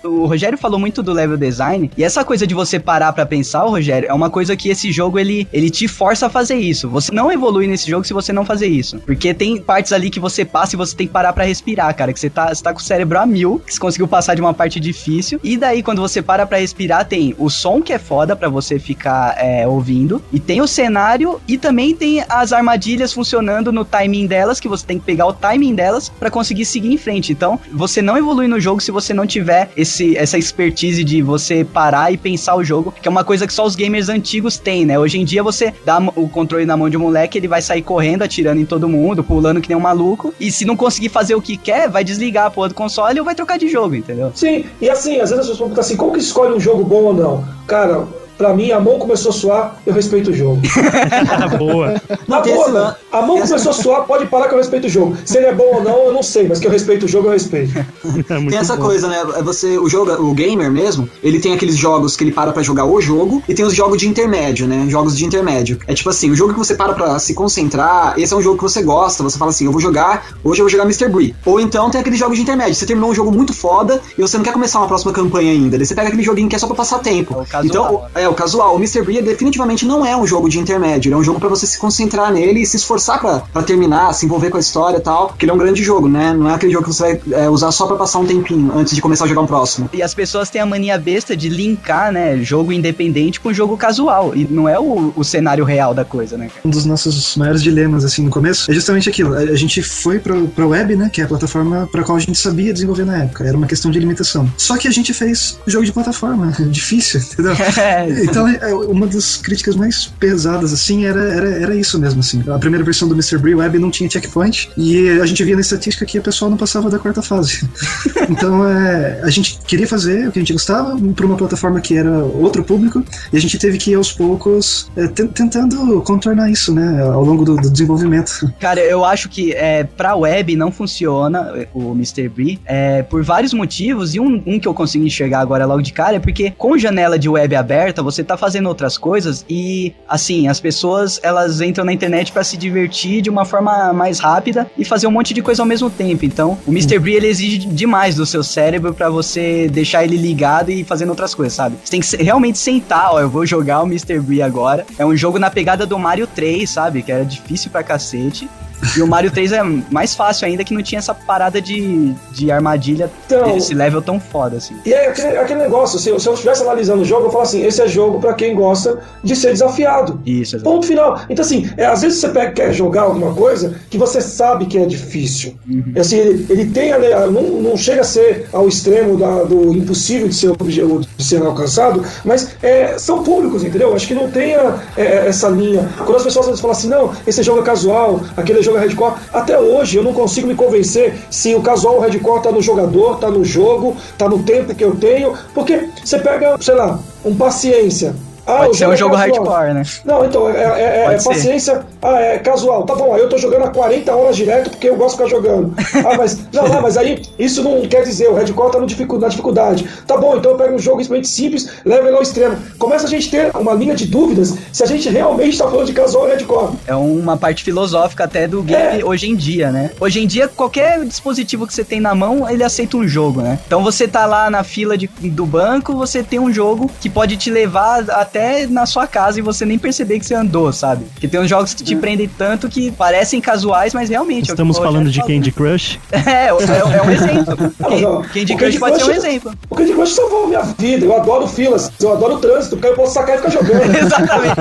[0.08, 3.66] O Rogério falou muito do level design, e essa coisa de você parar pra pensar,
[3.66, 6.90] ô, Rogério, é uma coisa que esse jogo ele, ele te força a fazer isso.
[6.90, 9.00] Você não evolui nesse jogo se você não fazer isso.
[9.00, 12.14] Porque tem partes ali que você passa e você tem que parar pra respirar, cara,
[12.14, 14.42] que você tá, você tá com o cérebro a mil, que você conseguiu passar de
[14.42, 15.40] uma parte difícil.
[15.44, 18.80] E daí, quando você para pra respirar, tem o som que é foda pra você
[18.80, 24.28] ficar é, ouvindo, e tem o cenário, e também tem as armadilhas funcionando no timing
[24.28, 27.32] delas, que você tem que pegar o timing delas pra conseguir seguir em frente.
[27.32, 31.64] Então, você não evolui no jogo se você não tiver esse, essa expertise de você
[31.64, 34.86] parar e pensar o jogo, que é uma coisa que só os gamers antigos têm,
[34.86, 34.98] né?
[34.98, 37.82] Hoje em dia você dá o controle na mão de um moleque, ele vai sair
[37.82, 41.36] correndo, atirando em todo mundo, pulando que nem um maluco, e se não conseguir fazer
[41.36, 44.32] o que quer, vai desligar a porra do console ou vai trocar de jogo, entendeu?
[44.36, 47.04] Sim, e assim, às vezes as pessoas perguntam assim, como que escolhe um jogo bom
[47.04, 47.46] ou não?
[47.66, 48.08] Cara,
[48.38, 50.60] pra mim a mão começou a suar, eu respeito o jogo.
[51.58, 52.02] Boa.
[52.28, 54.90] Na boa, esse lan- a mão começou a suar, pode parar que eu respeito o
[54.90, 55.18] jogo.
[55.26, 57.28] Se ele é bom ou não, eu não sei, mas que eu respeito o jogo,
[57.28, 57.74] eu respeito.
[58.30, 58.84] É Tem essa bom.
[58.84, 59.22] coisa, né?
[59.38, 62.62] É Você, o jogo, o gamer mesmo, ele tem aqueles jogos que ele para pra
[62.64, 64.86] jogar o jogo e tem os jogos de intermédio, né?
[64.90, 65.80] Jogos de intermédio.
[65.88, 68.58] É tipo assim, o jogo que você para pra se concentrar, esse é um jogo
[68.58, 71.08] que você gosta, você fala assim, eu vou jogar, hoje eu vou jogar Mr.
[71.10, 71.36] Bree.
[71.46, 74.38] Ou então tem aqueles jogos de intermédio, você terminou um jogo muito foda e você
[74.38, 76.68] não quer começar uma próxima campanha ainda, daí você pega aquele joguinho que é só
[76.68, 77.46] pra passar tempo.
[77.54, 77.66] É.
[77.66, 78.76] Então, o- é o casual.
[78.76, 79.02] O Mr.
[79.02, 81.78] Bree definitivamente não é um jogo de intermédio, ele é um jogo pra você se
[81.78, 85.30] concentrar nele e se esforçar pra pra terminar, se envolver com a história e tal,
[85.30, 86.34] porque ele é um grande jogo, né?
[86.34, 88.94] Não é aquele jogo que você vai é, usar só pra passar um tempinho antes
[88.94, 89.90] de começar a jogar um próximo.
[89.94, 94.36] E as pessoas têm a mania besta de linkar, né, jogo independente com jogo casual.
[94.36, 96.50] E não é o, o cenário real da coisa, né?
[96.64, 99.34] Um dos nossos maiores dilemas, assim, no começo, é justamente aquilo.
[99.34, 102.22] A, a gente foi pra, pra web, né, que é a plataforma pra qual a
[102.22, 103.46] gente sabia desenvolver na época.
[103.46, 104.52] Era uma questão de limitação.
[104.58, 106.54] Só que a gente fez jogo de plataforma.
[106.70, 107.54] Difícil, entendeu?
[108.24, 112.44] Então, é, uma das críticas mais pesadas, assim, era, era, era isso mesmo, assim.
[112.48, 113.38] A primeira versão do Mr.
[113.38, 116.58] Bree Web não tinha checkpoint e a gente via na estatística que a pessoa não
[116.58, 117.68] passava da quarta fase.
[118.30, 121.96] Então, é, a gente queria fazer o que a gente gostava para uma plataforma que
[121.96, 123.02] era outro público
[123.32, 127.24] e a gente teve que ir aos poucos é, ten- tentando contornar isso, né, ao
[127.24, 128.52] longo do, do desenvolvimento.
[128.60, 132.28] Cara, eu acho que é, pra web não funciona o Mr.
[132.28, 135.94] Bree é, por vários motivos, e um, um que eu consigo enxergar agora logo de
[135.94, 140.48] cara é porque com janela de web aberta, você tá fazendo outras coisas e, assim,
[140.48, 144.86] as pessoas elas entram na internet pra se divertir de uma forma mais rápida e
[144.86, 146.26] fazer um monte de coisa ao mesmo tempo.
[146.26, 147.00] Então, o Mr.
[147.00, 151.36] Bree ele exige demais do seu cérebro pra você deixar ele ligado e fazendo outras
[151.36, 151.78] coisas, sabe?
[151.84, 154.20] Você tem que realmente sentar, ó, eu vou jogar o Mr.
[154.20, 154.86] Bree agora.
[154.98, 157.02] É um jogo na pegada do Mario 3, sabe?
[157.02, 158.50] Que era difícil pra cacete.
[158.96, 162.52] E o Mario 3 é mais fácil ainda que não tinha essa parada de, de
[162.52, 164.76] armadilha, Então- esse level tão foda, assim.
[164.86, 167.44] E é aquele, aquele negócio, se, eu- se eu estivesse analisando o jogo, eu falo
[167.44, 170.22] assim, esse é jogo pra quem gosta de ser desafiado.
[170.26, 170.70] Isso, exato.
[170.70, 171.20] Ponto final.
[171.30, 174.78] Então, assim, é, às vezes você pega, quer jogar alguma coisa que você sabe que
[174.78, 175.56] é difícil.
[175.96, 179.44] E, Assim, ele, ele tem ali, ah, não, não chega a ser ao extremo da-
[179.44, 183.96] do impossível de ser, de ser alcançado, mas é, são públicos, entendeu?
[183.96, 185.90] Acho que não tem a- é, essa linha.
[185.98, 189.60] Quando as pessoas falam assim, não, esse jogo é casual, aquele jogo é hardcore, até
[189.60, 193.44] hoje eu não consigo me convencer se o casual hardcore tá no jogador, tá no
[193.44, 198.14] jogo, tá no tempo que eu tenho, porque você pega, sei lá, um paciência.
[198.48, 199.46] Ah, Pode ser um é jogo casual.
[199.46, 199.84] hardcore, né?
[200.06, 201.30] Não, então, é, é- é ser.
[201.30, 201.82] paciência.
[202.02, 202.84] Ah, é casual.
[202.84, 205.30] Tá bom, aí eu tô jogando há 40 horas direto porque eu gosto de ficar
[205.30, 205.74] jogando.
[206.06, 206.40] Ah, mas.
[206.54, 209.86] Não, não, mas aí isso não quer dizer, o hardcore tá no dificu- na dificuldade.
[210.08, 212.56] Tá bom, então eu pego um jogo extremamente simples, levo ele ao extremo.
[212.80, 215.94] Começa a gente ter uma linha de dúvidas se a gente realmente tá falando de
[215.94, 216.74] casual ou hardcore.
[216.88, 219.92] É uma parte filosófica até do game hoje em dia, né?
[220.00, 223.60] Hoje em dia, qualquer dispositivo que você tem na mão, ele aceita um jogo, né?
[223.68, 227.36] Então você tá lá na fila de- do banco, você tem um jogo que pode
[227.36, 228.37] te levar até
[228.70, 231.06] na sua casa e você nem perceber que você andou, sabe?
[231.14, 234.42] Porque tem uns jogos que te prendem tanto que parecem casuais, mas realmente...
[234.42, 235.36] é o que Estamos o falando de falou.
[235.36, 236.00] Candy Crush.
[236.28, 237.74] É, é, é um exemplo.
[237.80, 239.54] Mas, ó, Candy o Crush pode ser um exemplo.
[239.70, 241.06] O Candy Crush salvou a minha vida.
[241.06, 243.96] Eu adoro filas, eu adoro o trânsito, porque eu posso sacar e ficar jogando.
[243.96, 244.56] Exatamente.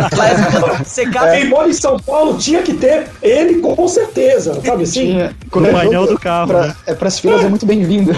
[0.85, 1.33] Você cabe...
[1.39, 5.07] Quem mora em São Paulo tinha que ter ele com certeza, sabe assim?
[5.13, 6.77] Tinha- No qualquer painel do carro, pra- né?
[6.87, 8.13] É pras filas é muito bem-vindo.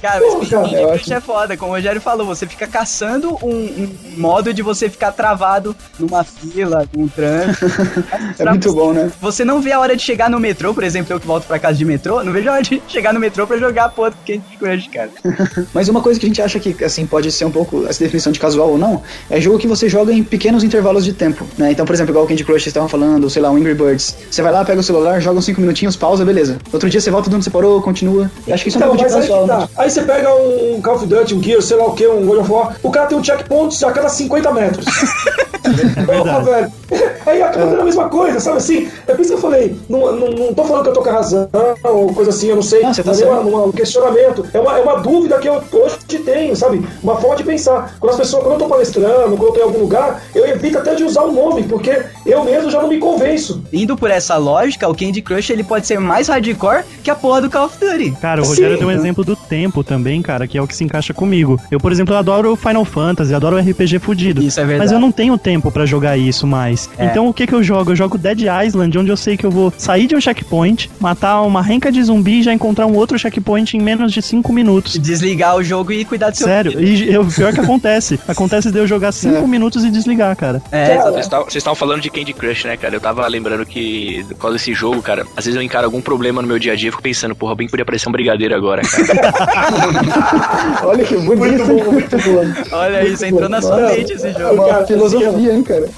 [0.00, 2.66] Cara, mas Pô, Candy cara, eu acho- é foda, como o Rogério falou, você fica
[2.66, 7.66] caçando um, um modo de você ficar travado numa fila, num trânsito.
[8.38, 9.10] É muito bom, né?
[9.20, 11.58] Você não vê a hora de chegar no metrô, por exemplo, eu que volto pra
[11.58, 14.10] casa de metrô, não vejo a hora de chegar no metrô pra jogar a porra
[14.10, 15.10] do Candy Crush, cara.
[15.74, 18.32] Mas uma coisa que a gente acha que assim pode ser um pouco essa definição
[18.32, 21.72] de casual ou não, é jogo que você joga em pequenos intervalos de tempo, né?
[21.72, 24.16] Então, por exemplo, igual o Candy Crush vocês estavam falando, sei lá, o Angry Birds.
[24.30, 26.56] Você vai lá, pega o celular, joga uns 5 minutinhos, pausa, beleza.
[26.72, 28.30] Outro dia você volta de onde você parou, continua.
[28.46, 29.68] Eu acho que isso é um Então, pouco de casual, que né?
[29.90, 32.38] Aí você pega um Call of Duty, um Gear, sei lá o que, um God
[32.38, 34.84] of War, o cara tem um checkpoint a cada 50 metros.
[36.06, 36.72] Porra, velho.
[37.26, 38.88] Aí acaba sendo a mesma coisa, sabe assim?
[39.06, 41.10] É por isso que eu falei, não, não, não tô falando que eu tô com
[41.10, 41.48] a razão
[41.84, 42.82] ou coisa assim, eu não sei.
[42.82, 44.46] Não, você tá é um questionamento.
[44.52, 46.84] É uma, é uma dúvida que eu hoje tenho, sabe?
[47.02, 47.96] Uma forma de pensar.
[48.00, 50.78] Quando as pessoas, quando eu tô palestrando, quando eu tô em algum lugar, eu evito
[50.78, 53.62] até de usar o nome, porque eu mesmo já não me convenço.
[53.72, 57.42] Indo por essa lógica, o Candy Crush ele pode ser mais hardcore que a porra
[57.42, 58.12] do Call of Duty.
[58.20, 58.50] Cara, o Sim.
[58.50, 61.60] Rogério deu um exemplo do tempo também, cara, que é o que se encaixa comigo.
[61.70, 64.42] Eu, por exemplo, adoro Final Fantasy, adoro RPG fudido.
[64.42, 64.80] Isso é verdade.
[64.80, 66.88] Mas eu não tenho tempo pra jogar isso mais.
[66.98, 67.06] É.
[67.06, 67.92] Então o que que eu jogo?
[67.92, 71.40] Eu jogo Dead Island, onde eu sei que eu vou sair de um checkpoint, matar
[71.42, 74.98] uma renca de zumbi e já encontrar um outro checkpoint em menos de 5 minutos.
[74.98, 76.82] Desligar o jogo e cuidar do seu Sério, filho.
[77.10, 78.18] e eu, pior que acontece.
[78.28, 80.62] Acontece de eu jogar 5 minutos e desligar, cara.
[80.70, 82.94] É, Cara, Vocês estavam- Vocês estavam falando de Candy Crush, né, cara?
[82.94, 86.40] Eu tava lembrando que, por causa desse jogo, cara, às vezes eu encaro algum problema
[86.42, 88.54] no meu dia a dia e fico pensando, porra, bem que podia aparecer um brigadeiro
[88.54, 89.69] agora, cara.
[90.84, 91.64] Olha que bonito.
[91.66, 92.76] Muito bom, muito bom.
[92.76, 94.54] olha isso, entrou na sua mente esse É jogo.
[94.54, 95.88] uma Cara, filosofia, hein, cara?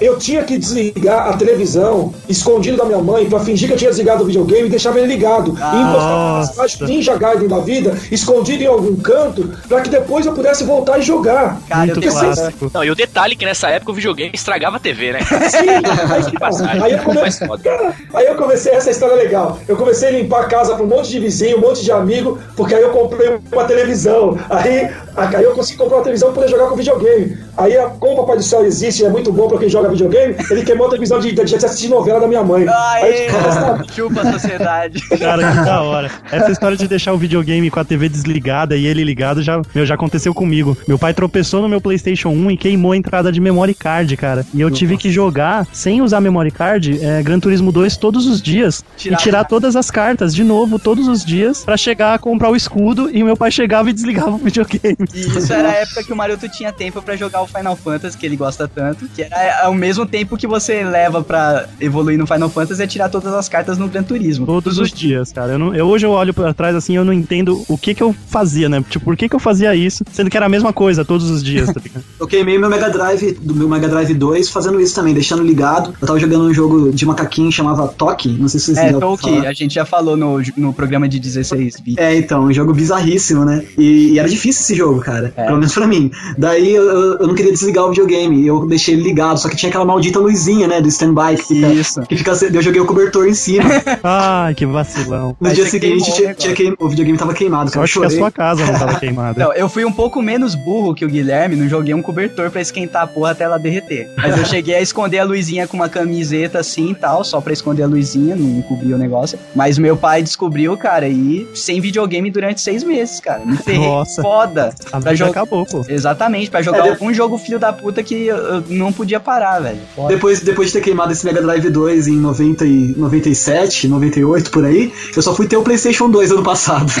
[0.00, 3.90] Eu tinha que desligar a televisão escondido da minha mãe pra fingir que eu tinha
[3.90, 5.50] desligado o videogame e deixava ele ligado.
[5.50, 6.34] e encostava
[6.64, 10.98] personagem Ninja Gaiden da vida, escondido em algum canto, pra que depois eu pudesse voltar
[10.98, 11.60] e jogar.
[11.68, 12.70] Cara, eu Muito clássico.
[12.72, 15.20] Não, e o detalhe é que nessa época o videogame estragava a TV, né?
[15.20, 19.58] Sim, aí, aí eu comecei, cara, aí eu comecei, essa história é legal.
[19.66, 22.38] Eu comecei a limpar a casa pra um monte de vizinho, um monte de amigo,
[22.56, 24.38] porque aí eu comprei uma televisão.
[24.50, 27.38] Aí, aí eu consegui comprar uma televisão pra poder jogar com videogame.
[27.56, 30.62] Aí, como o Papai do Céu existe, é muito bom pra quem joga videogame, ele
[30.64, 32.66] queimou a televisão de, de, de assistir novela da minha mãe.
[32.68, 35.00] Aê, Aí, cara, chupa a sociedade.
[35.18, 36.10] Cara, que da hora.
[36.30, 39.86] Essa história de deixar o videogame com a TV desligada e ele ligado já, meu,
[39.86, 40.76] já aconteceu comigo.
[40.86, 44.44] Meu pai tropeçou no meu PlayStation 1 e queimou a entrada de memory card, cara.
[44.52, 48.40] E eu tive que jogar sem usar memory card é, Gran Turismo 2 todos os
[48.42, 52.18] dias Tirar- e tirar todas as cartas de novo todos os dias pra chegar a
[52.18, 54.96] comprar o escudo e meu pai chegava e desligava o videogame.
[55.14, 58.16] E isso era a época que o Maroto tinha tempo pra jogar o Final Fantasy,
[58.18, 62.26] que ele gosta tanto, que era ao mesmo tempo que você leva pra evoluir no
[62.26, 64.46] Final Fantasy é tirar todas as cartas no Gran Turismo.
[64.46, 65.52] Todos os dias, cara.
[65.52, 68.02] Eu não- eu- hoje eu olho pra trás assim, eu não entendo o que que
[68.02, 68.82] eu fazia, né?
[68.88, 71.42] Tipo, por que que eu fazia isso, sendo que era a mesma coisa todos os
[71.42, 72.04] dias, tá ligado?
[72.20, 75.92] Eu queimei meu Mega Drive, do meu Mega Drive 2, fazendo isso também, deixando ligado.
[76.00, 78.86] Eu tava jogando um jogo de macaquinho chamava Toque, não sei se vocês É, já
[78.86, 79.48] ouviram Tolkien, falar.
[79.48, 81.98] a gente já falou no, no programa de 16 bits.
[82.02, 83.64] É, então, um jogo bizarríssimo, né?
[83.76, 85.32] E, e era difícil esse jogo, cara.
[85.36, 85.44] É.
[85.44, 86.10] Pelo menos pra mim.
[86.38, 88.40] Daí eu, eu- eu não queria desligar o videogame.
[88.42, 90.80] e Eu deixei ele ligado, só que tinha aquela maldita luzinha, né?
[90.80, 91.66] Do standby que fica.
[91.68, 92.02] Isso.
[92.02, 93.64] Que fica eu joguei o cobertor em cima.
[94.02, 95.36] Ai, que vacilão.
[95.40, 96.42] No Aí dia seguinte, queimou o tinha, negócio.
[96.42, 97.80] tinha queim- o videogame tava queimado, Eu cara.
[97.80, 99.34] Eu acho que a sua casa não tava queimada.
[99.44, 102.60] Não, eu fui um pouco menos burro que o Guilherme, não joguei um cobertor pra
[102.60, 104.08] esquentar a porra até ela derreter.
[104.16, 107.52] Mas eu cheguei a esconder a luzinha com uma camiseta assim e tal, só pra
[107.52, 109.38] esconder a luzinha, não cobrir o negócio.
[109.54, 113.44] Mas meu pai descobriu, cara, e sem videogame durante seis meses, cara.
[113.44, 114.22] Me ferrei Nossa.
[114.22, 114.74] foda.
[114.86, 115.30] A Pra vida jogar.
[115.30, 115.82] acabou, pô.
[115.88, 119.53] Exatamente, pra jogar É, algum jogo filho da puta que eu, eu não podia parar,
[119.60, 119.78] velho.
[119.94, 120.08] Foda.
[120.14, 124.64] Depois, depois de ter queimado esse Mega Drive 2 em 90 e 97, 98 por
[124.64, 126.90] aí, eu só fui ter o PlayStation 2 ano passado.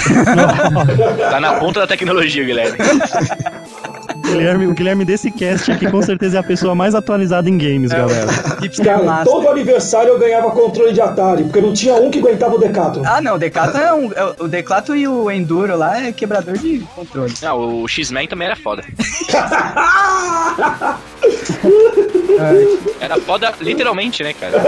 [1.30, 2.78] Tá na ponta da tecnologia, Guilherme.
[4.22, 7.90] Guilherme, o Guilherme desse cast aqui com certeza é a pessoa mais atualizada em games,
[7.92, 8.26] galera.
[8.84, 12.58] Cara, todo aniversário eu ganhava controle de Atari, porque não tinha um que aguentava o
[12.58, 13.02] Decathlon.
[13.06, 14.12] Ah, não, o Decathlon é um.
[14.14, 17.32] é o- o Decathlon e o Enduro lá é quebrador de controle.
[17.42, 18.82] Não, o X-Men também era foda.
[23.00, 24.62] Era foda literalmente, né, cara?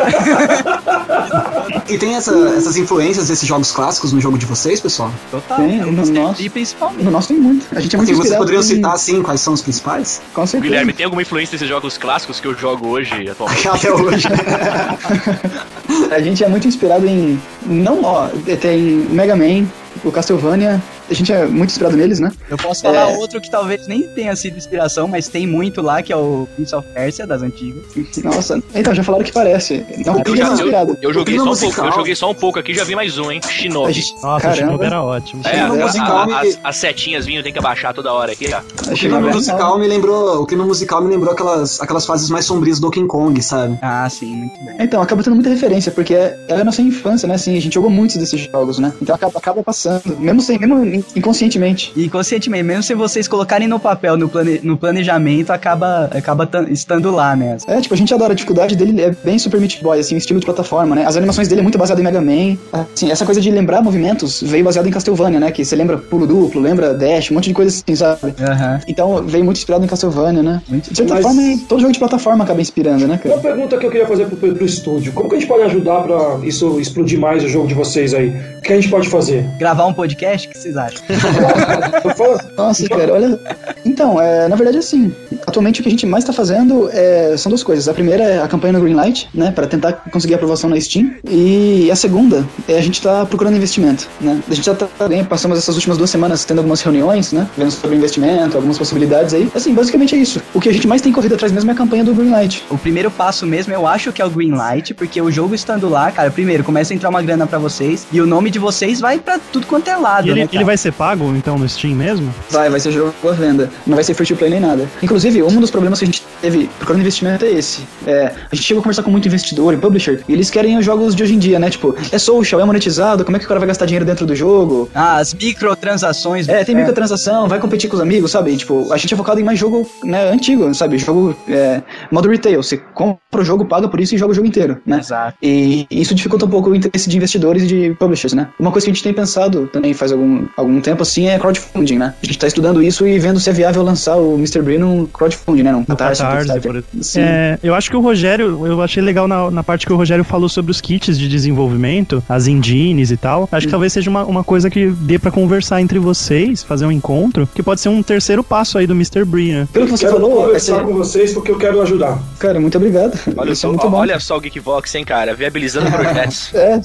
[1.89, 5.11] E tem essa- essas influências desses jogos clássicos no jogo de vocês, pessoal?
[5.31, 5.57] Total.
[5.59, 7.05] Tem, no nosso, E principalmente.
[7.05, 7.67] no nosso tem muito.
[7.75, 10.21] A gente é muito Assim, vocês poderiam em- citar, assim, quais são os principais?
[10.35, 10.63] Com certeza.
[10.71, 13.67] Guilherme, tem alguma influência desses jogos clássicos que eu jogo hoje atualmente?
[13.69, 14.27] Até hoje.
[16.11, 17.41] A gente é muito inspirado em.
[17.65, 18.29] Não, ó,
[18.61, 18.81] tem
[19.11, 19.67] Mega Man,
[20.05, 20.83] o Castlevania.
[21.09, 22.33] A gente é muito inspirado neles, né?
[22.51, 23.17] Eu posso falar É.
[23.17, 26.75] outro que talvez nem tenha sido inspiração, mas tem muito lá, que é o Prince
[26.75, 27.83] of Persia, das antigas.
[28.25, 29.85] Nossa, então, já falaram que parece.
[30.05, 30.93] Não, Eu, é já, inspirado.
[31.01, 31.75] eu, eu joguei só um musical.
[31.75, 33.41] pouco, eu joguei só um pouco aqui, já vi mais um, hein?
[33.49, 33.93] Shinobi.
[33.93, 34.57] gente- Nossa, o Caramba.
[34.57, 35.43] Shinobi era ótimo.
[35.45, 38.33] É, clima a- musical a- me- as, as setinhas vinham, tem que abaixar toda hora
[38.33, 38.57] aqui, ó.
[38.59, 40.43] a O clima vai- musical me lembrou.
[40.43, 43.79] O clima musical me lembrou aquelas, aquelas fases mais sombrias do Donkey Kong, sabe?
[43.81, 44.75] Ah, sim, muito bem.
[44.81, 47.35] Então, acaba tendo muita referência, porque é, é a nossa infância, né?
[47.35, 48.93] Assim, a gente jogou muitos desses jogos, né?
[49.01, 51.93] Então acaba, acaba passando, mesmo sem, mesmo in- inconscientemente.
[51.97, 56.67] E conscientemente, mesmo se vocês colocarem no papel, no, plane, no planejamento, acaba, acaba tan-
[56.71, 57.57] estando lá, né?
[57.67, 60.41] É, tipo, a gente adora a dificuldade dele, é bem Super Meat Boy, assim, estilo
[60.41, 61.05] de plataforma, né?
[61.07, 62.57] As animações dele é muito baseado em Mega Man.
[62.73, 65.51] Assim, essa coisa de lembrar movimentos veio baseado em Castlevania, né?
[65.51, 68.35] Que você lembra pulo duplo, lembra dash, um monte de coisa assim, sabe?
[68.41, 68.81] Aham.
[68.89, 70.63] Então veio muito inspirado em Castlevania, né?
[70.69, 73.41] De certa Mas- forma, todo jogo de plataforma acaba inspirando, né, Uma cara?
[73.41, 76.39] pergunta que eu queria fazer pro, pro estúdio: como que a gente pode ajudar pra
[76.47, 78.29] isso explodir mais o jogo de vocês aí?
[78.59, 79.45] O que a gente pode fazer?
[79.59, 80.86] Gravar um podcast, o que vocês acham?
[82.57, 83.39] Nossa, cara, olha.
[83.85, 85.15] Então, é, na verdade, assim,
[85.47, 87.89] atualmente o que a gente mais tá fazendo é, são duas coisas.
[87.89, 91.13] A primeira é a campanha no Greenlight, né, para tentar conseguir aprovação na Steam.
[91.29, 94.41] E a segunda é a gente tá procurando investimento, né.
[94.49, 97.71] A gente já tá, bem, passamos essas últimas duas semanas tendo algumas reuniões, né, vendo
[97.71, 99.51] sobre investimento, algumas possibilidades aí.
[99.55, 100.43] Assim, basicamente é isso.
[100.55, 102.65] O que a gente mais tem corrido atrás mesmo é a campanha do Greenlight.
[102.71, 106.11] O primeiro passo mesmo, eu acho que é o Greenlight, porque o jogo estando lá,
[106.11, 109.19] cara, primeiro, começa a entrar uma grana pra vocês, e o nome de vocês vai
[109.19, 110.57] pra tudo quanto é lado, E ele, né, cara?
[110.57, 112.33] ele vai ser pago, então, no Steam mesmo?
[112.51, 113.71] Vai, vai ser jogo à venda.
[113.87, 114.89] Não vai ser free to play nem nada.
[115.03, 117.83] Inclusive, um dos problemas que a gente teve procurando investimento é esse.
[118.07, 120.85] É, a gente chegou a conversar com muito investidor e publisher, e eles querem os
[120.85, 121.71] jogos de hoje em dia, né?
[121.71, 124.35] Tipo, é social, é monetizado, como é que o cara vai gastar dinheiro dentro do
[124.35, 124.91] jogo?
[124.95, 126.49] Ah, as microtransações.
[126.49, 128.53] É, tem microtransação, vai competir com os amigos, sabe?
[128.53, 130.99] E, tipo, a gente é focado em mais jogo né, antigo, sabe?
[130.99, 132.63] Jogo é, modo retail.
[132.63, 134.99] Você compra o jogo, paga por isso e joga o jogo inteiro, né?
[134.99, 135.37] Exato.
[135.43, 138.49] E isso dificulta um pouco o interesse de investidores e de publishers, né?
[138.59, 141.97] Uma coisa que a gente tem pensado também faz algum, algum tempo assim é crowdfunding,
[141.99, 142.15] né?
[142.23, 144.61] A gente tá estudando isso e vendo se é viável lançar o Mr.
[144.63, 145.73] Brie num crowdfunding, né?
[145.73, 147.21] Num No Catarse, Catarse, por Sim.
[147.21, 150.25] É, eu acho que o Rogério, eu achei legal na, na parte que o Rogério
[150.25, 153.49] falou sobre os kits de desenvolvimento, as engines e tal.
[153.51, 156.93] Acho que talvez seja uma, uma coisa que dê pra conversar entre vocês, fazer um
[156.93, 159.25] encontro, que pode ser um terceiro passo aí do Mr.
[159.25, 159.69] Brie, né?
[159.73, 162.19] Pelo que você quero falou, conversar esse- com vocês porque eu quero ajudar.
[162.39, 163.19] cara, muito obrigado.
[163.37, 163.97] Olha, isso é só, muito bom.
[163.99, 165.35] olha só o Geekvox, hein, cara?
[165.35, 166.55] Viabilizando projetos.
[166.55, 166.81] É,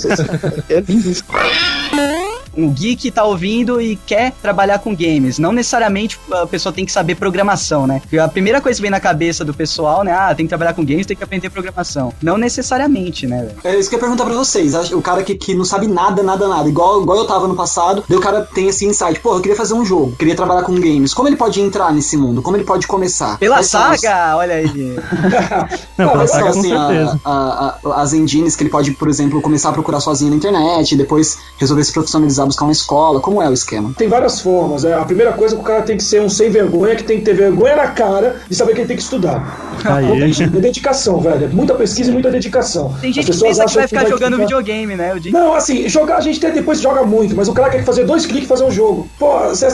[0.69, 1.23] é lindo isso.
[2.55, 5.39] um geek tá ouvindo e quer trabalhar com games.
[5.39, 7.99] Não necessariamente a pessoa tem que saber programação, né?
[8.01, 10.11] Porque a primeira coisa que vem na cabeça do pessoal, né?
[10.11, 12.13] Ah, tem que trabalhar com games, tem que aprender programação.
[12.21, 13.43] Não necessariamente, né?
[13.45, 13.57] velho?
[13.63, 14.73] É isso que eu ia perguntar pra vocês.
[14.91, 16.67] O cara que, que não sabe nada, nada, nada.
[16.67, 19.19] Igual, igual eu tava no passado, daí o cara tem esse insight.
[19.19, 21.13] Pô, eu queria fazer um jogo, queria trabalhar com games.
[21.13, 22.41] Como ele pode entrar nesse mundo?
[22.41, 23.37] Como ele pode começar?
[23.37, 24.67] Pela Quais saga, olha aí.
[25.97, 29.41] Não, Quais pela são, assim, a- a- a- as engines que ele pode, por exemplo,
[29.41, 33.19] começar a procurar sozinho na internet, e depois resolver se profissionalizar, buscar uma escola?
[33.19, 33.91] Como é o esquema?
[33.97, 34.83] Tem várias formas.
[34.85, 34.93] É.
[34.93, 37.19] A primeira coisa é que o cara tem que ser um sem vergonha, que tem
[37.19, 39.69] que ter vergonha na cara de saber que ele tem que estudar.
[39.85, 40.07] Aí.
[40.19, 41.45] Tem jeito, é dedicação, velho.
[41.45, 42.93] É muita pesquisa e muita dedicação.
[43.01, 45.13] Tem As gente que pessoas pensa que vai ficar jogando ficar- videogame, né?
[45.31, 48.25] Não, assim, jogar a gente até depois joga muito, mas o cara quer fazer dois
[48.25, 49.07] cliques e fazer um jogo.
[49.17, 49.27] Pô,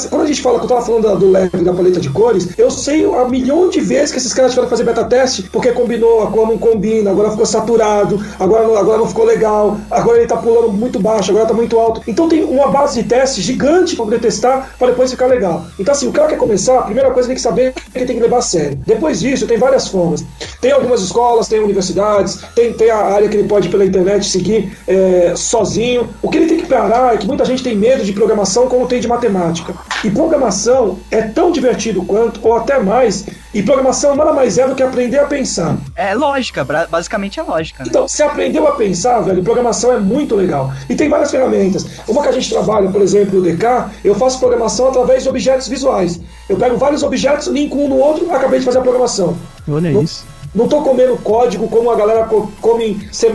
[0.10, 2.72] quando a gente fala que eu tava falando do leve da paleta de cores, eu
[2.72, 6.24] sei a milhão de vezes que esses caras tiveram que fazer beta teste porque combinou,
[6.24, 10.28] a cor não combina, agora ficou saturado, agora, não- agora não ficou legal, agora ele
[10.28, 12.02] tá pulando muito baixo, agora tá muito alto.
[12.08, 15.66] Então tem uma base de teste gigante pra poder testar, pra depois ficar legal.
[15.80, 18.06] Então, assim, o cara quer começar, a primeira coisa ele tem que saber que ele
[18.06, 18.80] tem que levar a sério.
[18.86, 20.24] Depois disso, tem várias formas.
[20.62, 24.78] Tem algumas escolas, tem universidades, tem, tem a área que ele pode pela internet seguir
[24.88, 26.10] é, sozinho.
[26.22, 28.88] O que ele tem que parar é que muita gente tem medo de programação como
[28.88, 29.74] tem de matemática.
[30.04, 34.76] E programação é tão divertido quanto, ou até mais, e programação nada mais é do
[34.76, 35.78] que aprender a pensar.
[35.96, 37.90] É lógica, basicamente é lógica, né?
[37.90, 40.72] Então, você aprendeu a pensar, velho, programação é muito legal.
[40.90, 41.86] E tem várias ferramentas.
[42.08, 43.64] Uma que a gente trabalha, por exemplo, o DK,
[44.04, 46.20] eu faço programação através de objetos visuais.
[46.50, 49.38] Eu pego vários objetos, linko um no outro, acabei de fazer a programação.
[49.70, 50.26] Olha No- isso.
[50.58, 53.28] Não tô comendo código como a galera co- come em C++,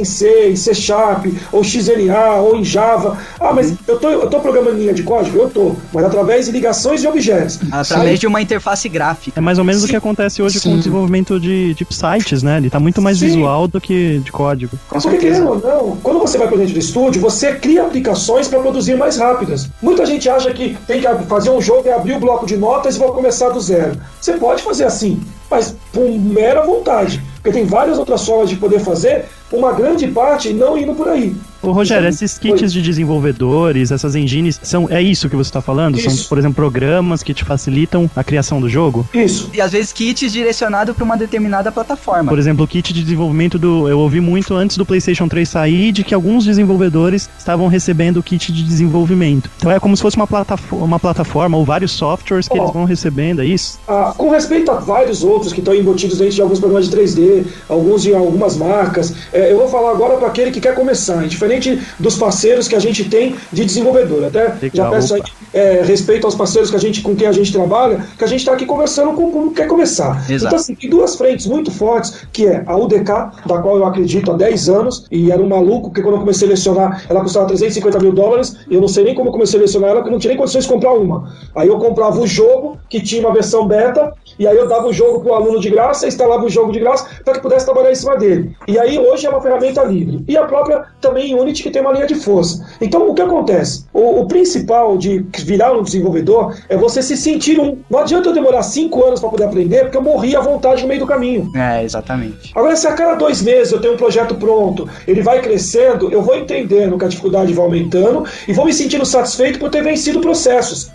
[0.00, 3.18] em C, em C Sharp, ou XLA, ou em Java.
[3.38, 3.76] Ah, mas Uhum.
[3.86, 5.38] eu, tô, eu tô programando linha de código?
[5.38, 7.60] Eu tô, mas através de ligações de objetos.
[7.70, 9.38] Através Aí- de uma interface gráfica.
[9.38, 9.90] É mais ou menos o Sim.
[9.92, 10.74] que acontece hoje com Sim.
[10.74, 12.56] o desenvolvimento de, de sites, né?
[12.56, 13.26] Ele tá muito mais Sim.
[13.26, 14.76] visual do que de código.
[14.88, 15.34] Com Porque certeza.
[15.44, 15.58] querendo ou
[15.90, 19.68] não, quando você vai para dentro do estúdio, você cria aplicações para produzir mais rápidas.
[19.82, 22.96] Muita gente acha que tem que fazer um jogo e abrir o bloco de notas
[22.96, 23.96] e vou começar do zero.
[24.20, 25.20] Você pode fazer assim,
[25.50, 27.22] mas por mera vontade.
[27.36, 31.34] Porque tem várias outras formas de poder fazer, uma grande parte não indo por aí.
[31.64, 35.60] Ô, Rogério, Isso- esses kits de desenvolvedores, essas engines, são, é isso que você tá
[35.60, 35.98] falando?
[35.98, 36.28] São, Isso.
[36.28, 39.08] por exemplo, programas que te facilitam a criação do jogo?
[39.14, 39.50] Isso.
[39.54, 42.30] E às vezes kits direcionados para uma determinada plataforma.
[42.30, 43.88] Por exemplo, o kit de desenvolvimento do.
[43.88, 48.22] Eu ouvi muito antes do PlayStation 3 sair de que alguns desenvolvedores estavam recebendo o
[48.22, 49.50] kit de desenvolvimento.
[49.58, 52.62] Então é como se fosse uma, platafo- uma plataforma ou vários softwares que Ó.
[52.62, 53.78] eles vão recebendo, é isso?
[53.88, 57.44] Ah, com respeito a vários outros que estão embutidos dentro de alguns programas de 3D,
[57.68, 61.24] alguns de algumas marcas, é, eu vou falar agora para aquele que quer começar,
[61.60, 64.24] diferente dos parceiros que a gente tem de desenvolvedor.
[64.24, 67.32] Até já Legal, peço aí é, respeito aos parceiros que a gente, com quem a
[67.32, 70.24] gente trabalha, que a gente está aqui conversando com como quer começar.
[70.30, 70.46] Exato.
[70.46, 74.32] Então, assim, tem duas frentes muito fortes, que é a UDK, da qual eu acredito
[74.32, 77.46] há 10 anos, e era um maluco, porque quando eu comecei a lecionar, ela custava
[77.46, 80.08] 350 mil dólares, e eu não sei nem como eu comecei a lecionar ela, porque
[80.08, 81.32] eu não tinha nem condições de comprar uma.
[81.54, 84.92] Aí eu comprava o jogo, que tinha uma versão beta, e aí eu dava o
[84.92, 87.94] jogo pro aluno de graça, instalava o jogo de graça, para que pudesse trabalhar em
[87.94, 88.56] cima dele.
[88.66, 90.24] E aí hoje é uma ferramenta livre.
[90.26, 92.64] E a própria também Unity, que tem uma linha de força.
[92.80, 93.84] Então o que acontece?
[93.92, 97.78] O, o principal de virar um desenvolvedor é você se sentir um.
[97.90, 100.88] Não adianta eu demorar cinco anos para poder aprender, porque eu morri à vontade no
[100.88, 101.50] meio do caminho.
[101.54, 102.52] É, exatamente.
[102.54, 106.22] Agora, se a cada dois meses eu tenho um projeto pronto, ele vai crescendo, eu
[106.22, 110.20] vou entendendo que a dificuldade vai aumentando e vou me sentindo satisfeito por ter vencido
[110.20, 110.90] processos.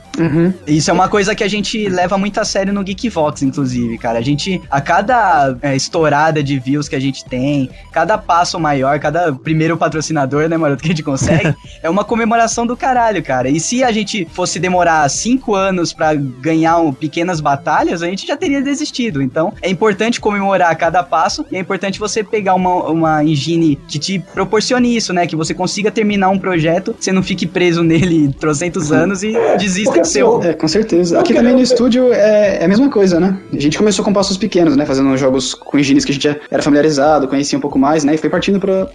[0.68, 4.20] Isso é uma coisa que a gente leva muito a sério no Geekvox, inclusive, cara.
[4.20, 9.00] A gente, a cada é, estourada de views que a gente tem, cada passo maior,
[9.00, 13.50] cada primeiro patrocinador, né, Maroto, que a gente consegue, é uma comemoração do caralho, cara.
[13.50, 18.28] E se a gente fosse demorar cinco anos pra ganhar um, pequenas batalhas, a gente
[18.28, 19.22] já teria desistido.
[19.22, 24.00] Então, é importante comemorar cada passo e é importante você pegar uma, uma engine que
[24.00, 25.28] te proporcione isso, né?
[25.28, 30.00] Que você consiga terminar um projeto, você não fique preso nele trocentos anos e desista
[30.00, 30.42] porque seu.
[30.44, 31.16] É, com certeza.
[31.16, 33.38] Não Aqui também no ter- estúdio é, é a mesma coisa, né?
[33.54, 34.86] A gente começou com passos pequenos, né?
[34.86, 38.16] Fazendo jogos com engines que a gente já era familiarizado, conhecia um pouco mais, né?
[38.16, 38.88] E foi partindo para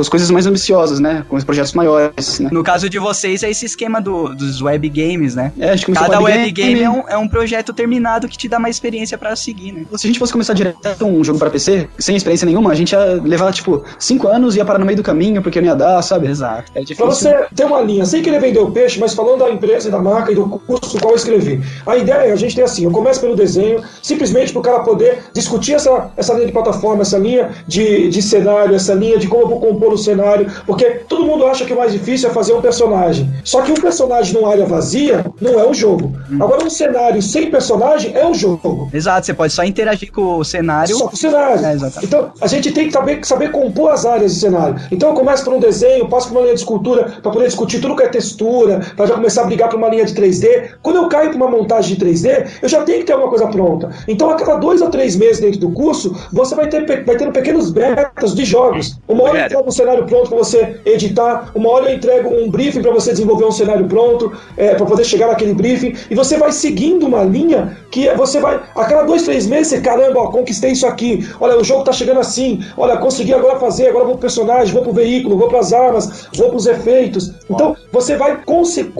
[0.00, 1.24] as coisas mais ambiciosas, né?
[1.28, 2.48] Com os projetos maiores, né?
[2.52, 5.52] No caso de vocês, é esse esquema do- dos web games, né?
[5.58, 8.36] É, a gente começou Cada com web game é um, é um projeto terminado que
[8.38, 9.82] te dá mais experiência pra seguir, né?
[9.96, 12.92] Se a gente fosse começar direto um jogo para PC, sem experiência nenhuma, a gente
[12.92, 15.74] ia levar, tipo, cinco anos e ia parar no meio do caminho, porque não ia
[15.76, 16.28] dar, sabe?
[16.28, 16.70] Exato.
[16.74, 17.06] É Pra difícil.
[17.06, 19.98] você ter uma linha, sem querer vender o peixe, mas falando da empresa e da
[19.98, 21.62] marca e do curso qual eu escrevi.
[21.86, 24.80] A ideia é a gente ter assim, eu começo pelo desenho, simplesmente para o cara
[24.80, 29.26] poder discutir essa, essa linha de plataforma, essa linha de, de cenário, essa linha de
[29.28, 32.32] como eu vou compor o cenário, porque todo mundo acha que o mais difícil é
[32.32, 33.32] fazer um personagem.
[33.44, 36.12] Só que um personagem numa área vazia não é um jogo.
[36.40, 38.88] Agora um cenário sem personagem é um jogo.
[38.92, 40.96] Exato, você pode só interagir com o cenário.
[40.96, 41.64] Só com o cenário.
[41.64, 44.76] É, então, a gente tem que saber, saber compor as áreas de cenário.
[44.90, 47.80] Então, eu começo por um desenho, passo por uma linha de escultura, para poder discutir
[47.80, 50.70] tudo que é textura, para já começar a brigar por uma linha de 3D.
[50.82, 53.46] Quando eu caio para uma montagem de 3D, eu já tenho que ter alguma coisa
[53.48, 53.90] pronta.
[54.08, 57.32] Então, a cada dois ou três meses dentro do curso, você vai ter vai tendo
[57.32, 58.98] pequenos betas de jogos.
[59.08, 62.50] Uma hora eu entrego um cenário pronto para você editar, uma hora eu entrego um
[62.50, 66.52] briefing para você desenvolver um cenário pronto, para poder chegar naquele briefing, e você vai
[66.52, 70.72] seguindo uma linha que você vai, a cada dois, três meses, você, caramba, ó, conquistei
[70.72, 74.22] isso aqui, olha, o jogo tá chegando assim, olha, consegui agora fazer, agora vou pro
[74.22, 77.32] personagem, vou pro veículo, vou pras armas, vou pros efeitos.
[77.48, 78.90] Então, você vai conse-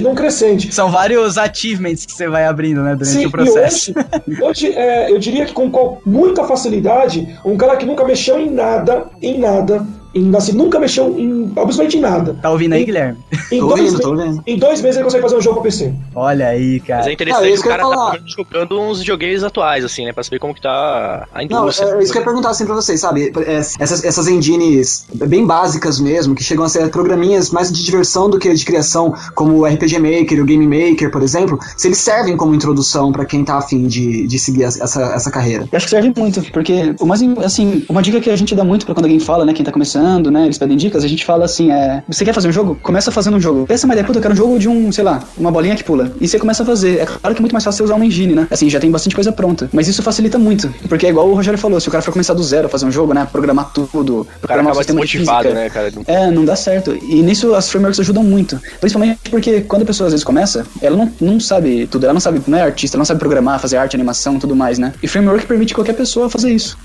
[0.00, 0.72] num crescente.
[0.74, 3.92] São vários achievements que você vai abrindo, né, durante Sim, o processo.
[4.26, 8.50] hoje, hoje é, eu diria que com muita facilidade, um cara que nunca mexeu em
[8.50, 12.34] nada, em nada, em, assim, nunca mexeu em absolutamente em nada.
[12.40, 13.18] Tá ouvindo aí, Guilherme?
[13.52, 14.42] Em Tô dois, ouvindo, tô ouvindo.
[14.46, 15.92] em dois meses ele consegue fazer um jogo pra PC.
[16.14, 17.10] Olha aí, Mas cara.
[17.10, 20.12] é interessante Ah, é isso o cara que tá jogando uns videogames atuais, assim, né?
[20.12, 21.86] Pra saber como que tá a Não, indústria.
[21.94, 23.32] é isso que eu ia perguntar assim pra vocês, sabe?
[23.46, 28.28] É, essas, essas engines bem básicas mesmo, que chegam a ser programinhas mais de diversão
[28.28, 31.98] do que de criação, como o RPG Maker, o Game Maker, por exemplo, se eles
[31.98, 34.82] servem como introdução pra quem tá afim de, de seguir essa,
[35.14, 35.68] essa carreira.
[35.70, 38.64] Eu acho que serve muito, porque o mais, assim, uma dica que a gente dá
[38.64, 39.99] muito pra quando alguém fala, né, quem tá começando
[40.30, 40.44] né?
[40.44, 42.78] Eles pedem dicas, a gente fala assim, é, você quer fazer um jogo?
[42.82, 43.66] Começa fazendo um jogo.
[43.66, 45.84] Pensa uma ideia, puta, eu quero um jogo de um, sei lá, uma bolinha que
[45.84, 46.12] pula.
[46.20, 46.98] E você começa a fazer.
[47.00, 48.46] É claro que é muito mais fácil você usar uma engine, né?
[48.50, 49.68] Assim, já tem bastante coisa pronta.
[49.72, 50.72] Mas isso facilita muito.
[50.88, 52.86] Porque é igual o Rogério falou, se o cara for começar do zero a fazer
[52.86, 53.26] um jogo, né?
[53.30, 55.60] Programar tudo, O cara programar acaba sistema de desmotivado, física.
[55.60, 55.92] né, cara?
[56.06, 56.96] É, não dá certo.
[57.02, 58.60] E nisso as frameworks ajudam muito.
[58.80, 62.04] Principalmente porque quando a pessoa às vezes começa, ela não, não sabe tudo.
[62.04, 64.78] Ela não sabe, não é artista, ela não sabe programar, fazer arte, animação tudo mais,
[64.78, 64.92] né?
[65.02, 66.76] E framework permite qualquer pessoa fazer isso.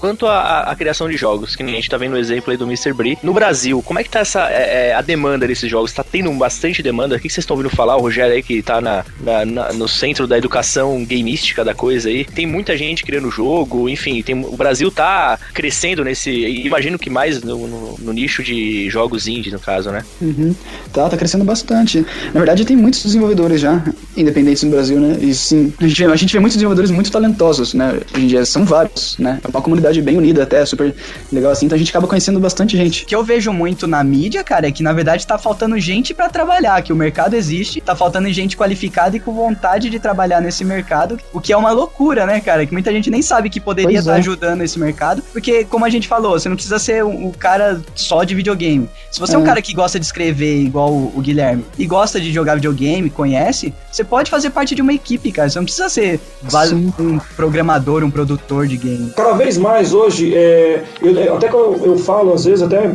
[0.00, 2.92] Quanto à- criação de jogos, que a gente tá vendo o exemplo aí do Mr.
[2.94, 5.92] Brie, no Brasil, como é que tá essa, é, é, a demanda desses jogos?
[5.92, 7.16] Tá tendo bastante demanda?
[7.16, 7.96] O que que vocês estão ouvindo falar?
[7.96, 12.08] O Rogério aí que tá na, na- na- no centro da educação gameística da coisa
[12.08, 12.24] aí.
[12.24, 16.30] Tem muita gente criando jogo, enfim, tem, o Brasil tá crescendo nesse.
[16.64, 20.02] Imagino que mais no, no- no nicho de jogos indie, no caso, né?
[20.22, 20.54] Uhum.
[20.94, 21.98] Tá, tá crescendo bastante.
[22.32, 23.82] Na verdade, tem muitos desenvolvedores já,
[24.16, 25.18] independentes no Brasil, né?
[25.20, 28.00] E sim, a gente, vê, a gente vê muitos desenvolvedores muito talentosos, né?
[28.14, 29.38] Hoje em dia são vários, né?
[29.44, 30.94] É uma comunidade bem unida até, super
[31.32, 33.04] legal assim, então a gente acaba conhecendo bastante gente.
[33.04, 36.14] O que eu vejo muito na mídia, cara, é que na verdade tá faltando gente
[36.14, 40.40] pra trabalhar, que o mercado existe, tá faltando gente qualificada e com vontade de trabalhar
[40.40, 42.66] nesse mercado, o que é uma loucura, né, cara?
[42.66, 44.18] Que muita gente nem sabe que poderia estar é.
[44.18, 47.80] ajudando esse mercado, porque como a gente falou, você não precisa ser um, um cara
[47.94, 48.88] só de videogame.
[49.10, 49.46] Se você é, um É.
[49.46, 53.72] cara que gosta de escrever igual o, o Guilherme e gosta de jogar videogame, conhece,
[53.90, 55.48] você pode fazer parte de uma equipe, cara.
[55.48, 56.92] Você não precisa ser Sim.
[56.98, 59.10] um programador, um produtor de game.
[59.16, 62.90] Cada vez mais hoje, é, eu- até que eu, eu falo, às vezes, até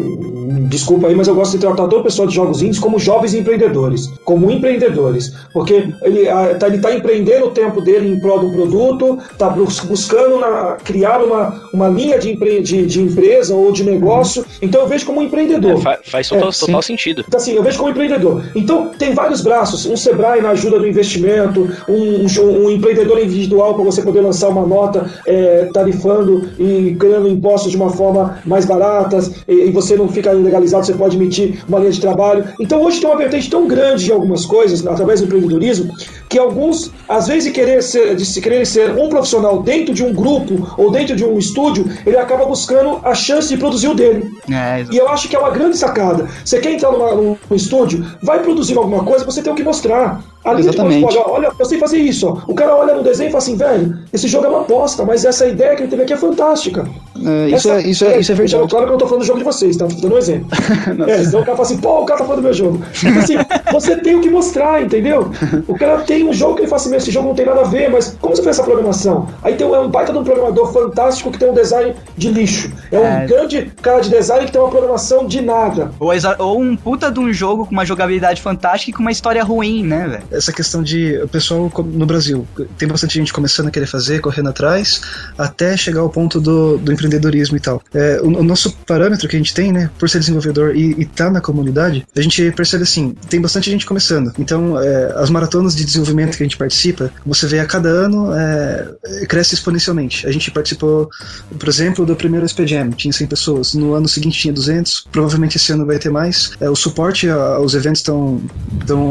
[0.69, 3.33] desculpa aí, mas eu gosto de tratar todo o pessoal de jogos indies como jovens
[3.33, 8.39] empreendedores, como empreendedores, porque ele ah, tá, ele tá empreendendo o tempo dele em prol
[8.39, 13.01] de um produto, tá bus- buscando na- criar uma, uma linha de, empre, de, de
[13.01, 15.71] empresa ou de negócio, então eu vejo como um empreendedor.
[15.73, 17.23] É, fa- faz total, É, total sentido.
[17.27, 18.43] Então, assim, eu vejo como empreendedor.
[18.55, 19.85] Então, tem vários braços.
[19.85, 24.49] Um Sebrae na ajuda do investimento, um, um um empreendedor individual para você poder lançar
[24.49, 26.63] uma nota é, tarifando e
[26.99, 31.15] criando impostos de uma forma mais barata, e, e você não fica ilegalizado, você pode
[31.15, 32.43] emitir uma linha de trabalho.
[32.59, 35.93] Então, hoje tem uma vertente tão grande de algumas coisas, através do empreendedorismo,
[36.29, 40.03] que alguns, às vezes, de querer ser, de se querer ser um profissional dentro de
[40.03, 43.93] um grupo ou dentro de um estúdio, ele acaba buscando a chance de produzir o
[43.95, 44.31] dele.
[44.51, 46.27] É, E eu acho que é uma grande sacada.
[46.43, 50.23] Você quer entrar numa- num estúdio, vai produzir alguma coisa, você tem o que mostrar.
[50.45, 51.03] Ali Exatamente.
[51.03, 52.27] Olha, olha, eu sei fazer isso.
[52.27, 52.51] Ó.
[52.51, 55.25] O cara olha no desenho e fala assim, velho, esse jogo é uma aposta, mas
[55.25, 56.87] essa ideia que ele teve aqui é fantástica.
[57.25, 58.67] É, isso, Essa- é, isso, é, isso é verdade.
[58.69, 59.85] Claro que eu não tô falando do jogo de vocês, tá?
[59.87, 60.47] Tô dando um exemplo.
[61.07, 62.81] é, então o cara fala assim, pô, o cara tá falando do meu jogo.
[62.93, 63.35] Tipo assim,
[63.71, 65.31] você tem o que mostrar, entendeu?
[65.67, 67.65] O cara tem um jogo que ele fala assim, esse jogo não tem nada a
[67.65, 69.27] ver, mas como você fez essa programação?
[69.43, 72.29] Aí tem um, é um baita de um programador fantástico que tem um design de
[72.29, 72.71] lixo.
[72.91, 73.25] É um É.
[73.25, 75.91] grande cara de design que tem uma programação de nada.
[75.99, 79.43] Ou, ou um puta de um jogo com uma jogabilidade fantástica e com uma história
[79.43, 80.23] ruim, né, velho?
[80.31, 82.45] essa questão de o pessoal no Brasil
[82.77, 85.01] tem bastante gente começando a querer fazer, correndo atrás,
[85.37, 87.81] até chegar ao ponto do, do empreendedorismo e tal.
[87.93, 91.05] É, o, o nosso parâmetro que a gente tem, né, por ser desenvolvedor e, e
[91.05, 94.33] tá na comunidade, a gente percebe assim, tem bastante gente começando.
[94.37, 98.33] Então, é, as maratonas de desenvolvimento que a gente participa, você vê a cada ano
[98.33, 100.27] é, cresce exponencialmente.
[100.27, 101.09] A gente participou,
[101.57, 103.73] por exemplo, do primeiro SP Jam, tinha 100 pessoas.
[103.73, 106.51] No ano seguinte tinha 200, provavelmente esse ano vai ter mais.
[106.59, 108.41] É, o suporte aos eventos estão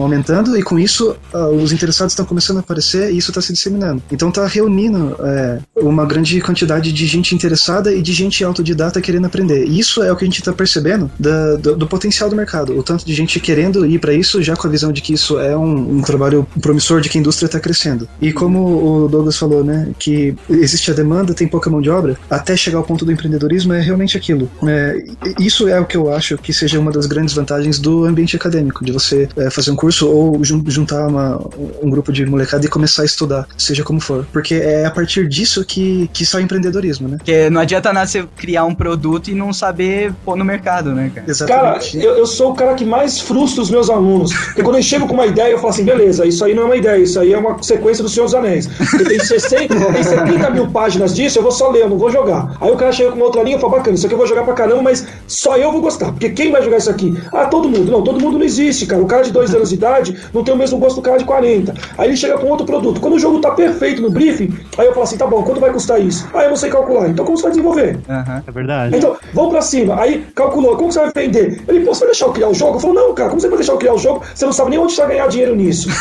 [0.03, 4.03] aumentando e com isso os interessados estão começando a aparecer e isso está se disseminando.
[4.11, 9.27] Então está reunindo é, uma grande quantidade de gente interessada e de gente autodidata querendo
[9.27, 9.65] aprender.
[9.67, 12.77] E isso é o que a gente está percebendo da- do, do potencial do mercado.
[12.79, 15.39] O tanto de gente querendo ir para isso já com a visão de que isso
[15.39, 18.09] é um, um trabalho promissor de que a indústria está crescendo.
[18.21, 22.17] E como o Douglas falou, né, que existe a demanda, tem pouca mão de obra,
[22.31, 24.51] até chegar ao ponto do empreendedorismo é realmente aquilo.
[24.67, 25.05] É,
[25.39, 28.85] isso é o que eu acho que seja uma das grandes vantagens do ambiente acadêmico,
[28.85, 31.41] de você é, fazer um curso ou jun- juntar uma-
[31.83, 34.27] um grupo de molecada e começar a estudar, seja como for.
[34.33, 37.17] Porque é a partir disso que, que sai o empreendedorismo, né?
[37.19, 41.11] Porque não adianta nada você criar um produto e não saber pôr no mercado, né,
[41.15, 41.27] cara?
[41.27, 41.99] Cara, Exatamente.
[41.99, 44.33] eu, eu sou o cara que mais frustra os meus alunos.
[44.33, 46.67] Porque quando eles chegam com uma ideia, eu falo assim: beleza, isso aí não é
[46.67, 48.67] uma ideia, isso aí é uma sequência do Senhor dos Anéis.
[48.67, 52.11] Porque tem 60, tem 70 mil páginas disso, eu vou só ler, eu não vou
[52.11, 52.57] jogar.
[52.61, 54.27] Aí o cara chega com uma outra linha e fala: bacana, isso aqui eu vou
[54.27, 56.13] jogar pra caramba, mas só eu vou gostar.
[56.13, 57.15] Porque quem vai jogar isso aqui?
[57.33, 57.91] Ah, todo mundo.
[57.91, 59.03] Não, todo mundo não existe, cara.
[59.03, 61.25] O cara de 2 anos de idade não tem o mesmo gosto do cara de
[61.25, 61.75] 40.
[61.99, 63.01] Aí ele chega com outro produto.
[63.01, 65.73] Quando o jogo tá perfeito no briefing, aí eu falo assim: tá bom, quanto vai
[65.73, 66.29] custar isso?
[66.33, 67.09] Ah, eu não sei calcular.
[67.09, 67.99] Então como você vai desenvolver?
[68.09, 68.43] Aham.
[68.47, 68.97] É verdade.
[68.97, 70.01] Então, vamos pra cima.
[70.01, 71.63] Aí calculou, como você vai vender?
[71.67, 72.77] Ele, pô, você vai deixar eu criar o jogo?
[72.77, 74.25] Eu falo, não, cara, como você vai deixar eu criar o jogo?
[74.35, 75.89] Você não sabe nem onde você vai ganhar dinheiro nisso.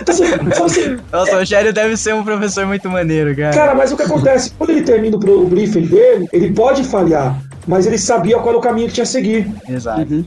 [0.00, 0.14] Então,
[0.66, 3.54] assim, assim, Nossa, o Rogério deve ser um professor muito maneiro, cara.
[3.54, 4.50] cara, mas o que acontece?
[4.56, 8.60] Quando ele termina o, briefing dele, ele pode falhar, mas ele sabia qual era o
[8.60, 9.50] caminho que tinha a seguir.
[9.68, 10.24] Exato.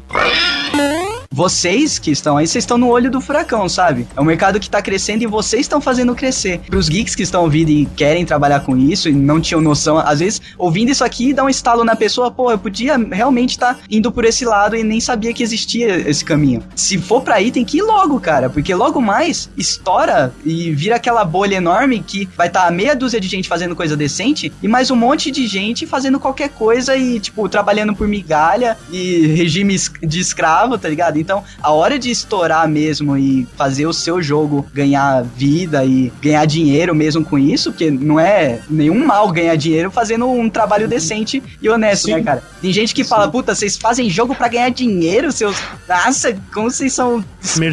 [1.37, 4.07] Vocês que estão aí, vocês estão no olho do furacão, sabe?
[4.15, 6.61] É um mercado que tá crescendo e vocês estão fazendo crescer.
[6.67, 10.19] Pros geeks que estão ouvindo e querem trabalhar com isso e não tinham noção, às
[10.19, 14.11] vezes, ouvindo isso aqui dá um estalo na pessoa, pô, eu podia realmente estar indo
[14.11, 16.63] por esse lado e nem sabia que existia esse caminho.
[16.75, 20.95] Se for pra ir, tem que ir logo, cara, porque logo mais estoura e vira
[20.95, 24.89] aquela bolha enorme que vai estar meia dúzia de gente fazendo coisa decente e mais
[24.89, 30.19] um monte de gente fazendo qualquer coisa e, tipo, trabalhando por migalha e regime de
[30.19, 31.26] escravo, tá ligado?
[31.27, 36.45] Então, a hora de estourar mesmo e fazer o seu jogo ganhar vida e ganhar
[36.45, 41.43] dinheiro mesmo com isso, porque não é nenhum mal ganhar dinheiro fazendo um trabalho decente
[41.61, 42.41] e honesto, né, cara?
[42.61, 45.57] Tem gente que fala, puta, vocês fazem jogo pra ganhar dinheiro, seus.
[45.85, 47.21] Nossa, como vocês são.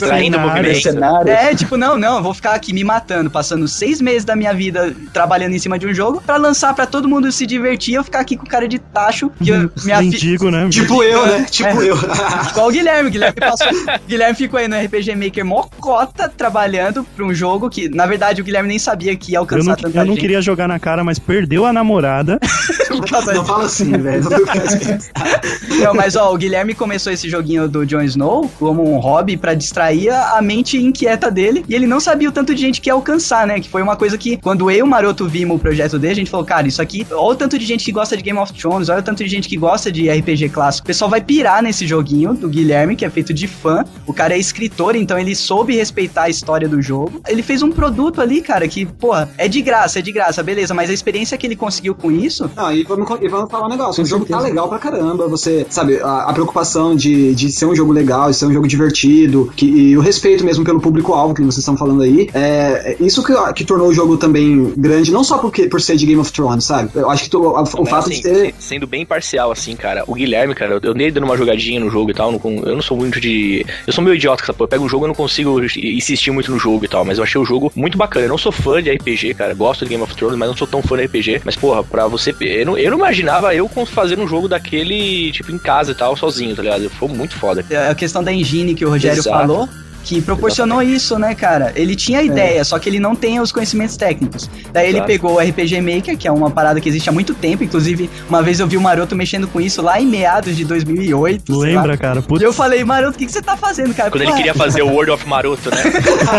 [0.01, 0.65] Traindo o movimento.
[0.73, 1.31] Mercenário.
[1.31, 4.53] É, tipo, não, não, eu vou ficar aqui me matando, passando seis meses da minha
[4.53, 7.95] vida trabalhando em cima de um jogo pra lançar pra todo mundo se divertir e
[7.95, 9.31] eu ficar aqui com cara de tacho.
[9.43, 10.69] Que eu, minha fi- Mendigo, né?
[10.71, 11.47] Tipo eu, né?
[11.51, 11.91] Tipo É.
[11.91, 11.97] eu.
[12.51, 13.11] Igual o Guilherme.
[13.11, 13.69] Guilherme, passou,
[14.09, 18.45] Guilherme ficou aí no RPG Maker mocota trabalhando pra um jogo que, na verdade, o
[18.45, 20.21] Guilherme nem sabia que ia Eu alcançar não, tanta eu não gente.
[20.21, 22.39] queria jogar na cara, mas perdeu a namorada.
[23.35, 24.23] Não fala assim, velho.
[24.23, 25.11] Não faz isso.
[25.83, 29.55] Não, mas ó, o Guilherme começou esse joguinho do Jon Snow como um hobby pra
[29.55, 32.89] distrair a a mente inquieta dele e ele não sabia o tanto de gente que
[32.89, 33.61] ia alcançar, né?
[33.61, 36.17] Que foi uma coisa que quando eu e o Maroto vimos o projeto dele, a
[36.17, 38.53] gente falou, cara, isso aqui, olha o tanto de gente que gosta de Game of
[38.53, 40.85] Thrones, olha o tanto de gente que gosta de RPG clássico.
[40.85, 43.85] O pessoal vai pirar nesse joguinho do Guilherme, que é feito de fã.
[44.07, 47.21] O cara é escritor, então ele soube respeitar a história do jogo.
[47.29, 50.75] Ele fez um produto ali, cara, que, porra, é de graça, é de graça, beleza,
[50.75, 53.71] mas a experiência que ele conseguiu com isso Não, e vamos, e vamos falar um
[53.71, 54.03] negócio.
[54.03, 55.27] O jogo tá legal pra caramba.
[55.29, 58.67] Você, sabe, a, a preocupação de, de ser um jogo legal, de ser um jogo
[58.67, 62.29] divertido, que, e o respeito mesmo pelo público-alvo que vocês estão falando aí.
[62.35, 65.97] É, é isso que, que tornou o jogo também grande, não só porque, por ser
[65.97, 66.91] de Game of Thrones, sabe?
[66.95, 68.35] Eu acho que to- o, o Mas, fato assim, de ter.
[68.59, 70.05] se- Sendo bem parcial, assim, cara.
[70.07, 72.39] O Guilherme, cara, eu- eu dei dando uma jogadinha no jogo e tal.
[72.39, 73.65] com- eu não sou muito de.
[73.87, 74.65] Eu sou meio idiota porra.
[74.65, 77.05] Eu pego o jogo e não consigo insistir muito no jogo e tal.
[77.05, 78.27] Mas eu achei o jogo muito bacana.
[78.27, 79.55] Eu não sou fã de RPG, cara.
[79.55, 81.43] Gosto de Game of Thrones, mas não sou tão fã de RPG.
[81.45, 82.35] Mas, porra, pra você.
[82.41, 86.17] Eu não, eu não imaginava eu fazendo um jogo daquele, tipo, em casa e tal,
[86.17, 86.89] sozinho, tá ligado?
[86.91, 87.65] Foi muito foda.
[87.71, 89.37] É a questão da engine que o Rogério Exato.
[89.37, 89.69] falou.
[90.05, 91.73] Que proporcionou isso, né, cara?
[91.75, 94.51] Ele tinha a ideia, só que ele não tem os conhecimentos técnicos.
[94.73, 95.07] Daí ele Exato.
[95.07, 97.65] pegou o RPG Maker, que é uma parada que existe há muito tempo.
[97.65, 101.45] Inclusive, uma vez eu vi o Maroto mexendo com isso lá em meados de 2008.
[101.47, 101.81] sei lá.
[101.81, 102.21] Lembra, cara?
[102.21, 104.11] Putz, E eu falei, Maroto, o que, que você tá fazendo, cara?
[104.11, 105.83] Quando ele Pô, queria fazer o World of Maroto, né?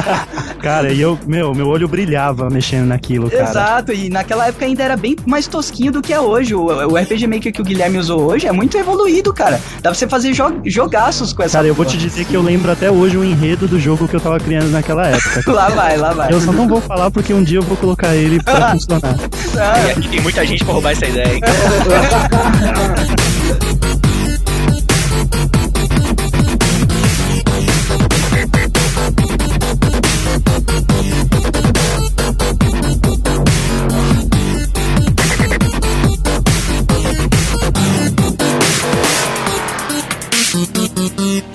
[0.62, 3.50] cara, e eu, meu, meu olho brilhava mexendo naquilo, cara.
[3.50, 6.54] Exato, e naquela época ainda era bem mais tosquinho do que é hoje.
[6.54, 9.60] O, o RPG Maker que o Guilherme usou hoje é muito evoluído, cara.
[9.82, 12.42] Dá pra você fazer jo jogaços com essa Cara, eu vou te dizer que eu
[12.42, 15.44] lembro até hoje o enredo do jogo que eu tava criando naquela época.
[15.52, 16.34] Lá vai, lá vai.
[16.34, 19.16] Eu só não vou falar porque um dia eu vou colocar ele pra funcionar.
[19.88, 21.42] E aqui tem muita gente pra roubar essa ideia, hein?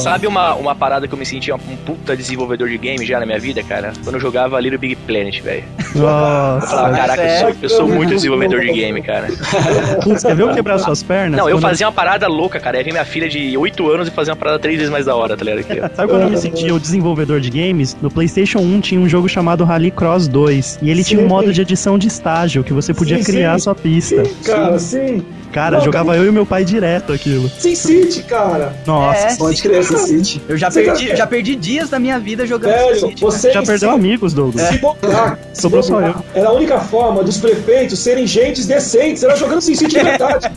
[0.01, 3.27] Sabe uma, uma parada que eu me sentia um puta desenvolvedor de game já na
[3.27, 3.93] minha vida, cara?
[4.03, 5.65] Quando eu jogava Little Big Planet, velho.
[5.95, 6.67] Eu Nossa.
[6.67, 9.29] falava, caraca, eu sou, eu sou muito desenvolvedor de game, cara.
[10.03, 11.39] Putz, quer ver eu quebrar suas pernas?
[11.39, 12.79] Não, eu fazia uma parada louca, cara.
[12.79, 15.15] Ia ver minha filha de 8 anos e fazia uma parada três vezes mais da
[15.15, 15.61] hora, tá ligado?
[15.61, 15.95] Aqui.
[15.95, 17.97] Sabe quando eu me sentia o desenvolvedor de games?
[18.01, 20.79] No PlayStation 1 tinha um jogo chamado Rally Cross 2.
[20.83, 21.29] E ele tinha um Sim.
[21.29, 23.65] modo de edição de estágio que você podia Sim, criar sim.
[23.65, 24.23] sua pista.
[24.45, 25.25] Cara, sim.
[25.53, 27.49] Cara, Não, jogava eu e meu pai direto aquilo.
[27.59, 28.73] Sim City, cara.
[28.87, 29.19] Nossa.
[29.19, 30.43] É, Pode crer, esse City.
[30.49, 33.17] eu já Você perdi, tá- já perdi dias da minha vida jogando Velho, City, cara.
[33.33, 34.69] você Já perdeu amigos, Douglas.
[34.69, 39.23] Se bobear, se Sobrou só bobear, Era a única forma dos prefeitos serem gentes decentes.
[39.23, 40.51] Era jogando SimCity de verdade.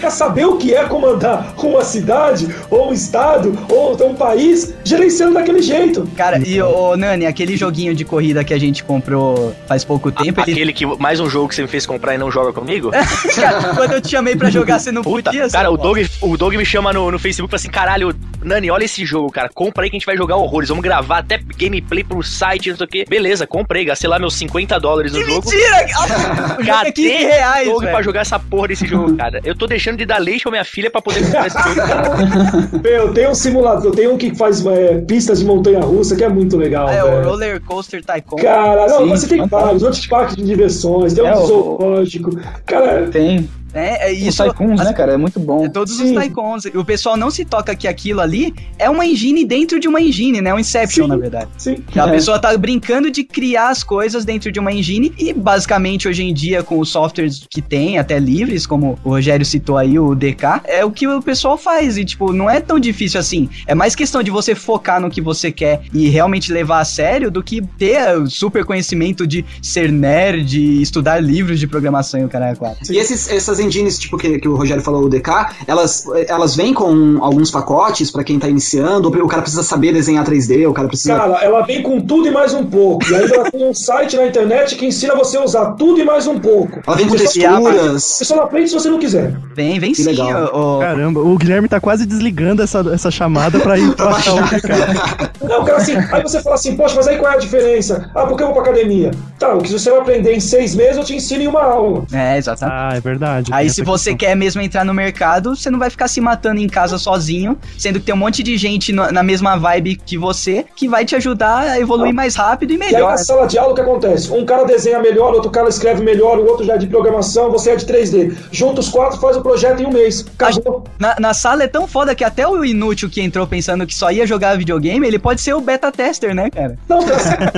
[0.00, 5.34] Quer saber o que é comandar uma cidade, ou um estado, ou um país, gerenciando
[5.34, 6.08] daquele jeito.
[6.16, 10.40] Cara, e o Nani, aquele joguinho de corrida que a gente comprou faz pouco tempo,
[10.42, 10.52] ele...
[10.52, 12.90] Aquele que mais um jogo que você me fez comprar e não joga comigo?
[13.34, 15.48] Cara, quando eu te chamei pra jogar, você não Puta, podia.
[15.50, 18.70] cara, o Doug, o Doug me chama no, no Facebook e fala assim: caralho, Nani,
[18.70, 19.48] olha esse jogo, cara.
[19.52, 20.68] Compra aí que a gente vai jogar horrores.
[20.68, 23.04] Vamos gravar até gameplay pro site, não sei o quê.
[23.08, 25.48] Beleza, comprei, gastei lá meus 50 dólares no jogo.
[25.50, 25.86] Mentira!
[26.58, 29.40] O jogo é 15 reais, Doug pra jogar essa porra desse jogo, cara.
[29.44, 32.10] Eu tô deixando de dar leite pra minha filha pra poder comprar esse jogo, cara.
[32.82, 36.28] Meu, tem um simulador, tem um que faz é, pistas de montanha russa que é
[36.28, 36.88] muito legal.
[36.88, 37.22] É, o.
[37.24, 38.36] Roller Coaster Tycoon.
[38.36, 42.30] Cara, não, Sim, você tem vários, outros parques de diversões, tem um É, o- zoológico.
[42.64, 43.48] Cara, Tem.
[43.74, 44.42] É, é Os isso.
[44.42, 45.12] Tycoons, né, cara?
[45.12, 45.68] É muito bom.
[45.68, 46.16] Todos Sim.
[46.16, 46.64] os Tycoons.
[46.74, 50.40] O pessoal não se toca que aquilo ali é uma engine dentro de uma engine,
[50.40, 50.52] né?
[50.52, 51.08] Um Inception, Sim.
[51.10, 51.48] na verdade.
[51.56, 51.76] Sim.
[51.94, 52.10] A É.
[52.10, 56.34] pessoa tá brincando de criar as coisas dentro de uma engine e basicamente hoje em
[56.34, 60.60] dia com os softwares que tem, até livres, como o Rogério citou aí, o DK,
[60.64, 63.48] é o que o pessoal faz e tipo, não é tão difícil assim.
[63.66, 67.30] É mais questão de você focar no que você quer e realmente levar a sério
[67.30, 72.24] do que ter o super conhecimento de ser nerd e estudar livros de programação e
[72.24, 72.92] o cara é quatro.
[72.92, 75.30] E esses, essas engines, tipo, que, que o Rogério falou, o DK,
[75.66, 79.92] elas, elas vêm com alguns pacotes pra quem tá iniciando, ou o cara precisa saber
[79.92, 81.14] desenhar 3D, o cara precisa.
[81.16, 83.04] Cara, ela vem com tudo e mais um pouco.
[83.10, 86.04] E ainda ela tem um site na internet que ensina você a usar tudo e
[86.04, 86.80] mais um pouco.
[86.86, 88.02] ela vem com só- texturas.
[88.02, 89.34] Você só não aprende se você não quiser.
[89.54, 90.10] Vem, vem Que sim.
[90.10, 90.78] legal.
[90.80, 95.36] Caramba, o Guilherme tá quase desligando essa, essa chamada pra ir baixar o DK.
[95.46, 98.10] Não, cara, assim, aí você fala assim, poxa, mas aí qual é a diferença?
[98.14, 99.10] Ah, por que eu vou pra academia?
[99.38, 102.04] Tá, o que você vai aprender em seis meses, eu te ensino em uma aula.
[102.12, 102.76] É, exatamente.
[102.76, 103.52] Ah, é verdade.
[103.52, 104.28] Aí se você questão.
[104.28, 108.00] quer mesmo entrar no mercado, você não vai ficar se matando em casa sozinho, sendo
[108.00, 111.14] que tem um monte de gente no- na mesma vibe que você, que vai te
[111.16, 113.10] ajudar a evoluir mais rápido e E aí melhor.
[113.10, 114.30] na sala de aula o que acontece?
[114.32, 117.70] Um cara desenha melhor, outro cara escreve melhor, o outro já é de programação, você
[117.72, 118.32] é de 3D.
[118.52, 120.24] Junta os quatro, faz o projeto em um mês.
[120.38, 120.84] Acabou.
[120.98, 124.10] Na, na sala é tão foda que até o inútil que entrou pensando que só
[124.10, 126.78] ia jogar videogame, ele pode ser o beta tester, né, cara?
[126.88, 127.00] Não,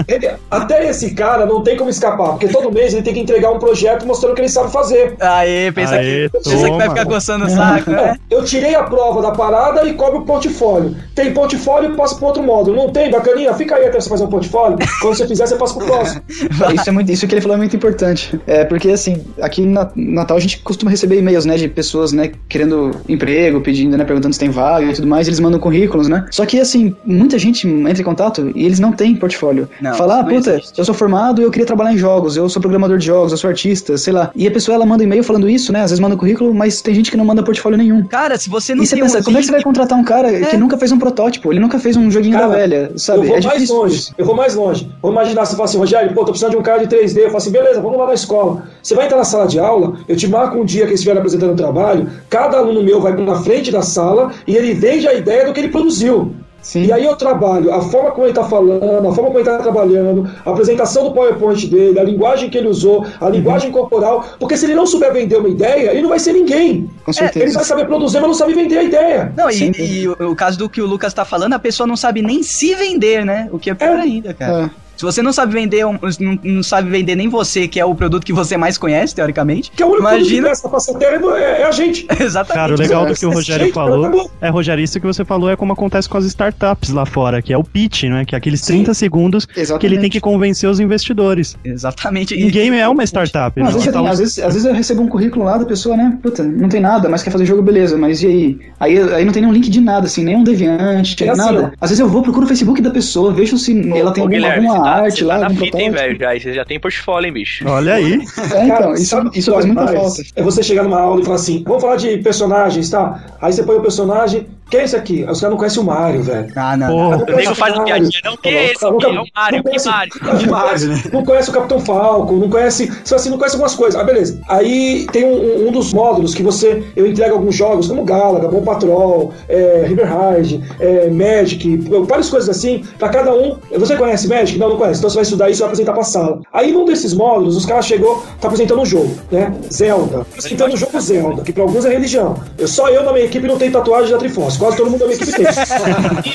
[0.08, 3.50] ele- até esse cara não tem como escapar, porque todo mês ele tem que entregar
[3.50, 5.14] um projeto mostrando o que ele sabe fazer.
[5.20, 8.16] Aê, pensa, Aê, que, pensa que vai ficar coçando o saco, né?
[8.30, 10.96] Eu tirei a prova da parada e cobro o portfólio.
[11.14, 12.76] Tem portfólio, passa pro outro módulo.
[12.76, 13.52] Não tem, bacaninha?
[13.54, 14.78] Fica aí até você fazer um portfólio.
[15.00, 16.22] Quando você fizer, você passa pro próximo.
[16.74, 18.38] Isso, é muito, isso que ele falou é muito importante.
[18.46, 22.32] É, porque assim, aqui na Natal a gente costuma receber e-mails, né, de pessoas, né,
[22.48, 26.26] querendo emprego, pedindo, né, perguntando se tem vaga e tudo mais, eles mandam currículos, né?
[26.30, 29.68] Só que assim, muita gente entra em contato e eles não têm portfólio.
[29.80, 30.78] Não, Fala, ah, não puta, existe.
[30.78, 33.38] eu sou formado e eu queria trabalhar em jogos, eu sou programador de jogos, eu
[33.38, 34.30] sou artista, sei lá.
[34.34, 35.82] E a pessoa ela manda e-mail falando isso, né?
[35.82, 38.04] Às vezes manda currículo, mas tem gente que não manda portfólio nenhum.
[38.04, 39.98] Cara, se você não E você tem pensa, um como é que você vai contratar
[39.98, 41.52] um cara que nunca fez um protótipo?
[41.52, 43.20] Ele nunca fez um joguinho Cara, da velha, sabe?
[43.20, 43.76] Eu vou é mais difícil.
[43.76, 44.12] longe.
[44.16, 44.90] Eu vou mais longe.
[45.02, 47.18] Vou imaginar você fala assim, Rogério, pô, tô precisando de um cara de 3D.
[47.18, 48.64] Eu falo assim, beleza, vamos lá na escola.
[48.82, 51.18] Você vai entrar na sala de aula, eu te marco um dia que eles estiverem
[51.20, 55.14] apresentando o trabalho, cada aluno meu vai na frente da sala e ele vende a
[55.14, 56.34] ideia do que ele produziu.
[56.60, 56.84] Sim.
[56.84, 59.58] E aí eu trabalho a forma como ele está falando, a forma como ele está
[59.58, 64.56] trabalhando, a apresentação do PowerPoint dele, a linguagem que ele usou, a linguagem corporal, porque
[64.56, 66.90] se ele não souber vender uma ideia, ele não vai ser ninguém.
[67.04, 67.54] Com Ele certeza.
[67.54, 69.32] vai saber produzir, mas não sabe vender a ideia.
[69.36, 69.72] Não, e,
[70.02, 72.42] e o, o caso do que o Lucas tá falando, a pessoa não sabe nem
[72.42, 73.48] se vender, né?
[73.52, 74.00] O que é pior É.
[74.02, 74.64] ainda, cara.
[74.64, 74.87] É.
[74.98, 77.94] Se você não sabe vender, um- não, não sabe vender nem você, que é o
[77.94, 79.70] produto que você mais conhece, teoricamente.
[79.70, 80.42] Que é o único que Imagina.
[80.48, 82.06] presta pra terra é, é a gente.
[82.20, 82.54] Exatamente.
[82.54, 84.30] Cara, o legal do que o Rogério jeito, falou.
[84.40, 87.52] É, Rogério, isso que você falou é como acontece com as startups lá fora, que
[87.52, 88.24] é o pitch, né?
[88.24, 89.86] Que é aqueles 30 segundos que Exatamente.
[89.94, 91.56] ele tem que convencer os investidores.
[91.64, 92.34] Exatamente.
[92.34, 93.58] E game é uma startup.
[93.60, 93.80] Não, às, né?
[93.80, 95.64] vezes, você Tá tem- os- às, vezes, às vezes eu recebo um currículo lá da
[95.64, 96.18] pessoa, né?
[96.20, 98.58] Puta, não tem nada, mas quer fazer jogo, beleza, mas e aí?
[98.80, 101.72] Aí, aí não tem nenhum link de nada, assim, nenhum deviante, É assim, nada.
[101.80, 104.52] Às vezes eu vou, procuro o Facebook da pessoa, vejo se ela tem Ô, alguma,
[104.54, 106.18] alguma arte você lá, tá na algum fita, hein, protótipo.
[106.18, 106.40] velho, já.
[106.40, 107.68] Você já tem portfólio, hein, bicho.
[107.68, 108.12] Olha aí.
[108.14, 110.22] É, então, Cara, isso, sabe o que isso faz muita falta.
[110.36, 113.24] É você chegar numa aula e falar assim: vamos falar de personagens, tá?
[113.40, 115.22] Aí você põe o personagem, quem é esse aqui?
[115.28, 116.46] Os caras não conhecem o Mario, velho.
[116.56, 116.88] Ah, não.
[116.88, 117.16] Porra.
[117.18, 118.84] Não O nego faz piadinha, não, quem é esse?
[118.84, 118.84] Aqui?
[118.84, 120.12] É o Mario, não que conhece- Mario?
[120.38, 121.02] Que Mario, né?
[121.12, 122.92] Não conhece o Capitão Falco, não conhece.
[123.04, 124.00] Só assim, não conhece algumas coisas.
[124.00, 124.40] Ah, beleza.
[124.48, 125.34] Aí tem um,
[125.64, 126.82] um- um dos módulos que você.
[126.96, 131.76] Eu entrego alguns jogos, como Galaga, Bom Patrol, é, Riverhide, é, Magic,
[132.06, 133.56] várias coisas assim, pra cada um.
[133.78, 134.58] Você conhece Magic?
[134.58, 134.98] Não, não conhece.
[135.00, 136.40] Então você vai estudar isso e vai apresentar pra sala.
[136.52, 139.52] Aí num desses módulos, os caras chegou, tá apresentando um jogo, né?
[139.72, 140.20] Zelda.
[140.20, 142.36] Apresentando o jogo Zelda, que pra alguns é religião.
[142.58, 144.57] Eu, só eu na minha equipe não tenho tatuagem da Triforce.
[144.58, 145.46] Quase todo mundo da minha equipe tem.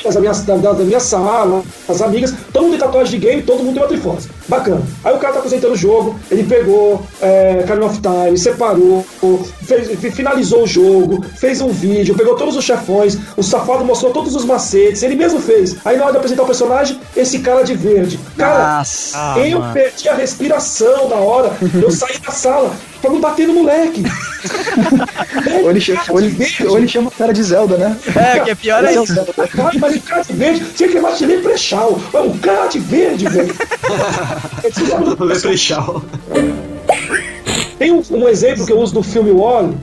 [0.08, 3.42] As minha, da, da- da minha sala, as amigas, todo mundo tem tatuagem de game,
[3.42, 4.28] todo mundo tem uma Triforce.
[4.48, 4.82] Bacana.
[5.04, 9.04] Aí o cara tá apresentando o jogo, ele pegou é, Ocarina of Time, separou,
[9.64, 14.12] fez- fi- finalizou o jogo, fez um vídeo, pegou todos os chefões, o safado mostrou
[14.12, 15.76] todos os macetes, ele mesmo fez.
[15.84, 18.18] Aí na hora de apresentar o personagem, esse cara de verde.
[18.36, 19.18] Cara, Nossa.
[19.38, 19.72] Eu mano.
[19.74, 24.02] perdi a respiração na hora, eu saí da sala pra não bater no moleque.
[25.62, 27.96] Ou ele, chama, ou, ele, ou ele chama o cara de Zelda, né?
[28.14, 29.06] É, que é pior é o ainda.
[29.14, 29.32] Zelda.
[29.48, 31.98] Cara, mas o cara de verde tinha que levar de leprechal.
[32.12, 33.54] O cara de verde, velho.
[35.20, 36.02] Leprechal.
[37.84, 39.74] Tem um, um exemplo que eu uso no filme Wall.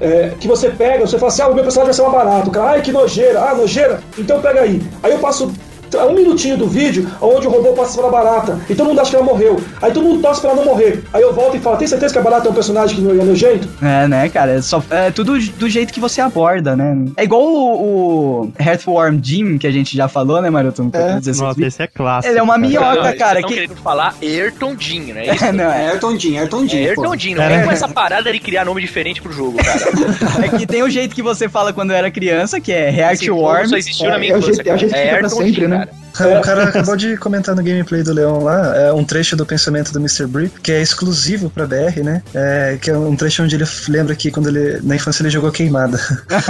[0.00, 2.48] É, que você pega, você fala assim, ah, o meu personagem vai ser mais barato.
[2.48, 4.82] O cara, ai, que nojeira, ah, nojeira, então pega aí.
[5.02, 5.52] Aí eu passo
[5.98, 8.58] um minutinho do vídeo onde o robô passa pela barata.
[8.68, 9.60] E todo mundo acha que ela morreu.
[9.82, 11.02] Aí todo mundo torce pra ela não morrer.
[11.12, 13.10] Aí eu volto e falo, tem certeza que a barata é um personagem que não
[13.10, 13.68] é nojento?
[13.82, 14.52] É, né, cara?
[14.52, 16.96] É, só, é tudo do jeito que você aborda, né?
[17.16, 20.82] É igual o, o Heartworm Jim, que a gente já falou, né, Maroto?
[20.82, 21.14] No É.
[21.16, 22.32] 16 Nossa, esse é clássico.
[22.32, 23.40] Ele é uma minhoca, Não, cara.
[23.40, 23.54] Estão Que...
[23.54, 25.26] querendo falar Ayrton Jim, né?
[25.34, 25.44] Isso?
[25.50, 26.80] É, não, É é, Ayrton Jean, Ayrton Jean.
[26.80, 27.16] É Ayrton.
[27.18, 29.80] Jim, não Cara, é com essa parada de criar nome diferente pro jogo, cara.
[30.46, 33.66] é que tem o jeito que você fala quando era criança, que é jogo Heartworm.
[33.68, 35.02] só existiu na minha É infância, jeito- é o jeito cara.
[35.02, 35.79] que fica pra sempre, Jim, né?
[35.86, 36.09] Cara.
[36.12, 39.92] O cara acabou de comentar no gameplay do Leão lá, é um trecho do pensamento
[39.92, 40.26] do Mr.
[40.26, 42.22] Bree, que é exclusivo pra BR, né?
[42.34, 45.50] É, que é um trecho onde ele lembra que quando ele, na infância ele jogou
[45.50, 45.98] queimada.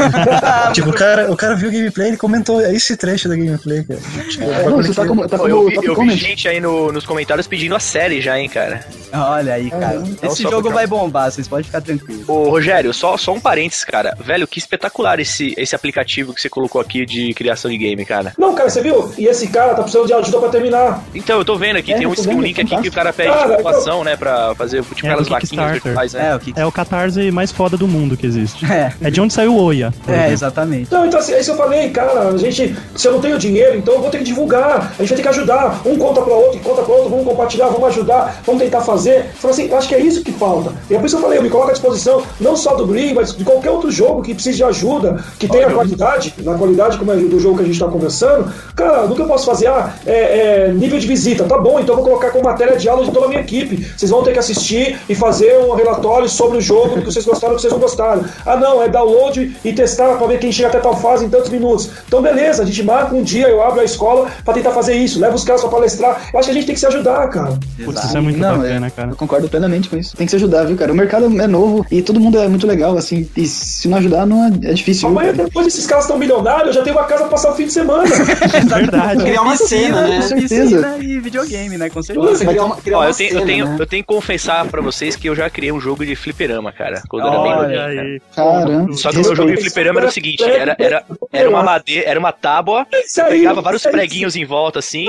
[0.72, 3.36] tipo, o cara, o cara viu o gameplay e ele comentou, é esse trecho da
[3.36, 4.00] gameplay, cara.
[4.28, 6.48] Tipo, É, não, você tá como, tá Pô, eu como vi, top eu vi gente
[6.48, 8.80] aí no- nos comentários pedindo a série já, hein, cara.
[9.12, 9.98] Olha aí, cara.
[10.00, 12.28] Não Esse jogo vai bombar, vocês podem ficar tranquilos.
[12.28, 14.16] Ô, Rogério, só, só um parênteses, cara.
[14.24, 18.32] Velho, que espetacular esse, esse aplicativo que você colocou aqui de criação de game, cara.
[18.38, 19.12] Não, cara, você viu?
[19.18, 21.04] E esse cara tá precisando de ajuda pra terminar.
[21.14, 23.30] Então, eu tô vendo aqui, É, tem um, um link aqui que o cara pede
[23.30, 25.82] Cara, pontuação, né, pra fazer tipo É, aquelas do vaquinhas Kickstarter.
[25.82, 26.30] virtuais, né?
[26.30, 26.52] É, o que.
[26.56, 28.64] É o catarse mais foda do mundo que existe.
[28.70, 29.92] É, É de onde saiu o Oia.
[30.06, 30.32] é, exemplo.
[30.32, 30.92] exatamente.
[30.92, 33.38] Não, então assim, é isso que eu falei, cara, a gente, se eu não tenho
[33.38, 36.20] dinheiro, então eu vou ter que divulgar, a gente vai ter que ajudar, um conta
[36.22, 39.26] para outro, conta para outro, vamos compartilhar, vamos ajudar, vamos tentar fazer.
[39.34, 40.72] Fala assim, eu acho que é isso que falta.
[40.88, 42.86] E é por isso que eu falei, eu me coloco à disposição, não só do
[42.86, 46.98] Green, mas de qualquer outro jogo que precise de ajuda, que tenha qualidade, na qualidade
[46.98, 48.52] como é do jogo que a gente tá conversando.
[48.74, 49.68] Cara, que eu posso fazer?
[49.68, 52.88] Ah, é, é, nível de visita, tá bom, então eu vou colocar como matéria de
[52.88, 53.86] aula de toda a minha equipe.
[53.96, 57.24] Vocês vão ter que assistir e fazer um relatório sobre o jogo, do que vocês
[57.24, 58.24] gostaram, do que vocês não gostaram.
[58.44, 61.50] Ah, não, é download e testar pra ver quem chega até tal fase em tantos
[61.50, 61.90] minutos.
[62.06, 65.18] Então, beleza, a gente marca um dia, eu abro a escola pra tentar fazer isso,
[65.18, 66.30] leva os caras pra palestrar.
[66.32, 67.58] Eu acho que a gente tem que se ajudar, cara.
[67.84, 69.10] Putz, isso é muito Não, bacana, é, cara.
[69.10, 70.16] Eu concordo plenamente com isso.
[70.16, 70.92] Tem que se ajudar, viu, cara?
[70.92, 73.28] O mercado é novo e todo mundo é muito legal, assim.
[73.36, 75.08] E se não ajudar, não é, é difícil.
[75.08, 77.66] Amanhã, depois esses caras estão milionários, eu já tenho uma casa pra passar o fim
[77.66, 78.04] de semana.
[78.66, 79.30] Verdade.
[79.31, 80.16] Criar uma cena, né?
[80.16, 80.98] Com certeza.
[81.01, 81.90] E videogame, né?
[81.90, 82.28] Com certeza.
[82.36, 83.77] Você criar uma, criar Ó, uma eu tenho, cena, eu, tenho, né?
[83.81, 87.02] eu tenho que confessar pra vocês que eu já criei um jogo de fliperama, cara.
[87.09, 88.02] Quando eu era bem Olha novinho, cara.
[88.02, 88.23] aí.
[88.35, 88.93] Caramba.
[88.94, 92.09] Só que o meu jogo de fliperama era o seguinte, era, era, era uma madeira,
[92.09, 92.86] era uma tábua,
[93.28, 95.07] pegava vários preguinhos em volta, assim,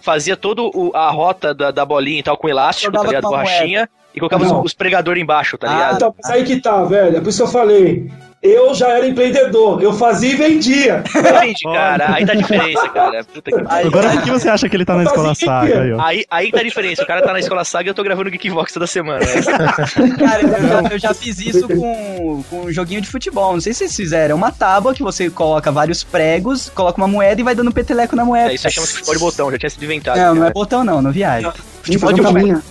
[0.00, 0.62] fazia toda
[0.94, 3.22] a rota da, da bolinha e tal com elástico, tá ligado?
[3.24, 5.96] Borrachinha, e colocava os, os pregadores embaixo, tá Ah, ligado?
[5.96, 7.16] Então, mas aí que tá, velho.
[7.16, 8.10] É por isso que eu falei.
[8.44, 11.02] Eu já era empreendedor, eu fazia e vendia.
[11.16, 12.14] Entendi, cara.
[12.14, 13.24] Aí tá a diferença, cara.
[13.24, 13.88] Puta que pariu.
[13.88, 16.00] Agora por que você acha que ele tá na escola saga aí, ó?
[16.02, 17.02] Aí, aí tá a diferença.
[17.02, 19.20] O cara tá na escola saga e eu tô gravando Geekvox toda semana.
[19.20, 19.40] né?
[20.20, 23.54] Cara, eu já, eu já fiz isso com, com um joguinho de futebol.
[23.54, 24.36] Não sei se vocês fizeram.
[24.36, 28.26] Uma tábua que você coloca vários pregos, coloca uma moeda e vai dando peteleco na
[28.26, 28.52] moeda.
[28.52, 30.18] É, isso aí chama futebol de botão, já tinha sido inventado.
[30.18, 30.52] Não, não é cara.
[30.52, 31.50] botão não, não viaja.
[31.84, 32.62] Futebol Futebol de de caminho.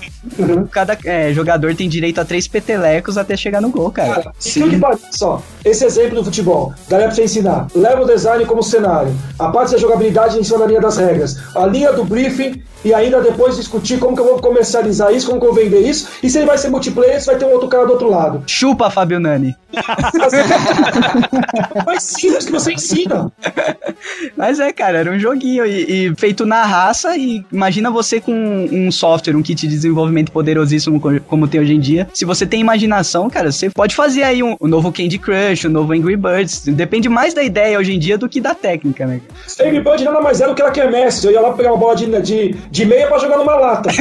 [0.71, 4.15] Cada é, jogador tem direito a três petelecos até chegar no gol, cara.
[4.15, 5.41] Cara, e que pariu, só.
[5.63, 7.67] Esse exemplo do futebol, daria pra você ensinar.
[7.75, 9.13] Leva o design como cenário.
[9.37, 11.37] A parte da jogabilidade em cima da linha das regras.
[11.55, 15.39] A linha do briefing e ainda depois discutir como que eu vou comercializar isso, como
[15.39, 16.09] que eu vou vender isso.
[16.21, 18.43] E se ele vai ser multiplayer, se vai ter um outro cara do outro lado.
[18.45, 19.55] Chupa, Fábio Nani.
[21.85, 23.31] Mas simples que você ensina.
[24.35, 27.15] Mas é, cara, era um joguinho e, e feito na raça.
[27.15, 31.73] E imagina você com um software, um kit de desenvolvimento poderosíssimo co- como tem hoje
[31.73, 32.07] em dia.
[32.13, 35.69] Se você tem imaginação, cara, você pode fazer aí um, um novo Candy Crush, um
[35.69, 36.61] novo Angry Birds.
[36.67, 39.19] Depende mais da ideia hoje em dia do que da técnica, né?
[39.59, 41.25] Angry Bird nada mais era do que ela quer Messi.
[41.27, 43.89] Eu ia lá pegar uma bola de, de, de meia pra jogar numa lata.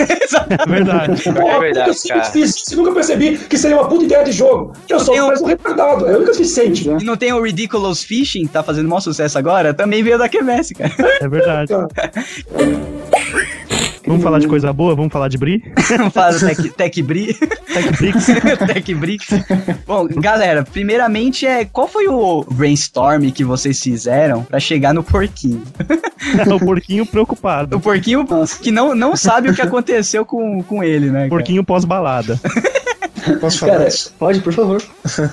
[0.52, 1.22] É verdade.
[1.24, 2.32] Porra, verdade, eu sempre cara.
[2.32, 4.72] fiz isso e nunca percebi que seria uma puta ideia de jogo.
[4.88, 6.06] Eu sou mais um retardado.
[6.06, 6.88] É o único suficiente.
[6.88, 9.72] E não tem o Ridiculous Fishing, que tá fazendo maior sucesso agora?
[9.74, 10.92] Também veio da Quemesse, cara.
[11.20, 11.72] É verdade.
[14.06, 14.94] Vamos falar de coisa boa?
[14.94, 15.62] Vamos falar de Bri?
[16.12, 17.34] Fala Tech, Tech Bri.
[17.34, 18.26] Tech Bricks?
[18.66, 19.28] Tech Bricks.
[19.86, 25.62] Bom, galera, primeiramente é qual foi o brainstorm que vocês fizeram pra chegar no porquinho?
[26.52, 27.76] o porquinho preocupado.
[27.76, 28.26] O porquinho
[28.60, 31.28] que não, não sabe o que aconteceu com, com ele, né?
[31.28, 32.38] Porquinho pós-balada.
[33.40, 34.12] Posso falar Cara, isso?
[34.18, 34.82] pode, por favor.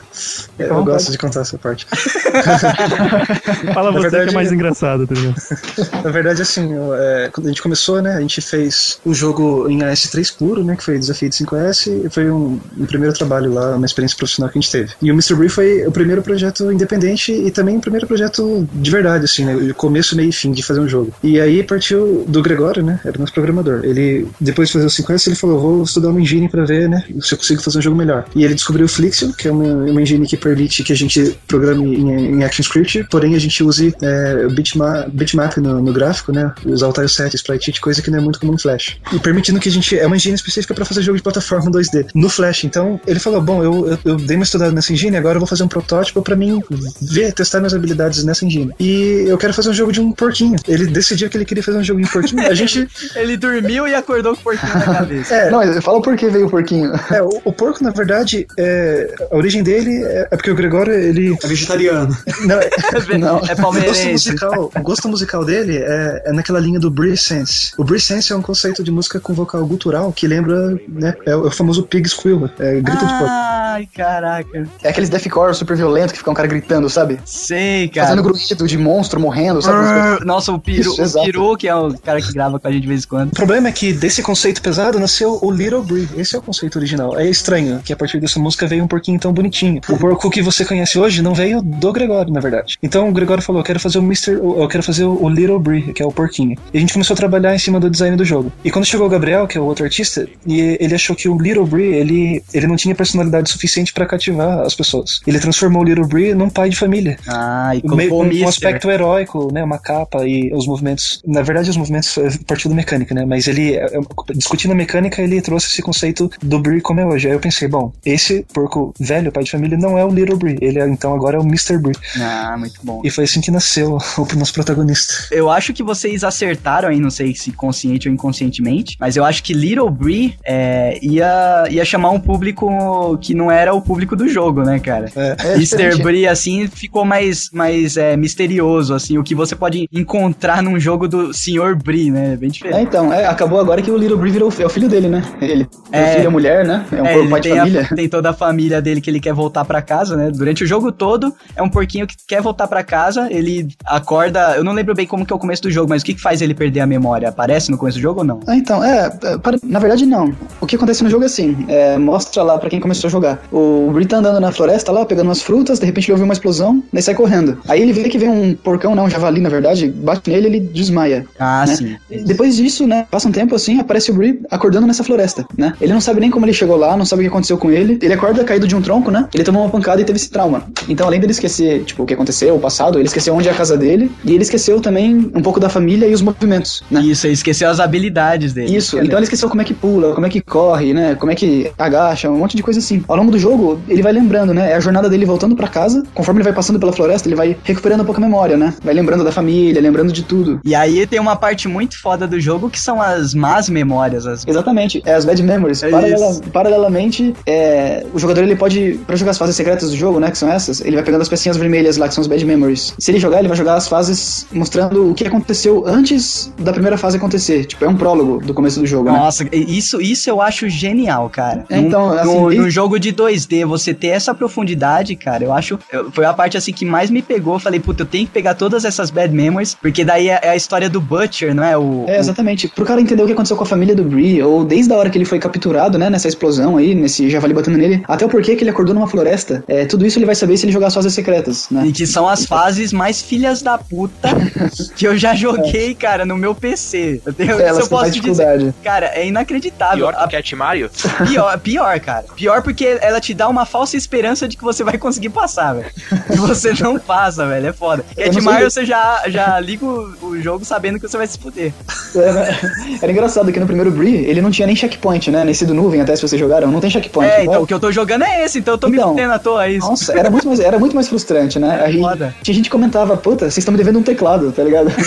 [0.57, 1.87] Eu gosto de contar essa parte.
[3.73, 5.35] Fala Na você que verdade, é mais engraçado, tá ligado?
[6.03, 9.69] Na verdade, assim, eu, é, quando a gente começou, né, a gente fez o jogo
[9.69, 13.13] em AS3 puro, né, que foi o desafio de 5S, e foi um, um primeiro
[13.13, 14.93] trabalho lá, uma experiência profissional que a gente teve.
[15.01, 15.35] E o Mr.
[15.35, 19.55] Brief foi o primeiro projeto independente e também o primeiro projeto de verdade, assim, né,
[19.55, 21.13] o começo, meio e fim de fazer um jogo.
[21.23, 23.81] E aí partiu do Gregório, né, era nosso programador.
[23.83, 27.03] Ele, depois de fazer o 5S, ele falou, vou estudar uma engine pra ver, né,
[27.21, 28.25] se eu consigo fazer um jogo melhor.
[28.35, 31.37] E ele descobriu o Flixio, que é uma uma, engine que permite que a gente
[31.47, 36.53] programe em, em ActionScript, porém a gente use é, bitma, bitmap no, no gráfico, né?
[36.65, 38.97] Usar o tileset, sprite coisa que não é muito comum no Flash.
[39.13, 39.97] E permitindo que a gente.
[39.97, 42.63] É uma engine específica para fazer jogo de plataforma 2D no Flash.
[42.63, 45.47] Então ele falou: bom, eu, eu, eu dei uma estudada nessa engine, agora eu vou
[45.47, 46.61] fazer um protótipo para mim
[47.01, 48.73] ver, testar minhas habilidades nessa engine.
[48.79, 50.55] E eu quero fazer um jogo de um porquinho.
[50.67, 52.41] Ele decidiu que ele queria fazer um jogo de um porquinho.
[52.47, 52.87] A gente.
[53.15, 55.35] Ele dormiu e acordou com o porquinho na cabeça.
[55.35, 56.91] É, Não, fala por que veio o porquinho.
[57.11, 60.93] é, o, o porco, na verdade, é, a origem dele é, é porque o Gregório,
[60.93, 61.37] ele.
[61.41, 62.15] É vegetariano.
[62.45, 62.69] Não, é,
[63.17, 64.11] Não, é o gosto palmeirense.
[64.11, 67.71] musical, o gosto musical dele é, é naquela linha do Brie Sense.
[67.77, 71.35] O Brie Sense é um conceito de música com vocal gutural que lembra, né, é,
[71.35, 73.33] o é famoso pig squeal, é grito de porco.
[73.69, 74.67] Ai, caraca.
[74.83, 77.19] É aqueles deathcore super violento que fica um cara gritando, sabe?
[77.23, 78.07] Sei, cara.
[78.07, 80.25] Fazendo grunhido de monstro morrendo, sabe?
[80.25, 81.25] Nossa, o Piru, Isso, o exato.
[81.25, 83.29] Piru, que é o cara que grava com a gente de vez em quando.
[83.29, 86.09] O problema é que desse conceito pesado nasceu o Little Brie.
[86.17, 87.17] Esse é o conceito original.
[87.17, 89.81] É estranho que a partir dessa música veio um porquinho tão bonitinho.
[89.87, 92.77] O porco que você conhece hoje não veio do Gregório, na verdade.
[92.81, 94.31] Então o Gregório falou: eu quero fazer o Mr.
[94.31, 96.57] Eu quero fazer o Little Brie, que é o porquinho.
[96.73, 98.51] E a gente começou a trabalhar em cima do design do jogo.
[98.63, 101.37] E quando chegou o Gabriel, que é o outro artista, e ele achou que o
[101.39, 103.58] Little Brie, ele, ele não tinha personalidade suficiente
[103.93, 105.21] pra cativar as pessoas.
[105.25, 107.17] Ele transformou o Little Brie num pai de família.
[107.27, 108.47] Ah, e meio com o um Mister.
[108.47, 109.63] aspecto heróico, né?
[109.63, 111.21] Uma capa e os movimentos.
[111.25, 113.25] Na verdade, os movimentos é partiu da mecânica, né?
[113.25, 113.87] Mas ele, é,
[114.35, 117.27] discutindo a mecânica, ele trouxe esse conceito do Brie como é hoje.
[117.27, 120.57] Aí eu pensei, bom, esse porco velho, pai de família, não é o Little Brie.
[120.61, 121.77] Ele é, então agora é o Mr.
[121.77, 121.95] Brie.
[122.19, 123.01] Ah, muito bom.
[123.03, 125.13] E foi assim que nasceu o nosso protagonista.
[125.31, 129.43] Eu acho que vocês acertaram aí, não sei se consciente ou inconscientemente, mas eu acho
[129.43, 134.27] que Little Brie é, ia, ia chamar um público que não era o público do
[134.27, 135.11] jogo, né, cara?
[135.15, 135.35] É.
[135.39, 135.95] É.
[135.97, 141.07] Brie, assim, ficou mais, mais é, misterioso, assim, o que você pode encontrar num jogo
[141.07, 141.75] do Sr.
[141.83, 142.35] Brie, né?
[142.37, 142.81] Bem É, diferente.
[142.81, 145.23] então, é, acabou agora que o Little Brie virou é o filho dele, né?
[145.41, 146.15] Ele É.
[146.15, 146.85] filho e mulher, né?
[146.91, 147.89] É um É, ele pai de tem, a- família.
[147.95, 150.31] tem toda a família dele que ele quer voltar pra casa, né?
[150.31, 154.55] Durante o jogo todo, é um porquinho que quer voltar pra casa, ele acorda.
[154.55, 156.21] Eu não lembro bem como que é o começo do jogo, mas o que, que
[156.21, 157.29] faz ele perder a memória?
[157.29, 158.39] Aparece no começo do jogo ou não?
[158.47, 160.33] Ah, então, é, é, para- na verdade não.
[160.61, 163.38] O que acontece no jogo é assim, é, mostra lá pra quem começou a jogar.
[163.51, 166.33] O Brie tá andando na floresta lá, pegando umas frutas, de repente ele ouve uma
[166.33, 167.57] explosão, daí sai correndo.
[167.67, 170.59] Aí ele vê que vem um porcão, não, um javali na verdade, bate nele ele
[170.59, 171.25] desmaia.
[171.39, 171.75] Ah, né?
[171.75, 171.97] sim.
[172.25, 175.73] Depois disso, né, passa um tempo assim, aparece o Brie acordando nessa floresta, né?
[175.79, 177.97] Ele não sabe nem como ele chegou lá, não sabe o que aconteceu com ele.
[178.01, 179.27] Ele acorda caído de um tronco, né?
[179.33, 180.63] Ele tomou uma pancada e teve esse trauma.
[180.87, 183.55] Então, além dele esquecer, tipo, o que aconteceu, o passado, ele esqueceu onde é a
[183.55, 187.01] casa dele e ele esqueceu também um pouco da família e os movimentos, né?
[187.01, 188.75] Isso, ele esqueceu as habilidades dele.
[188.75, 191.15] Isso, então ele esqueceu como é que pula, como é que corre, né?
[191.15, 193.03] Como é que agacha, um monte de coisa assim.
[193.07, 194.71] Ao longo do jogo, ele vai lembrando, né?
[194.71, 196.03] É a jornada dele voltando pra casa.
[196.13, 198.73] Conforme ele vai passando pela floresta, ele vai recuperando um pouco a memória, né?
[198.83, 200.59] Vai lembrando da família, lembrando de tudo.
[200.63, 204.25] E aí tem uma parte muito foda do jogo que são as más memórias.
[204.25, 204.45] As...
[204.47, 205.83] Exatamente, é as bad memories.
[205.83, 210.19] É Paralela- paralelamente, é, o jogador ele pode, pra jogar as fases secretas do jogo,
[210.19, 212.43] né, que são essas, ele vai pegando as pecinhas vermelhas lá, que são as bad
[212.45, 212.93] memories.
[212.97, 216.97] Se ele jogar, ele vai jogar as fases mostrando o que aconteceu antes da primeira
[216.97, 217.65] fase acontecer.
[217.65, 219.17] Tipo, é um prólogo do começo do jogo, né?
[219.17, 221.65] Nossa, isso, isso eu acho genial, cara.
[221.69, 225.77] Então, num, assim, num- num jogo de 2D, você ter essa profundidade, cara, eu acho.
[225.91, 227.55] eu- foi a parte assim que mais me pegou.
[227.55, 230.49] Eu falei, puta, eu tenho que pegar todas essas bad memories, porque daí é, é
[230.49, 231.77] a história do Butcher, não é?
[231.77, 232.67] O, É, exatamente.
[232.67, 235.09] Pro cara entender o que aconteceu com a família do Bree, ou desde a hora
[235.09, 238.55] que ele foi capturado, né, nessa explosão aí, nesse javali batendo nele, até o porquê
[238.55, 240.93] que ele acordou numa floresta, é, tudo isso ele vai saber se ele jogar as
[240.93, 241.85] fases secretas, né?
[241.87, 244.29] E que são as fases mais filhas da puta
[244.95, 247.21] que eu já joguei, cara, no meu PC.
[247.25, 248.21] Eu tenho, É, eu posso dizer.
[248.21, 248.73] dificuldade.
[248.83, 249.97] Cara, é inacreditável.
[249.97, 250.89] Pior que A- o Cat Mario?
[251.27, 252.25] Pior, pior, cara.
[252.35, 255.87] Pior porque ela te dá uma falsa esperança de que você vai conseguir passar, velho.
[256.31, 257.67] E você não passa, velho.
[257.67, 258.05] É foda.
[258.15, 261.73] Cat Mario, você já, já liga o, o jogo sabendo que você vai se fuder.
[262.15, 262.59] Era,
[263.01, 265.43] era engraçado que no primeiro Bree, ele não tinha nem checkpoint, né?
[265.43, 267.29] Nesse do nuvem, até se vocês jogaram, não tem checkpoint.
[267.31, 269.09] É, igual- então o que eu tô jogando é esse, então eu tô me Então,
[269.09, 269.87] fudendo à toa, é isso.
[269.87, 271.81] Nossa, era muito mais, era muito mais frustrante, né?
[271.83, 272.33] Aí, Foda.
[272.43, 274.89] tinha gente que comentava, puta, vocês estão me devendo um teclado, tá ligado?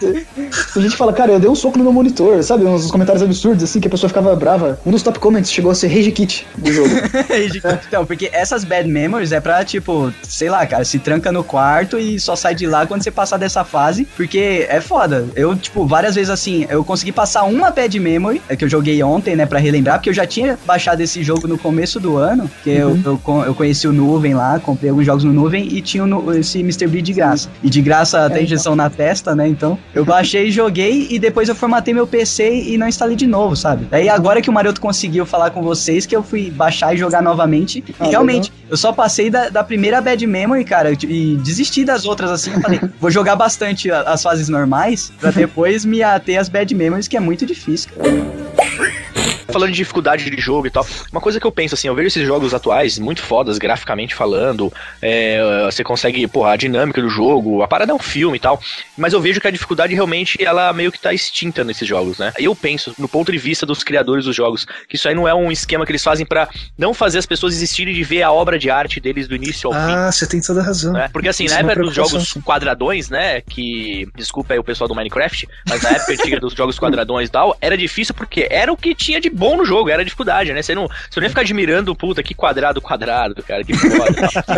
[0.00, 2.64] Tem gente que fala, cara, eu dei um soco no meu monitor, sabe?
[2.64, 4.78] Uns comentários absurdos, assim, que a pessoa ficava brava.
[4.84, 6.90] Um dos top comments chegou a ser Rage Kit do jogo.
[7.86, 11.98] então, porque essas bad memories é pra, tipo, sei lá, cara, se tranca no quarto
[11.98, 15.26] e só sai de lá quando você passar dessa fase, porque é foda.
[15.34, 19.02] Eu, tipo, várias vezes assim, eu consegui passar uma bad memory, é que eu joguei
[19.02, 22.50] ontem, né, pra relembrar, porque eu já tinha baixado esse jogo no começo do ano,
[22.62, 25.80] que eu, eu, con- eu conheci o Nuvem lá, comprei alguns jogos no Nuvem e
[25.80, 26.86] tinha o esse Mr.
[26.86, 27.48] B de graça.
[27.62, 31.48] E de graça até injeção na testa, né, então eu baixei e joguei e depois
[31.48, 33.86] eu formatei meu PC e não instalei de novo, sabe?
[33.90, 37.20] Daí agora que o Maroto conseguiu falar com vocês, que eu fui baixar e jogar
[37.22, 41.84] novamente, Ah, e realmente, eu só passei da, da primeira bad memory, cara, e desisti
[41.84, 46.38] das outras, assim, eu falei, vou jogar bastante as fases normais, pra depois me ater
[46.38, 48.79] às bad memories, que é muito difícil, cara.
[49.50, 52.08] Falando de dificuldade de jogo e tal, uma coisa que eu penso assim, eu vejo
[52.08, 54.72] esses jogos atuais muito fodas, graficamente falando,
[55.02, 58.60] é, você consegue, porra, a dinâmica do jogo, a parada é um filme e tal,
[58.96, 62.32] mas eu vejo que a dificuldade realmente, ela meio que tá extinta nesses jogos, né?
[62.38, 65.34] Eu penso, no ponto de vista dos criadores dos jogos, que isso aí não é
[65.34, 66.48] um esquema que eles fazem pra
[66.78, 69.74] não fazer as pessoas desistirem de ver a obra de arte deles do início ao
[69.74, 69.92] fim.
[69.94, 70.92] Ah, você tem toda a razão.
[70.92, 71.08] né?
[71.12, 73.40] Porque assim, Isso na é época dos jogos quadradões, né?
[73.40, 74.08] Que.
[74.16, 77.56] Desculpa aí o pessoal do Minecraft, mas na época antiga dos jogos quadradões e tal,
[77.60, 80.62] era difícil porque era o que tinha de bom no jogo, era dificuldade, né?
[80.62, 83.72] Você não, você não ia ficar admirando, puta, que quadrado, quadrado, cara, que.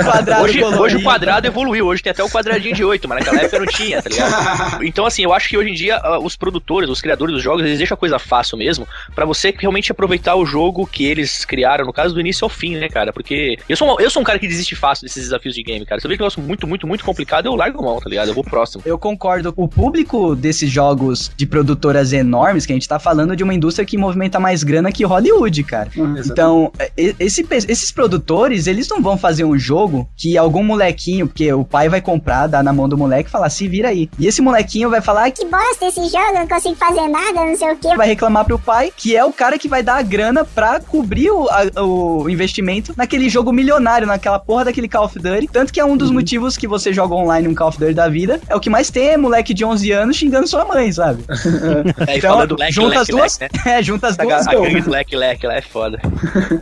[0.03, 3.41] Quadrado hoje, hoje o quadrado evoluiu, hoje tem até o quadradinho de 8, mas naquela
[3.43, 4.83] época não tinha, tá ligado?
[4.83, 7.65] Então, assim, eu acho que hoje em dia ah, os produtores, os criadores dos jogos,
[7.65, 11.85] eles deixam a coisa fácil mesmo, pra você realmente aproveitar o jogo que eles criaram,
[11.87, 13.13] no caso do início ao fim, né, cara?
[13.13, 15.85] Porque eu sou, um- eu sou um cara que desiste fácil desses desafios de game,
[15.87, 16.01] cara.
[16.01, 18.29] Se eu vejo que eu gosto muito, muito, muito complicado, eu largo mão, tá ligado?
[18.29, 18.83] Eu vou pro próximo.
[18.85, 19.53] Eu concordo.
[19.57, 23.85] O público desses jogos de produtoras enormes, que a gente tá falando de uma indústria
[23.87, 25.91] que movimenta mais grana que Hollywood, cara.
[26.25, 31.53] Então, e- esse esses produtores, eles não vão fazer um jogo que algum molequinho, porque
[31.53, 34.09] o pai vai comprar, dar na mão do moleque e falar, se vira aí.
[34.19, 37.71] E esse molequinho vai falar que bosta esse jogo, não consigo fazer nada, não sei
[37.73, 37.95] o que.
[37.97, 41.31] vai reclamar pro pai, que é o cara que vai dar a grana pra cobrir
[41.31, 45.49] o, a- o investimento naquele jogo milionário, naquela porra daquele Call of Duty.
[45.53, 48.09] Tanto que é um dos motivos que você joga online um Call of Duty da
[48.09, 48.41] vida.
[48.49, 51.23] É o que mais tem é moleque de 11 anos xingando sua mãe, sabe?
[52.07, 53.39] É, e Então, falando leque, junta leque, as duas.
[53.39, 53.63] leque, né?
[53.79, 54.47] É, junta as A, duas.
[54.47, 55.99] a grande leque, leque lá é foda.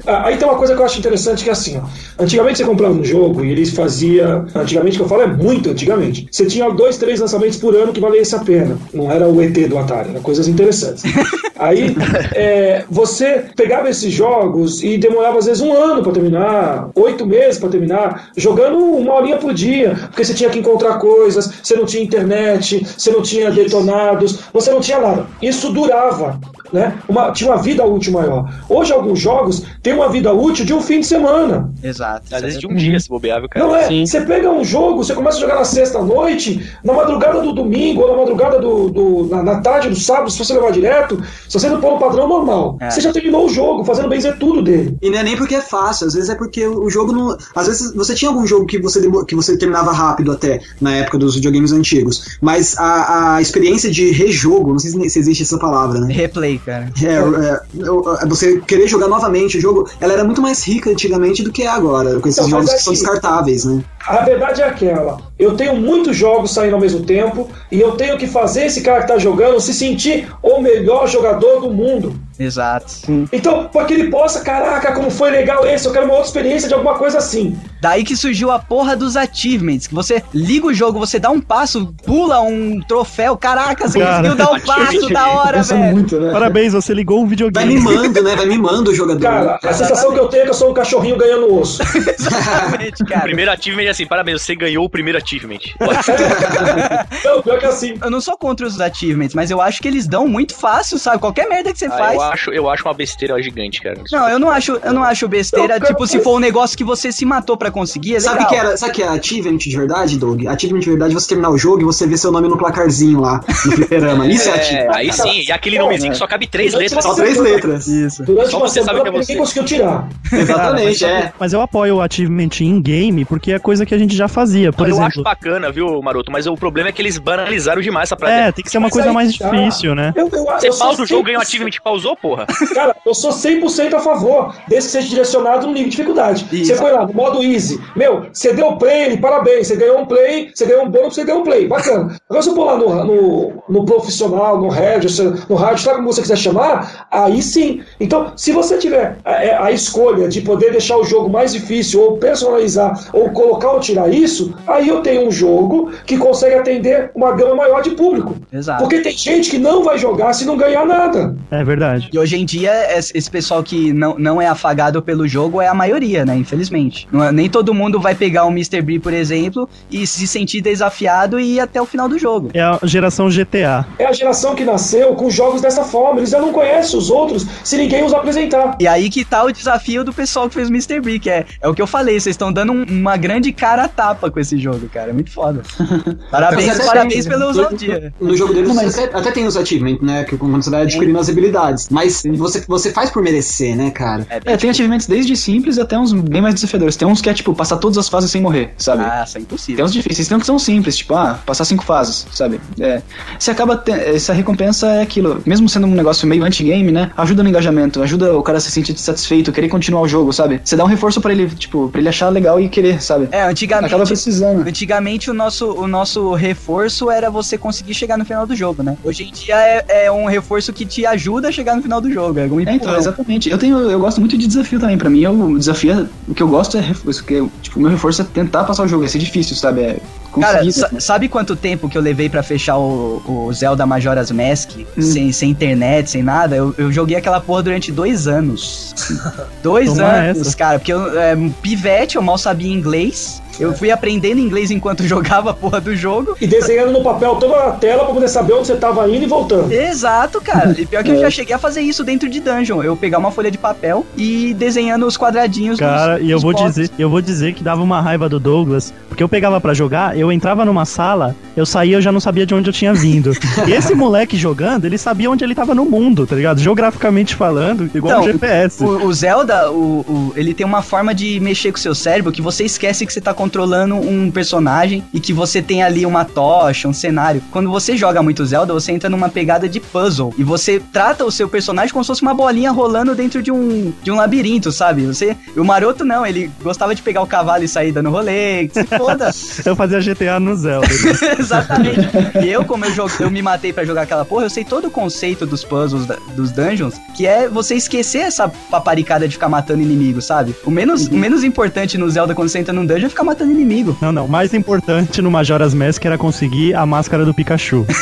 [0.07, 2.23] Ah, Aí tem uma coisa que eu acho interessante que é assim, ó.
[2.23, 4.45] Antigamente você comprava um jogo e eles fazia.
[4.55, 6.27] Antigamente que eu falo é muito antigamente.
[6.31, 8.77] Você tinha dois, três lançamentos por ano que valesse a pena.
[8.93, 11.03] Não era o ET do Atari, eram coisas interessantes.
[11.61, 11.95] Aí
[12.35, 17.59] é, você pegava esses jogos e demorava às vezes um ano pra terminar, oito meses
[17.59, 21.85] pra terminar, jogando uma horinha por dia, porque você tinha que encontrar coisas, você não
[21.85, 25.27] tinha internet, você não tinha detonados, você não tinha nada.
[25.43, 26.41] Isso durava.
[26.73, 26.97] Né?
[27.09, 28.49] Uma, tinha uma vida útil maior.
[28.69, 31.73] Hoje, alguns jogos têm uma vida útil de um fim de semana.
[31.83, 32.33] Exato.
[32.33, 33.67] Às vezes de um dia, se bobear, cara?
[33.67, 33.89] Não é?
[34.07, 38.11] Você pega um jogo, você começa a jogar na sexta-noite, na madrugada do domingo, ou
[38.13, 38.89] na madrugada do.
[38.89, 41.99] do- na, na tarde do sábado, se você levar direto, se você não pôr no
[41.99, 42.91] padrão normal, É.
[42.91, 44.97] você já terminou o jogo, fazendo bem dizer tudo dele.
[45.03, 47.37] E não é nem porque é fácil, às vezes é porque o jogo não.
[47.55, 50.95] Às vezes você tinha algum jogo que você, demo- que você terminava rápido até, na
[50.95, 52.39] época dos videogames antigos.
[52.41, 56.13] Mas a, a experiência de rejogo, não sei se se existe essa palavra, né?
[56.13, 56.91] Replay, cara.
[57.03, 61.43] É, é, é, você querer jogar novamente o jogo, ela era muito mais rica antigamente
[61.43, 63.83] do que é agora, com esses mas jogos é que são que- descartáveis, né?
[64.07, 65.19] A verdade é aquela.
[65.39, 69.03] Eu tenho muitos jogos saindo ao mesmo tempo e eu tenho que fazer esse cara
[69.03, 72.15] que tá jogando se sentir o melhor jogador do mundo.
[72.39, 72.95] Exato.
[73.33, 76.67] Então, para que ele possa, caraca, como foi legal esse, eu quero uma outra experiência
[76.69, 77.57] de alguma coisa assim.
[77.81, 81.41] Daí que surgiu a porra dos achievements, que você liga o jogo, você dá um
[81.41, 85.81] passo, pula um troféu, caraca, você Cara, conseguiu dar um passo da hora, velho.
[85.93, 86.33] muito, né?
[86.33, 87.75] Parabéns, você ligou um Vai videogame.
[87.75, 88.37] mimando, né?
[88.37, 89.21] Vai mimando o jogador.
[89.21, 91.81] Cara, a sensação que eu tenho é que eu sou um cachorrinho ganhando osso.
[92.19, 93.23] Exatamente, O cara.
[93.23, 95.59] primeiro achievement é assim, parabéns, você ganhou o primeiro achievement.
[97.25, 97.95] Não, pior que é assim.
[98.03, 101.19] Eu não sou contra os achievements, mas eu acho que eles dão muito fácil, sabe?
[101.19, 102.15] Qualquer merda que você Ah, faz.
[102.15, 104.01] eu, acho, eu acho uma besteira gigante, cara.
[104.11, 106.77] Não, eu não acho, eu não acho besteira, Eu quero- tipo, se for um negócio
[106.77, 109.77] que você se matou pra conseguir, é Sabe que era, sabe que é achievement de
[109.77, 110.47] verdade, Doug?
[110.47, 113.21] Achievement de verdade é você terminar o jogo e você ver seu nome no placarzinho
[113.21, 114.27] lá, no fliperama.
[114.27, 114.95] Isso é, É, achievement.
[114.95, 117.05] aí sim, e aquele nomezinho que só cabe três letras.
[117.05, 117.87] Só três letras.
[117.87, 118.25] Isso.
[118.25, 119.37] Durante Só uma você sabe semana que é ninguém você.
[119.37, 120.09] conseguiu tirar.
[120.33, 121.33] Exatamente, é.
[121.39, 124.73] Mas eu apoio o achievement em game porque é coisa que a gente já fazia.
[124.73, 126.31] Por eu acho exemplo, bacana, viu, Maroto?
[126.31, 128.49] Mas o problema é que eles banalizaram demais essa prática.
[128.49, 129.49] é, tem que ser uma Mas coisa aí mais tá.
[129.51, 130.13] difícil, né?
[130.17, 132.47] Eu, eu, Você eu pausa o jogo, ganha 100% achievement, pausou, porra.
[132.75, 136.47] Cara, eu sou 100% a favor desse que seja direcionado no nível de dificuldade.
[136.53, 136.67] Isso.
[136.67, 137.60] Você foi lá no modo easy.
[137.97, 139.67] Meu, você deu play, parabéns.
[139.69, 141.67] Você ganhou um play, você ganhou um bônus, você ganhou um play.
[141.69, 142.17] Bacana.
[142.29, 145.05] Agora, se eu for lá no, no, no profissional, no hard,
[145.49, 147.83] no hard, sabe como você quiser chamar, aí sim.
[147.99, 152.17] Então, se você tiver a, a escolha de poder deixar o jogo mais difícil, ou
[152.19, 157.33] personalizar, ou colocar ou tirar isso, aí eu tenho um jogo que consegue atender uma
[157.33, 158.35] gama maior de público.
[158.53, 158.83] Exato.
[158.83, 161.35] Porque tem gente que não vai jogar se não ganhar nada.
[161.51, 162.09] É verdade.
[162.13, 165.67] E hoje em dia, es- esse pessoal que não, não é afagado pelo jogo é
[165.69, 166.37] a maioria, né?
[166.37, 167.07] Infelizmente.
[167.13, 168.81] Não é- nem todo mundo vai pegar um Mr.
[168.83, 172.51] B, por exemplo, e se sentir desafiado e ir até o final do jogo.
[172.55, 173.87] É a geração GTA.
[173.99, 176.21] É a geração que nasceu com jogos dessa forma.
[176.21, 178.77] Eles já não conhecem os outros se ninguém os apresentar.
[178.81, 181.01] E aí que tá o desafio do pessoal que fez o Mr.
[181.01, 183.85] B, que é, é o que eu falei, vocês estão dando um- uma grande cara
[183.85, 185.11] a tapa com esse jogo, cara.
[185.11, 185.63] É muito foda.
[186.31, 188.13] Parabéns, parabéns tem- pela no- ousadia.
[188.21, 190.25] No jogo deles Não, mas- até, até tem os achievements, né?
[190.25, 191.89] Que quando você vai adquirindo as habilidades.
[191.91, 194.27] Mas você, você faz por merecer, né, cara?
[194.31, 196.97] É, tem achievements desde simples até uns bem mais desafiadores.
[196.97, 199.03] Tem uns que é tipo, passar todas as fases sem morrer, sabe?
[199.05, 199.77] Ah, isso é impossível.
[199.77, 202.61] Tem uns difíceis, tem uns que são simples, tipo, ah, passar cinco fases, sabe?
[202.79, 203.03] É.
[203.39, 203.77] Você acaba.
[203.77, 205.43] te- Essa recompensa é aquilo.
[205.47, 207.11] Mesmo sendo um negócio meio anti-game, né?
[207.17, 210.61] Ajuda no engajamento, ajuda o cara a se sentir satisfeito, querer continuar o jogo, sabe?
[210.65, 213.29] Você dá um reforço pra ele, tipo, pra ele achar legal e querer, sabe?
[213.33, 213.87] É, antigamente.
[213.87, 214.67] Acaba precisando.
[214.69, 218.97] Antigamente o nosso, o nosso reforço era você conseguir chegar no final do jogo, né?
[219.05, 222.11] Hoje em dia é, é um reforço que te ajuda a chegar no final do
[222.13, 222.39] jogo.
[222.39, 223.49] É, um É, então, exatamente.
[223.51, 224.99] Eu tenho, eu gosto muito de desafio também.
[224.99, 226.93] Pra mim, o desafio, é- o que eu gosto é
[227.31, 227.51] reforço.
[227.51, 229.05] Que eu, tipo, o meu reforço é tentar passar o jogo.
[229.05, 229.83] É ser difícil, sabe?
[229.83, 230.01] É
[230.39, 230.61] Cara,
[230.99, 235.51] sabe quanto tempo que eu levei pra fechar o, o Zelda Majora's Mask sem, sem
[235.51, 236.55] internet, sem nada?
[236.57, 238.95] Eu, eu joguei aquela porra durante dois anos.
[239.63, 240.57] dois Toma anos, essa.
[240.57, 243.43] cara, porque eu é, um pivete, eu mal sabia inglês.
[243.59, 246.35] Eu fui aprendendo inglês enquanto jogava a porra do jogo.
[246.41, 249.27] E desenhando no papel toda a tela pra poder saber onde você tava indo e
[249.27, 249.71] voltando.
[249.71, 250.75] Exato, cara.
[250.79, 251.23] E pior que eu É.
[251.23, 252.83] já cheguei a fazer isso dentro de dungeon.
[252.83, 256.55] Eu pegar uma folha de papel e desenhando os quadradinhos Cara, dos, e eu vou
[256.55, 260.17] dizer, eu vou dizer que dava uma raiva do Douglas, porque eu pegava pra jogar,
[260.21, 263.33] eu entrava numa sala, eu saía, eu já não sabia de onde eu tinha vindo.
[263.67, 266.61] E esse moleque jogando, ele sabia onde ele tava no mundo, tá ligado?
[266.61, 268.83] Geograficamente falando, igual Então, um GPS.
[268.85, 272.33] O, o Zelda, o, o- ele tem uma forma de mexer com o seu cérebro
[272.33, 276.25] que você esquece que você tá controlando um personagem e que você tem ali uma
[276.25, 277.43] tocha, um cenário.
[277.51, 281.31] Quando você joga muito Zelda, você entra numa pegada de puzzle e você trata o
[281.31, 285.07] seu personagem como se fosse uma bolinha rolando dentro de um, de um labirinto, sabe?
[285.07, 288.75] Você, o Maroto não, ele gostava de pegar o cavalo e sair dando rolê, que
[288.75, 289.31] se foda.
[289.65, 290.87] Eu fazia GTA no Zelda.
[291.39, 292.01] Exatamente.
[292.43, 294.89] E eu, como eu, jogo, eu me matei pra jogar aquela porra, eu sei todo
[294.89, 299.49] o conceito dos puzzles, da- dos dungeons, que é você esquecer essa paparicada de ficar
[299.49, 300.55] matando inimigo, sabe?
[300.65, 303.53] O menos, o menos importante no Zelda quando você entra num dungeon é ficar matando
[303.53, 303.97] inimigo.
[304.01, 304.25] Não, não.
[304.27, 307.87] O mais importante no Majora's Mask era conseguir a máscara do Pikachu.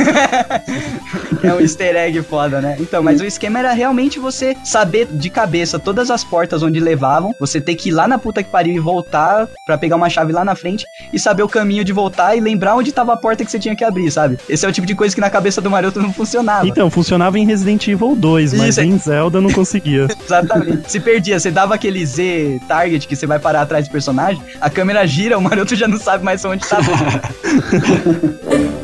[1.42, 2.76] É um easter egg foda, né?
[2.80, 7.32] Então, mas o esquema era realmente você saber de cabeça todas as portas onde levavam,
[7.38, 10.32] você ter que ir lá na puta que pariu e voltar pra pegar uma chave
[10.32, 13.44] lá na frente e saber o caminho de voltar e lembrar onde tava a porta
[13.44, 14.38] que você tinha que abrir, sabe?
[14.48, 16.64] Esse é o tipo de coisa que na cabeça do Maroto não funcionava.
[16.64, 20.06] Então, funcionava em Resident Evil 2, mas Isso, em Zelda não conseguia.
[20.24, 20.90] Exatamente.
[20.90, 24.70] Se perdia, você dava aquele Z target que você vai parar atrás do personagem, a
[24.70, 26.78] câmera gira, o Maroto já não sabe mais onde tá.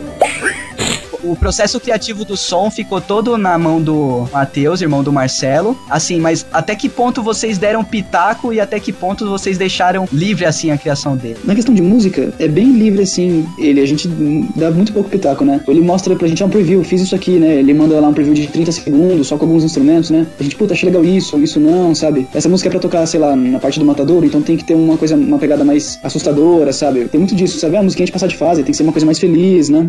[1.34, 5.76] O processo criativo do som ficou todo na mão do Matheus, irmão do Marcelo.
[5.90, 10.44] Assim, mas até que ponto vocês deram pitaco e até que ponto vocês deixaram livre
[10.44, 11.36] assim a criação dele?
[11.44, 13.44] Na questão de música, é bem livre assim.
[13.58, 14.06] Ele, a gente
[14.54, 15.60] dá muito pouco pitaco, né?
[15.66, 17.56] Ele mostra pra gente, é um preview, fiz isso aqui, né?
[17.56, 20.28] Ele manda lá um preview de 30 segundos, só com alguns instrumentos, né?
[20.38, 22.28] A gente, puta, achei legal isso, isso não, sabe?
[22.32, 24.74] Essa música é pra tocar, sei lá, na parte do matador, então tem que ter
[24.74, 27.06] uma coisa, uma pegada mais assustadora, sabe?
[27.06, 27.74] Tem muito disso, sabe?
[27.74, 29.88] Ah, a musiquinha de passar de fase, tem que ser uma coisa mais feliz, né?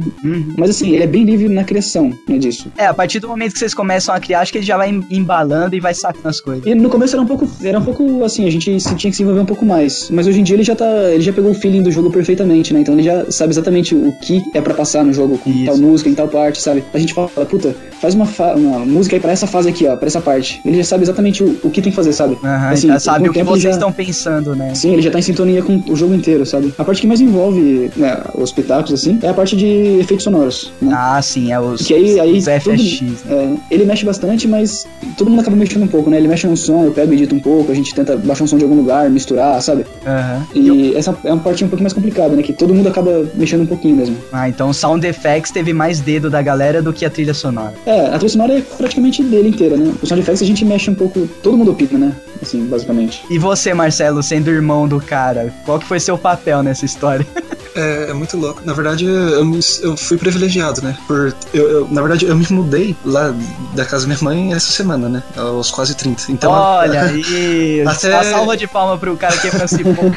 [0.58, 2.72] Mas assim, ele é bem livre na criação, né, disso.
[2.78, 4.90] É, a partir do momento que vocês começam a criar, acho que ele já vai
[4.90, 6.66] em- embalando e vai sacando as coisas.
[6.66, 9.24] E no começo era um pouco, era um pouco assim, a gente tinha que se
[9.24, 10.10] envolver um pouco mais.
[10.10, 12.74] Mas hoje em dia ele já tá, ele já pegou o feeling do jogo perfeitamente,
[12.74, 12.80] né?
[12.82, 15.66] Então ele já sabe exatamente o que é pra passar no jogo, com Isso.
[15.66, 16.84] tal música, em tal parte, sabe?
[16.94, 18.26] A gente fala, puta, faz uma,
[18.56, 20.62] uma música aí pra essa fase aqui, ó, pra essa parte.
[20.66, 22.38] Ele já sabe exatamente o, o que tem que fazer, sabe?
[22.44, 24.74] Aham, Assim, já sabe o que vocês já- estão pensando, né?
[24.76, 26.74] Sim, ele já tá em sintonia com o jogo inteiro, sabe?
[26.78, 29.66] A parte que mais envolve né, os pitacos, assim, é a parte de
[30.00, 30.92] efeitos sonoros, né?
[30.96, 33.02] Ah, sim, é os, Que aí, aí os tudo- FX.
[33.02, 33.58] né?
[33.70, 34.88] é, ele mexe bastante, mas
[35.18, 36.18] todo mundo acaba mexendo um pouco, né?
[36.18, 38.48] Ele mexe no som, eu pego e edito um pouco, a gente tenta baixar um
[38.48, 39.86] som de algum lugar, misturar, sabe?
[40.06, 40.46] Aham.
[40.54, 42.44] E essa é uma parte um pouquinho mais complicada, né?
[42.44, 44.16] Que todo mundo acaba mexendo um pouquinho mesmo.
[44.32, 47.74] Ah, então o Sound Effects teve mais dedo da galera do que a trilha sonora.
[47.86, 49.92] É, a trilha sonora é praticamente dele inteira, né?
[50.02, 52.12] O sound effects a gente mexe um pouco, todo mundo opina, né?
[52.42, 53.24] Assim, basicamente.
[53.30, 57.26] E você, Marcelo, sendo irmão do cara, qual que foi seu papel nessa história?
[57.76, 58.62] É, é muito louco.
[58.64, 60.98] Na verdade, eu, me- eu fui privilegiado, né?
[61.08, 63.34] Por, eu, eu- na verdade, eu me mudei lá
[63.74, 65.22] da casa da minha mãe essa semana, né?
[65.36, 66.32] Aos quase 30.
[66.32, 69.94] Então, Olha aí, Até- uma salva de palma pro cara que emancipou.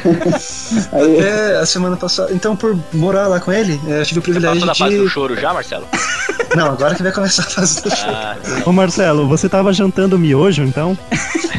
[0.93, 2.31] Aí, até a semana passada.
[2.33, 5.09] Então, por morar lá com ele, é, eu tive o privilégio da fase do de.
[5.09, 5.85] choro já, Marcelo?
[6.55, 8.09] Não, agora que vai começar a fase do show.
[8.09, 10.97] Ah, Ô Marcelo, você tava jantando miojo, então?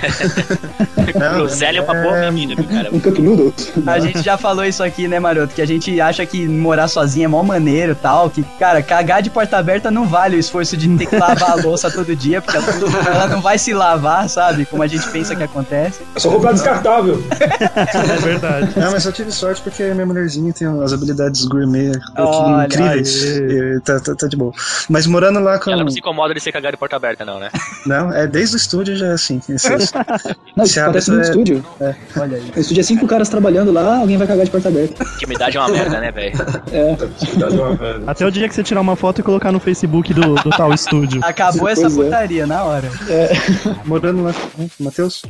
[1.34, 2.88] Groselha é uma boa bebida, viu, cara?
[2.92, 3.72] um Cup Noodles.
[3.86, 5.54] A gente já falou isso aqui, né, maroto?
[5.54, 8.30] Que a gente acha que morar sozinho é mó maneiro e tal.
[8.30, 11.54] Que, cara, cagar de porta aberta não vale o esforço de ter que lavar a
[11.54, 12.66] louça todo dia, porque ela,
[13.14, 14.64] ela não vai se lavar, sabe?
[14.66, 16.00] Como a gente pensa que acontece.
[16.14, 17.22] É só comprar descartável.
[17.40, 18.72] É verdade.
[18.78, 21.92] Não, mas eu tive sorte porque minha mulherzinha tem as habilidades gourmet
[22.64, 23.24] incríveis.
[23.24, 24.52] E tá, tá, tá de boa.
[24.88, 25.70] Mas morando lá com.
[25.70, 27.50] Ela não se incomoda de ser cagar de porta aberta, não, né?
[27.86, 29.40] Não, é desde o estúdio já é assim.
[29.48, 29.89] Esse-
[30.56, 31.64] Não, isso acontece no é- estúdio.
[32.16, 32.52] Olha aí.
[32.54, 35.04] No estúdio é cinco caras trabalhando lá, alguém vai cagar de porta aberta.
[35.16, 36.30] Intimidade é uma merda, né, velho?
[36.72, 36.96] É.
[38.06, 40.72] Até o dia que você tirar uma foto e colocar no Facebook do, do tal
[40.72, 41.20] estúdio.
[41.24, 41.90] Acabou essa é.
[41.90, 42.88] putaria na hora.
[43.84, 45.22] morando lá com o Matheus.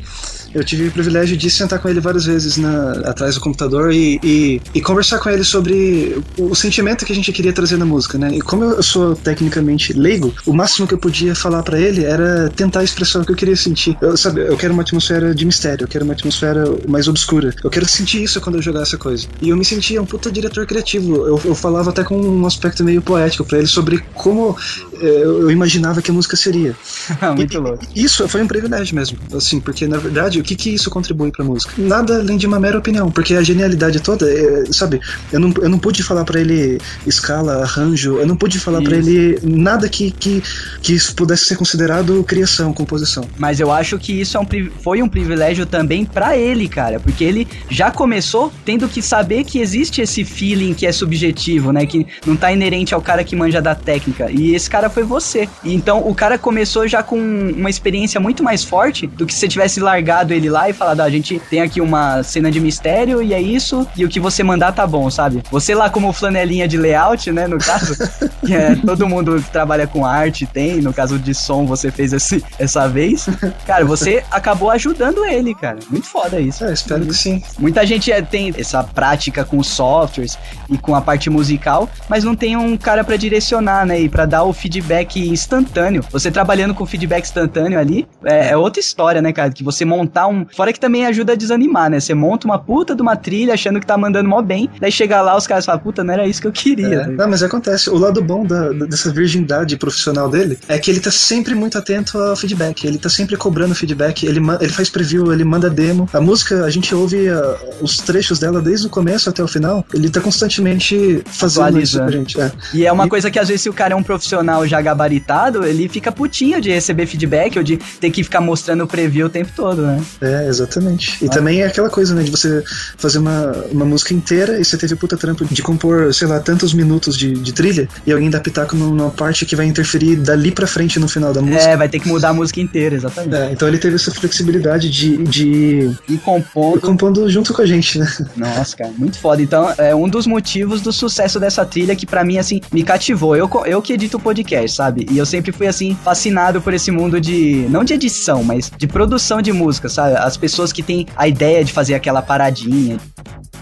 [0.55, 4.19] Eu tive o privilégio de sentar com ele várias vezes na, atrás do computador e,
[4.23, 8.19] e, e conversar com ele sobre o sentimento que a gente queria trazer na música,
[8.19, 8.31] né?
[8.35, 12.49] E como eu sou tecnicamente leigo, o máximo que eu podia falar pra ele era
[12.55, 13.97] tentar expressar o que eu queria sentir.
[14.01, 17.55] Eu, sabe, eu quero uma atmosfera de mistério, eu quero uma atmosfera mais obscura.
[17.63, 19.27] Eu quero sentir isso quando eu jogar essa coisa.
[19.41, 21.15] E eu me sentia um puta diretor criativo.
[21.27, 24.57] Eu, eu falava até com um aspecto meio poético pra ele sobre como
[25.01, 26.75] eh, eu imaginava que a música seria.
[27.37, 27.85] Muito E- louco.
[27.95, 31.45] Isso foi um privilégio mesmo, assim, porque na verdade, o que que isso contribui pra
[31.45, 31.73] música?
[31.79, 35.01] Nada além de uma mera opinião, porque a genialidade toda, é, sabe,
[35.33, 38.97] eu não, eu não pude falar pra ele escala, arranjo, eu não pude falar pra
[38.97, 39.09] Isso.
[39.09, 40.43] ele nada que, que,
[40.83, 43.25] que isso pudesse ser considerado criação, composição.
[43.39, 44.47] Mas eu acho que isso é um,
[44.83, 49.59] foi um privilégio também pra ele, cara, porque ele já começou tendo que saber que
[49.59, 53.61] existe esse feeling que é subjetivo, né, que não tá inerente ao cara que manja
[53.61, 54.31] da técnica.
[54.31, 55.49] E esse cara foi você.
[55.65, 59.41] E então o cara começou já com uma experiência muito mais forte do que se
[59.41, 62.61] você tivesse largado ele lá e falado, ah, a gente tem aqui uma cena de
[62.61, 65.43] mistério e é isso, e o que você mandar tá bom, sabe?
[65.51, 67.95] Você lá como flanelinha de layout, né, no caso,
[68.45, 72.13] que é, todo mundo que trabalha com arte tem, no caso de som você fez
[72.13, 73.27] esse, essa vez.
[73.67, 75.79] Cara, você acabou ajudando ele, cara.
[75.91, 76.65] Muito foda isso.
[76.65, 77.43] É, espero que sim.
[77.59, 80.39] Muita gente é, tem essa prática com softwares
[80.69, 84.01] e com a parte musical, mas não tem um cara pra direcionar, né?
[84.01, 86.05] E pra dar o feedback instantâneo.
[86.11, 89.51] Você trabalhando com feedback instantâneo ali é, é outra história, né, cara?
[89.51, 90.47] Que você montar um.
[90.55, 92.01] Fora que também ajuda a desanimar, né?
[92.01, 95.21] Você monta uma puta de uma trilha achando que tá mandando mó bem, daí chega
[95.21, 97.03] lá os caras falam, puta, não era isso que eu queria.
[97.03, 97.91] É, não, mas acontece.
[97.91, 102.19] O lado bom da- dessa virgindade profissional dele é que ele tá sempre muito atento
[102.19, 102.87] ao feedback.
[102.87, 104.25] Ele tá sempre cobrando feedback.
[104.27, 106.09] Ele, ele faz preview, ele manda demo.
[106.13, 109.85] A música, a gente ouve ah, os trechos dela desde o começo até o final.
[109.95, 112.13] Ele tá constantemente fazendo isso pra Atualizando.
[112.13, 112.41] gente.
[112.41, 112.53] É.
[112.75, 115.65] E é uma coisa que às vezes se o cara é um profissional já gabaritado,
[115.65, 119.31] ele fica putinho de receber feedback ou de ter que ficar mostrando o preview o
[119.31, 120.01] tempo todo, né?
[120.21, 121.25] É, exatamente.
[121.25, 122.63] E também é aquela coisa, né, de você
[122.97, 126.73] fazer uma, uma música inteira e você teve puta trampo de compor, sei lá, tantos
[126.75, 130.51] minutos de, de trilha e alguém dá pitaco num- numa parte que vai interferir dali
[130.51, 131.63] pra frente no final da música.
[131.71, 133.35] É, vai ter que mudar a música inteira, exatamente.
[133.35, 136.81] É, então ele teve essa flexibilidade de, de E compondo.
[136.81, 138.11] compondo junto com a gente, né?
[138.37, 139.41] Nossa, cara, muito foda.
[139.43, 143.37] Então, é um dos motivos do sucesso dessa trilha que pra mim, assim, me cativou.
[143.37, 145.07] Eu, eu que edito o podcast, sabe?
[145.11, 147.67] E eu sempre fui, assim, fascinado por esse mundo de.
[147.71, 150.00] Não de edição, mas de produção de música, sabe?
[150.05, 152.99] As pessoas que têm a ideia de fazer aquela paradinha,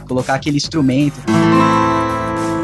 [0.06, 1.20] colocar aquele instrumento.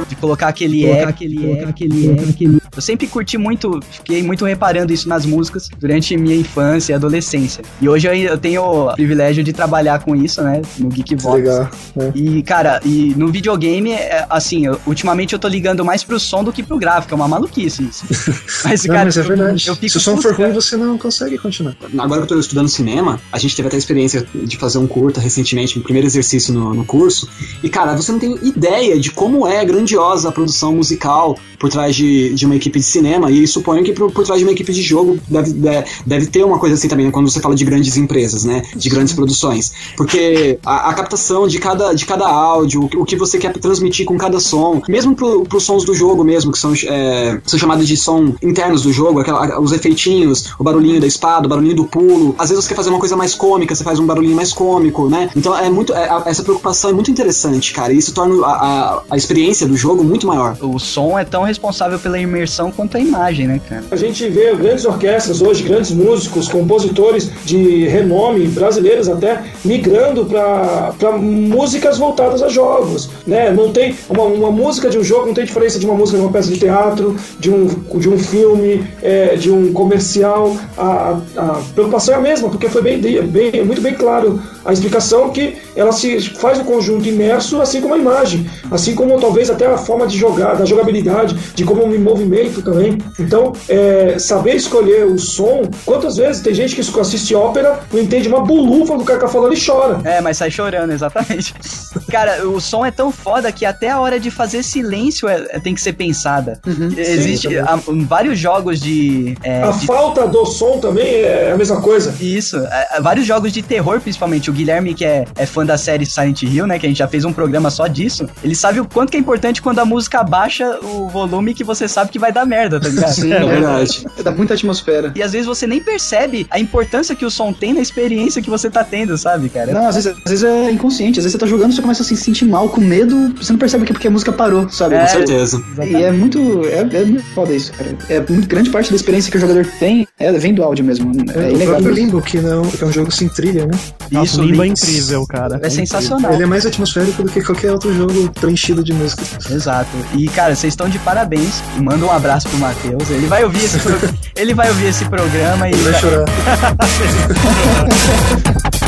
[0.09, 2.61] De colocar aquele Colocar eco, aquele eco, aquele eco, aquele.
[2.77, 7.63] Eu sempre curti muito, fiquei muito reparando isso nas músicas durante minha infância e adolescência.
[7.81, 10.63] E hoje eu, eu tenho o privilégio de trabalhar com isso, né?
[10.79, 11.37] No Geek Vox.
[11.37, 11.71] Legal.
[11.97, 12.13] né?
[12.15, 16.43] E, cara, e no videogame, é, assim, eu- ultimamente eu tô ligando mais pro som
[16.45, 17.15] do que pro gráfico.
[17.15, 18.05] É uma maluquice isso.
[18.65, 19.69] Mas, Não, cara, mas é eu- verdade.
[19.69, 21.77] eu fico Se o som for ruim, você não consegue continuar.
[21.99, 24.87] Agora que eu tô estudando cinema, a gente teve até a experiência de fazer um
[24.87, 27.29] curta recentemente, um primeiro exercício no, no curso.
[27.63, 31.95] E, cara, você não tem ideia de como é grandiosa a produção musical por trás
[31.95, 33.31] de, de uma equipe de cinema.
[33.31, 36.45] E suponho que por, por trás de uma equipe de jogo deve, deve, deve ter
[36.45, 38.62] uma coisa assim também, quando você fala de grandes empresas, né?
[38.74, 39.73] De grandes produções.
[39.97, 43.53] Porque a, a captação de cada, de cada áudio, o, que- o que você quer
[43.55, 47.59] transmitir com cada som, mesmo pro, pros sons do jogo mesmo, que são, é, são
[47.59, 51.77] chamados de som internos do jogo, aquela, os efeitinhos, o barulhinho da espada, o barulhinho
[51.77, 52.35] do pulo.
[52.39, 55.09] Às vezes você quer fazer uma coisa mais cômica, você faz um barulhinho mais cômico,
[55.09, 55.31] né?
[55.36, 55.93] Então é muito.
[55.95, 57.93] é- essa preocupação é muito interessante, cara.
[57.93, 58.51] E isso torna a,
[58.97, 60.57] a, a experiência do jogo muito maior.
[60.61, 63.85] O som é tão responsável pela imersão quanto a imagem, né, cara?
[63.91, 71.12] A gente vê grandes orquestras hoje, grandes músicos, compositores de renome, brasileiros até, migrando para
[71.19, 73.11] músicas voltadas a jogos.
[73.27, 73.51] Né?
[73.51, 76.25] Não tem uma, uma música de um jogo não tem diferença de uma música de
[76.25, 77.66] uma peça de teatro, de um,
[77.99, 80.57] de um filme, é, de um comercial.
[80.77, 85.31] A, a preocupação é a mesma, porque foi bem, bem, muito bem claro a explicação
[85.31, 89.66] que ela se faz o conjunto imerso, assim como a imagem, assim como talvez até
[89.66, 92.98] a forma de jogar, da jogabilidade, de como eu me movimento também.
[93.19, 98.28] Então, é, saber escolher o som, quantas vezes tem gente que assiste ópera, não entende
[98.28, 100.01] uma bolufa do cara que tá falando e chora.
[100.05, 101.55] É, mas sai chorando, exatamente.
[102.10, 105.59] Cara, o som é tão foda que até a hora de fazer silêncio é- é-
[105.60, 106.60] tem que ser pensada.
[106.97, 109.36] Existe Sim, há- vários jogos de.
[109.43, 112.14] é, A de- falta do som também é a mesma coisa.
[112.20, 114.51] Isso, é, é, vários jogos de terror, principalmente.
[114.51, 116.78] O Guilherme, que é, é fã da série Silent Hill, né?
[116.78, 118.26] Que a gente já fez um programa só disso.
[118.43, 121.89] Ele sabe o quanto que é importante quando a música baixa o volume que você
[121.89, 123.12] sabe que vai dar merda, tá ligado?
[123.14, 124.06] Sim, É verdade.
[124.22, 125.12] Dá muita atmosfera.
[125.14, 128.51] E às vezes você nem percebe a importância que o som tem na experiência que
[128.51, 129.72] você tá tendo, sabe, cara?
[129.72, 131.18] Não, às vezes, às vezes é inconsciente.
[131.18, 133.59] Às vezes você tá jogando, você começa a se sentir mal, com medo, você não
[133.59, 134.94] percebe que é porque a música parou, sabe?
[134.94, 135.62] É, Com certeza.
[135.82, 136.39] E é muito.
[136.66, 137.97] É, é muito foda isso, cara.
[138.09, 141.10] É muito grande parte da experiência que o jogador tem é, vem do áudio mesmo.
[141.35, 141.66] É, o inegável.
[141.66, 143.72] próprio Limbo, que, não, que é um jogo sem trilha, né?
[144.10, 145.59] Nossa, Isso, o Limbo é incrível, cara.
[145.62, 146.32] É sensacional.
[146.32, 149.22] Ele é mais atmosférico do que qualquer outro jogo preenchido de música.
[149.51, 149.90] Exato.
[150.14, 151.62] E, cara, vocês estão de parabéns.
[151.78, 153.10] Manda um abraço pro Matheus.
[153.10, 153.94] Ele vai ouvir esse, pro-
[154.36, 155.74] ele vai ouvir esse programa e.
[155.74, 156.24] Vai chorar.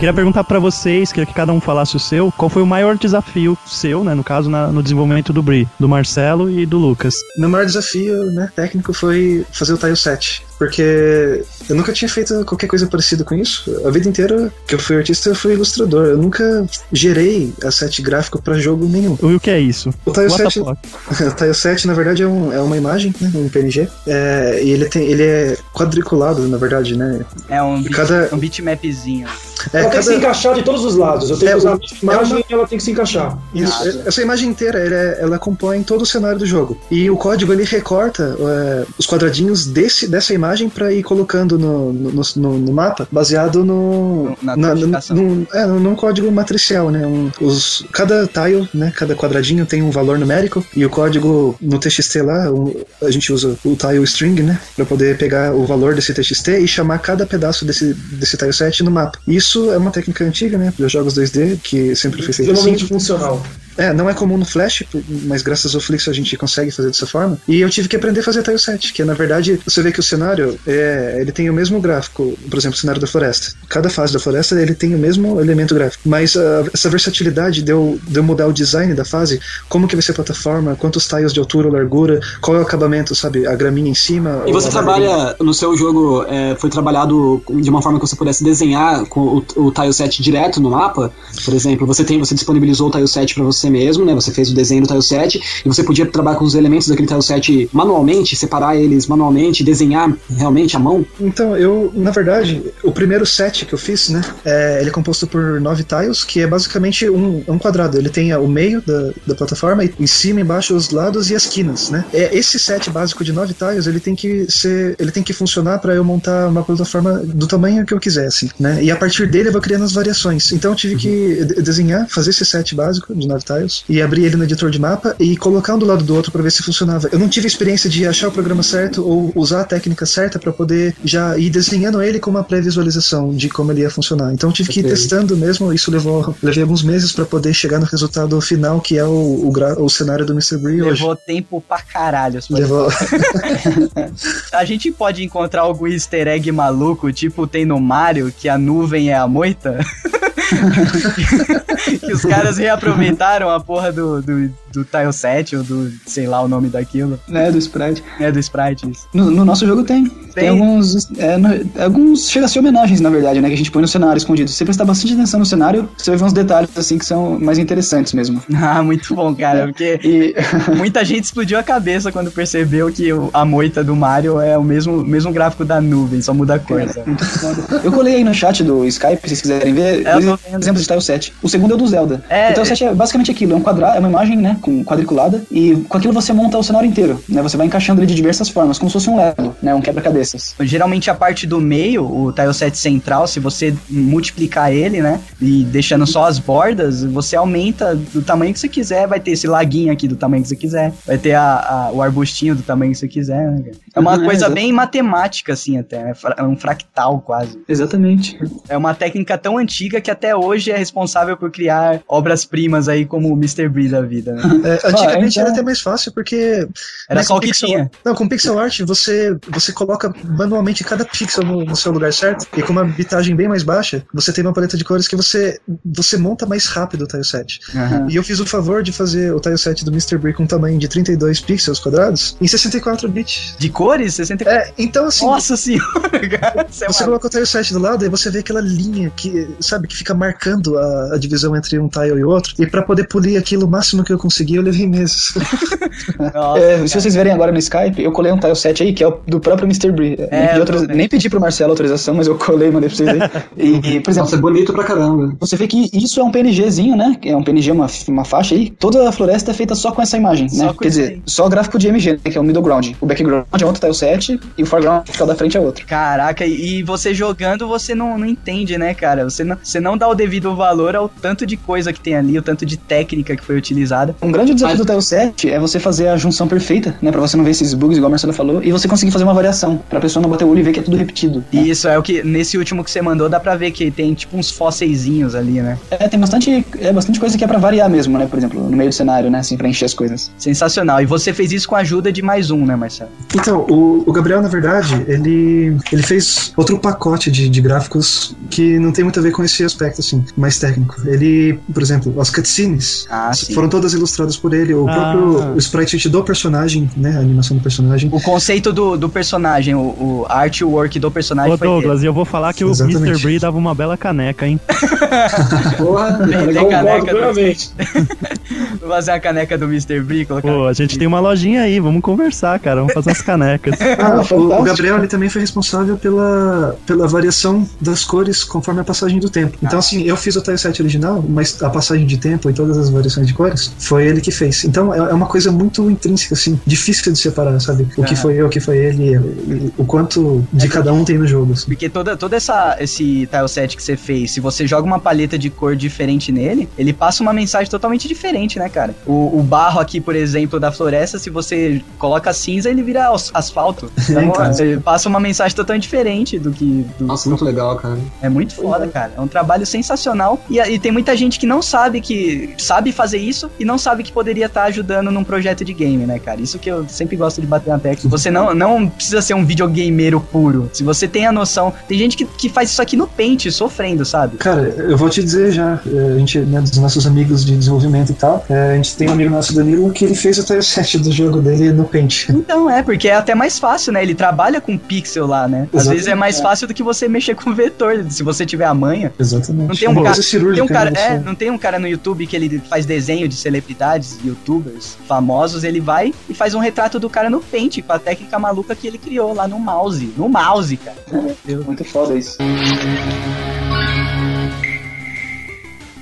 [0.00, 2.66] Eu queria perguntar pra vocês, queria que cada um falasse o seu, qual foi o
[2.66, 6.78] maior desafio seu, né, no caso, na- no desenvolvimento do Bri, do Marcelo e do
[6.78, 7.14] Lucas.
[7.36, 12.44] Meu maior desafio né, técnico foi fazer o tile set, porque eu nunca tinha feito
[12.44, 13.80] qualquer coisa parecida com isso.
[13.82, 16.04] A vida inteira que eu fui artista, eu fui ilustrador.
[16.04, 19.16] Eu nunca gerei asset gráfico pra jogo nenhum.
[19.22, 19.88] E o que é isso?
[20.04, 21.24] O tile What the set, fuck?
[21.24, 24.70] o tile set, na verdade, é, um- é uma imagem, né, um PNG, é, e
[24.70, 27.24] ele, tem, ele é quadriculado, na verdade, né?
[27.48, 29.26] É um, beat, Cada- um bitmapzinho.
[29.72, 31.28] É, ela tem que se encaixar de todos os lados.
[31.30, 33.38] Eu tenho É, que usar a imagem e ela tem que se encaixar.
[33.54, 36.78] Isso, essa imagem inteira, ela, é- ela compõe todo o cenário do jogo.
[36.90, 41.92] E o código ele recorta é, os quadradinhos desse, dessa imagem para ir colocando no,
[41.92, 45.16] no, no- no mapa, baseado no, Na na- codificação.
[45.16, 47.06] num- é, num código matricial, né?
[47.06, 48.92] Um- os, cada tile, né?
[48.96, 53.32] Cada quadradinho tem um valor numérico e o código no TXT lá, o- a gente
[53.32, 54.58] usa o tile string, né?
[54.76, 58.82] Para poder pegar o valor desse TXT e chamar cada pedaço desse, desse tile set
[58.82, 59.18] no mapa.
[59.26, 60.72] Isso é uma técnica antiga, né?
[60.78, 62.78] Dos jogos 2D que sempre foi feito assim.
[62.88, 63.42] Funcional.
[63.76, 64.84] É, não é comum no Flash,
[65.24, 67.38] mas graças ao Flix a gente consegue fazer dessa forma.
[67.48, 70.00] E eu tive que aprender a fazer tile set, que na verdade você vê que
[70.00, 73.54] o cenário é, ele tem o mesmo gráfico, por exemplo, o cenário da floresta.
[73.68, 77.72] Cada fase da floresta ele tem o mesmo elemento gráfico, mas ah, essa versatilidade de
[77.72, 81.06] eu, de eu mudar o design da fase, como que vai ser a plataforma, quantos
[81.06, 84.42] tiles de altura ou largura, qual é o acabamento, sabe, a graminha em cima.
[84.46, 88.42] E você trabalha, no seu jogo, é, foi trabalhado de uma forma que você pudesse
[88.44, 91.12] desenhar com o, o tile set direto no mapa?
[91.44, 94.14] Por exemplo, você tem, você disponibilizou o tile set para você mesmo, né?
[94.14, 97.08] Você fez o desenho do tile set e você podia trabalhar com os elementos daquele
[97.08, 101.04] tile set manualmente, separar eles manualmente, desenhar realmente à mão?
[101.20, 105.26] Então, eu, na verdade, o primeiro set que eu fiz, né, é, ele é composto
[105.26, 107.98] por nove tiles, que é basicamente um, um quadrado.
[107.98, 111.46] Ele tem o meio da, da plataforma, e em cima, embaixo, os lados e as
[111.46, 112.04] quinas, né.
[112.12, 115.78] É, esse set básico de nove tiles, ele tem que ser, ele tem que funcionar
[115.78, 118.82] para eu montar uma plataforma do tamanho que eu quisesse, né.
[118.82, 120.52] E a partir dele eu vou criando as variações.
[120.52, 123.44] Então eu tive que de- desenhar, fazer esse set básico de nove
[123.88, 126.42] e abrir ele no editor de mapa e colocar um do lado do outro para
[126.42, 127.08] ver se funcionava.
[127.12, 130.52] Eu não tive experiência de achar o programa certo ou usar a técnica certa para
[130.52, 134.32] poder já ir desenhando ele com uma pré-visualização de como ele ia funcionar.
[134.32, 137.78] Então eu tive que ir testando mesmo, isso levou levei alguns meses para poder chegar
[137.78, 140.58] no resultado final, que é o, o, o cenário do Mr.
[140.58, 141.02] Bree hoje.
[141.02, 142.40] Levou tempo pra caralho.
[142.50, 142.88] Levou.
[144.52, 149.10] A gente pode encontrar algum easter egg maluco, tipo tem no Mario, que a nuvem
[149.10, 149.78] é a moita?
[152.00, 156.40] que os caras reaproveitaram a porra do, do, do tile set, ou do, sei lá
[156.42, 157.18] o nome daquilo.
[157.28, 158.02] Né, do Sprite.
[158.18, 159.06] É do sprite, isso.
[159.12, 160.04] No, no nosso jogo tem.
[160.04, 160.48] Tem, Tem?
[160.48, 161.08] alguns.
[161.18, 162.28] é, no- alguns.
[162.30, 163.48] Chega a ser homenagens, na verdade, né?
[163.48, 164.48] Que a gente põe no cenário escondido.
[164.48, 167.38] Se você prestar bastante atenção no cenário, você vai ver uns detalhes assim que são
[167.40, 168.40] mais interessantes mesmo.
[168.72, 170.34] Ah, muito bom, cara, porque E.
[170.76, 175.02] muita gente explodiu a cabeça quando percebeu que a moita do Mario é o mesmo,
[175.04, 176.80] mesmo gráfico da nuvem, só muda a cor.
[177.06, 177.80] Muito foda.
[177.82, 180.88] Eu colei aí no chat do Skype, se vocês quiserem ver, É, dois exemplos de
[180.88, 181.32] tile set.
[181.42, 182.22] O segundo é o do Zelda.
[182.28, 184.84] É, o tile set é basicamente aquilo, é um quadrado, é uma imagem, né, com
[184.84, 187.42] quadriculada, e com aquilo você monta o cenário inteiro, né?
[187.42, 189.74] Você vai encaixando ele de diversas formas, como se fosse um Lego, né?
[189.74, 190.54] Um quebra-cabeças.
[190.60, 195.64] Geralmente a parte do meio, o tile set central, se você multiplicar ele, né, e
[195.64, 199.92] deixando só as bordas, você aumenta do tamanho que você quiser, vai ter esse laguinho
[199.92, 201.42] aqui do tamanho que você quiser, vai ter a,
[201.88, 203.62] a- o arbustinho do tamanho que você quiser, né?
[203.94, 204.54] É uma Uhum, é, coisa exato.
[204.54, 207.60] bem matemática, assim, até, é fra- é um fractal quase.
[207.68, 208.38] Exatamente.
[208.68, 213.28] É uma técnica tão antiga que até hoje é responsável por criar obras-primas aí como
[213.28, 213.68] o Mr.
[213.68, 214.42] Bree da vida, né?
[214.64, 216.68] É, antigamente então- era até mais fácil porque
[217.08, 217.90] Era né, só o que pixel- tinha.
[218.04, 222.46] Não, com pixel art você, você coloca manualmente cada pixel no, no seu lugar certo
[222.56, 225.58] e com uma bitagem bem mais baixa, você tem uma paleta de cores que você,
[225.84, 227.60] você monta mais rápido o tile set.
[228.08, 230.16] E eu fiz o favor de fazer o tile set do Mr.
[230.18, 233.54] Brick com um tamanho de 32 pixels quadrados em 64 bits.
[233.58, 234.58] De cores, 64.
[234.58, 236.60] É, então assim, Nossa senhora, cara.
[236.60, 239.88] É você coloca o tile set do lado e você vê aquela linha que, sabe,
[239.88, 242.54] que fica marcando a, a divisão entre um tile e outro.
[242.58, 245.34] E pra poder polir aquilo o máximo que eu consegui, eu levei meses.
[246.34, 249.02] Nossa, É, se vocês verem agora no Skype, eu colei um tile set aí, que
[249.02, 249.90] é o do próprio Mr.
[249.92, 250.16] Bree.
[250.30, 253.20] É, tô nem pedi pro Marcelo autorização, mas eu colei e mandei pra vocês aí.
[253.56, 255.34] E, e, por exemplo, Nossa, é bonito pra caramba.
[255.38, 257.16] você vê que isso é um PNGzinho, né?
[257.24, 258.70] É um PNG, uma, uma faixa aí.
[258.70, 260.74] Toda a floresta é feita só com essa imagem, Só né?
[260.80, 261.22] Quer dizer, aí.
[261.26, 262.18] só gráfico de MG, né?
[262.24, 262.92] Que é o middle ground.
[263.00, 265.86] O background é outro tile set e o foreground que fica da frente é outro.
[265.86, 269.24] Caraca, e você jogando, você não, não entende, né, cara?
[269.24, 272.38] Você não, você não dá o devido valor ao tanto de coisa que tem ali,
[272.38, 274.14] o tanto de técnica que foi utilizada.
[274.22, 277.10] Um grande desafio do tile set é você fazer a junção perfeita, né?
[277.10, 279.34] Pra você não ver esses bugs, igual a Marcelo falou, e você conseguir fazer uma
[279.34, 281.38] variação, pra pessoa não bater o olho e ver que é tudo repetido.
[281.38, 281.44] né?
[281.62, 284.12] E isso é o que, nesse último que você mandou, dá pra ver que tem
[284.14, 285.78] tipo uns fósseizinhos ali, né?
[285.90, 288.26] É, tem bastante, é bastante coisa que é pra variar mesmo, né?
[288.26, 289.38] Por exemplo, no meio do cenário, né?
[289.38, 290.30] Assim, pra encher as coisas.
[290.38, 291.00] Sensacional.
[291.00, 293.10] E você fez isso com a ajuda de mais um, né, Marcelo?
[293.34, 298.78] Então, o, o Gabriel, na verdade, ele, ele fez outro pacote de, de gráficos que
[298.78, 300.96] não tem muito a ver com esse aspecto, assim, mais técnico.
[301.06, 304.74] Ele, por exemplo, as cutscenes Ah, foram todas ilustradas por ele.
[304.74, 304.92] O Ah.
[304.92, 308.08] próprio o sprite do personagem, né, a animação do personagem.
[308.12, 311.56] O conceito do, do personagem, o, o artwork do personagem Ô.
[311.56, 313.02] Douglas, e eu vou falar que o Exatamente.
[313.08, 313.22] Mr.
[313.22, 314.58] Bree dava uma bela caneca, hein?
[315.76, 316.18] Porra.
[316.18, 317.20] Tem, tem Concordo caneca do.
[318.80, 320.00] Vou fazer a caneca do Mr.
[320.00, 320.48] Bree, colocar.
[320.48, 322.80] Pô, a gente tem uma lojinha aí, vamos conversar, cara.
[322.80, 323.49] Vamos fazer umas canecas.
[323.98, 324.62] Ah, o, o.
[324.62, 329.56] Gabriel ele também foi responsável pela, pela variação das cores conforme a passagem do tempo.
[329.62, 332.78] Então, assim, eu fiz o tile set original, mas a passagem de tempo e todas
[332.78, 334.64] as variações de cores foi ele que fez.
[334.64, 337.86] Então, é, é uma coisa muito intrínseca, assim, difícil de separar, sabe?
[337.96, 338.16] O que Ah.
[338.16, 341.52] foi eu, o que foi ele, e o quanto de cada um tem no jogo.
[341.52, 341.66] Assim.
[341.66, 345.38] Porque toda, toda essa esse tile set que você fez, se você joga uma paleta
[345.38, 348.94] de cor diferente nele, ele passa uma mensagem totalmente diferente, né, cara?
[349.06, 353.30] O, o barro aqui, por exemplo, da floresta, se você coloca cinza, ele vira as-
[353.40, 353.90] asfalto.
[354.10, 354.52] Então, então.
[354.66, 356.84] ele passa uma mensagem totalmente diferente do que.
[356.98, 357.98] do- Nossa, muito legal, cara.
[358.20, 359.12] É muito foda, cara.
[359.16, 360.38] É um trabalho sensacional.
[360.50, 362.54] E, e tem muita gente que não sabe que.
[362.58, 366.18] sabe fazer isso e não sabe que poderia estar ajudando num projeto de game, né,
[366.18, 366.40] cara?
[366.40, 368.10] Isso que eu sempre gosto de bater na tecla.
[368.10, 370.68] Você não, não precisa ser um videogameiro puro.
[370.72, 371.72] Se você tem a noção.
[371.88, 374.36] Tem gente que, que faz isso aqui no Paint, sofrendo, sabe?
[374.38, 378.10] Cara, eu vou te dizer já, eh, a gente, né, dos nossos amigos de desenvolvimento
[378.10, 380.62] e tal, eh, a gente tem um amigo nosso, Danilo, que ele fez o tile
[380.62, 382.28] set do jogo dele no Paint.
[382.30, 384.02] Então é, porque é até mais fácil, né?
[384.02, 385.62] Ele trabalha com pixel lá, né?
[385.62, 385.88] Às Exatamente.
[385.90, 389.12] vezes é mais fácil do que você mexer com vetor, se você tiver a manha.
[389.18, 389.68] Exatamente.
[389.68, 391.78] Não tem um cara, cirúrgica, tem um cara, né, é, você- não tem um cara
[391.78, 396.58] no YouTube que ele faz desenho de celebridades, youtubers famosos, ele vai e faz um
[396.60, 400.12] retrato do cara no Paint com a técnica maluca que ele criou lá no mouse,
[400.16, 400.96] no mouse, cara.
[401.44, 401.64] Deus.
[401.66, 402.36] Muito foda isso.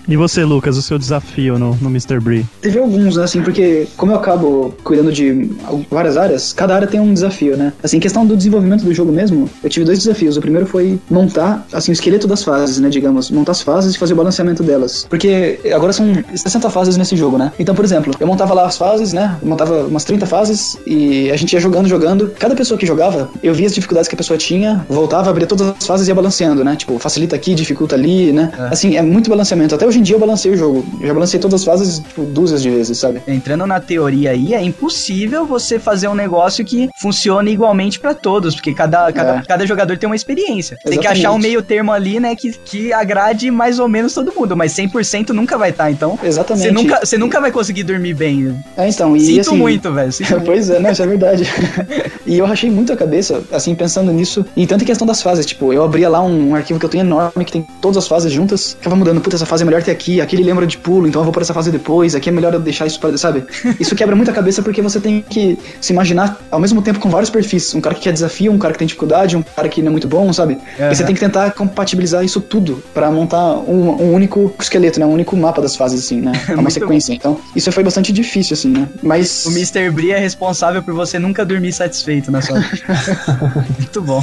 [0.08, 2.18] E você, Lucas, o seu desafio no, no Mr.
[2.18, 2.46] Bree?
[2.62, 5.50] Teve alguns, né, assim, porque como eu acabo cuidando de
[5.90, 7.74] várias áreas, cada área tem um desafio, né?
[7.82, 10.38] Assim, questão do desenvolvimento do jogo mesmo, eu tive dois desafios.
[10.38, 13.98] O primeiro foi montar, assim, o esqueleto das fases, né, digamos, montar as fases e
[13.98, 15.06] fazer o balanceamento delas.
[15.10, 17.52] Porque agora são 60 fases nesse jogo, né?
[17.58, 19.36] Então, por exemplo, eu montava lá as fases, né?
[19.42, 22.32] Eu montava umas 30 fases e a gente ia jogando, jogando.
[22.38, 25.68] Cada pessoa que jogava, eu via as dificuldades que a pessoa tinha, voltava, abria todas
[25.68, 26.76] as fases e ia balanceando, né?
[26.76, 28.50] Tipo, facilita aqui, dificulta ali, né?
[28.70, 29.74] Assim, é muito balanceamento.
[29.74, 30.84] Até hoje em dia eu balancei o jogo.
[31.00, 33.22] Eu já balancei todas as fases, tipo, dúzias de vezes, sabe?
[33.26, 38.54] Entrando na teoria aí, é impossível você fazer um negócio que funcione igualmente pra todos,
[38.54, 39.42] porque cada, cada, É.
[39.42, 40.76] cada jogador tem uma experiência.
[40.76, 41.26] Tem que Exatamente.
[41.26, 44.72] achar um meio termo ali, né, que, que agrade mais ou menos todo mundo, mas
[44.72, 46.64] 100% nunca vai estar, então Exatamente.
[46.66, 48.58] você nunca, você nunca vai conseguir dormir bem.
[48.76, 50.12] É, então, e Sinto assim, muito, velho.
[50.44, 51.44] pois é, não, isso é verdade.
[52.26, 54.44] e eu rachei muito a cabeça, assim, pensando nisso.
[54.56, 56.90] E tanto em questão das fases, tipo, eu abria lá um, um arquivo que eu
[56.90, 59.82] tenho enorme, que tem todas as fases juntas, ficava mudando, puta, essa fase é melhor
[59.88, 62.28] ter aqui, aqui ele lembra de pulo, então eu vou por essa fase depois, aqui
[62.28, 63.44] é melhor eu deixar isso pra, sabe?
[63.80, 67.08] Isso quebra muito a cabeça porque você tem que se imaginar ao mesmo tempo com
[67.08, 67.74] vários perfis.
[67.74, 69.90] Um cara que quer desafio, um cara que tem dificuldade, um cara que não é
[69.90, 70.58] muito bom, sabe?
[70.78, 70.92] Aham.
[70.92, 75.06] E você tem que tentar compatibilizar isso tudo pra montar um, um único esqueleto, né?
[75.06, 76.32] Um único mapa das fases, assim, né?
[76.48, 77.12] É uma sequência.
[77.12, 78.88] Então, isso foi bastante difícil, assim, né?
[79.02, 79.46] Mas.
[79.46, 79.90] O Mr.
[79.90, 82.82] Bree é responsável por você nunca dormir satisfeito na sua vida.
[83.78, 84.22] Muito bom.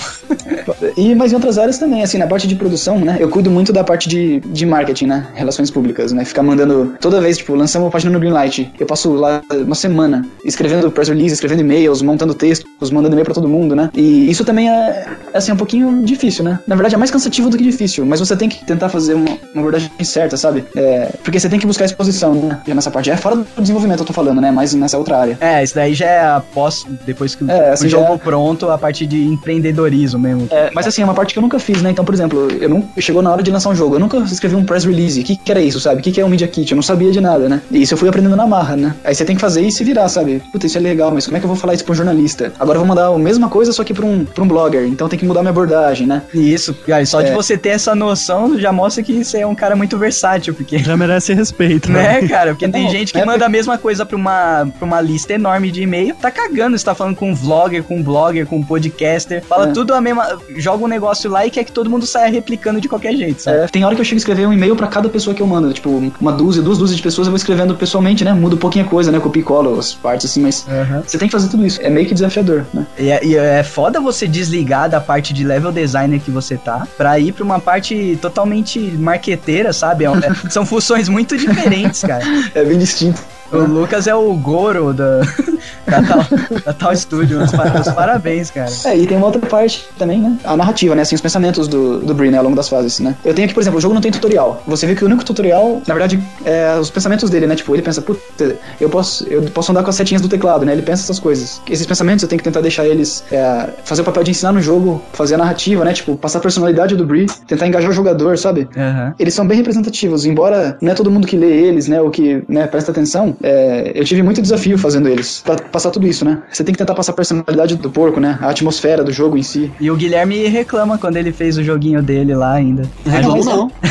[0.98, 3.18] E, mas em outras áreas também, assim, na parte de produção, né?
[3.20, 5.28] Eu cuido muito da parte de, de marketing, né?
[5.56, 6.26] Relações públicas, né?
[6.26, 6.96] Ficar mandando.
[7.00, 8.72] Toda vez, tipo, lançamos uma página no Greenlight.
[8.78, 13.34] Eu passo lá uma semana escrevendo press release, escrevendo e-mails, montando textos, mandando e-mail pra
[13.34, 13.90] todo mundo, né?
[13.96, 16.60] E isso também é, assim, um pouquinho difícil, né?
[16.68, 19.30] Na verdade, é mais cansativo do que difícil, mas você tem que tentar fazer uma,
[19.54, 20.66] uma abordagem certa, sabe?
[20.76, 22.60] É, porque você tem que buscar exposição, né?
[22.68, 23.10] Já nessa parte.
[23.10, 24.52] É fora do desenvolvimento, eu tô falando, né?
[24.52, 25.38] Mas nessa outra área.
[25.40, 28.78] É, isso daí já é após, depois que É, o assim, jogo já- pronto, a
[28.78, 30.48] parte de empreendedorismo mesmo.
[30.52, 31.92] É, É, mas assim, é uma parte que eu nunca fiz, né?
[31.92, 34.56] Então, por exemplo, eu não chegou na hora de lançar um jogo, eu nunca escrevi
[34.56, 35.22] um press release.
[35.22, 36.00] O que, que era isso, sabe?
[36.00, 36.72] O que, que é um media kit?
[36.72, 37.62] Eu não sabia de nada, né?
[37.72, 38.96] E isso eu fui aprendendo na marra, né?
[39.04, 40.42] Aí você tem que fazer e se virar, sabe?
[40.52, 42.52] Puta, isso é legal, mas como é que eu vou falar isso pra um jornalista?
[42.60, 44.84] Agora eu vou mandar a mesma coisa, só que pra um, pra um blogger.
[44.86, 46.22] Então tem que mudar minha abordagem, né?
[46.34, 47.34] Isso, cara, só de É.
[47.34, 50.80] você ter essa noção já mostra que você é um cara muito versátil, porque.
[50.80, 52.22] Já merece respeito, né?
[52.22, 52.52] Né, cara?
[52.52, 55.72] Porque tem gente que é manda a mesma coisa pra uma, pra uma lista enorme
[55.72, 58.64] de e-mail, tá cagando, você tá falando com um vlogger, com um blogger, com um
[58.64, 59.72] podcaster, fala É.
[59.72, 60.38] tudo a mesma.
[60.58, 63.58] joga um negócio lá e quer que todo mundo saia replicando de qualquer jeito, sabe?
[63.60, 65.48] É, tem hora que eu chego a escrever um e-mail pra cada pessoa que eu
[65.48, 65.72] mando.
[65.74, 65.90] Tipo,
[66.20, 68.34] uma dúzia, duas dúzias de pessoas eu vou escrevendo pessoalmente, né?
[68.34, 69.20] Muda um pouquinho a coisa, né?
[69.20, 70.66] Copio e colo as partes assim, mas
[71.06, 71.80] você tem que fazer tudo isso.
[71.82, 72.86] É meio que desafiador, né?
[72.98, 76.88] E é, e é foda você desligar da parte de level designer que você tá
[76.98, 80.06] pra ir pra uma parte totalmente marqueteira, sabe?
[80.06, 82.24] É é- são funções muito diferentes, cara.
[82.54, 83.22] É bem distinto.
[83.52, 85.20] O Lucas é o Goro da,
[85.88, 86.26] da, tal,
[86.66, 87.44] da tal Studio.
[87.44, 88.70] Os, pa- os parabéns, cara.
[88.86, 90.36] É, e tem uma outra parte também, né?
[90.44, 91.04] A narrativa, né?
[91.04, 92.38] Assim, os pensamentos do, do Brie, né?
[92.38, 93.16] Ao longo das fases, né?
[93.24, 94.62] Eu tenho aqui, por exemplo, o jogo não tem tutorial.
[94.68, 97.56] Você vê que o único tutorial, na verdade, é os pensamentos dele, né?
[97.56, 100.72] Tipo, ele pensa, puta, eu posso, eu posso andar com as setinhas do teclado, né?
[100.74, 101.62] Ele pensa essas coisas.
[101.70, 104.62] Esses pensamentos eu tenho que tentar deixar eles é, fazer o papel de ensinar no
[104.62, 105.94] jogo, fazer a narrativa, né?
[105.94, 108.68] Tipo, passar a personalidade do Brie, tentar engajar o jogador, sabe?
[108.76, 109.14] Aham.
[109.20, 112.44] Eles são bem representativos, embora não é todo mundo que lê eles, né, ou que
[112.48, 116.42] né, presta atenção, é, eu tive muito desafio fazendo eles, pra passar tudo isso, né?
[116.52, 119.44] Você tem que tentar passar a personalidade do porco, né, a atmosfera do jogo em
[119.44, 119.72] si.
[119.80, 122.84] E o Guilherme reclama quando ele fez o joguinho dele lá ainda.
[123.06, 123.72] Reclamo não.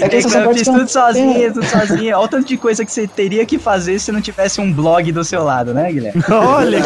[0.00, 2.16] É que essas Reclama, partes fiz são- tudo sozinho, tudo sozinho.
[2.16, 5.10] Olha o tanto de coisa que você teria que fazer se não tivesse um blog
[5.12, 6.22] do seu lado, né, Guilherme?
[6.30, 6.78] Olha,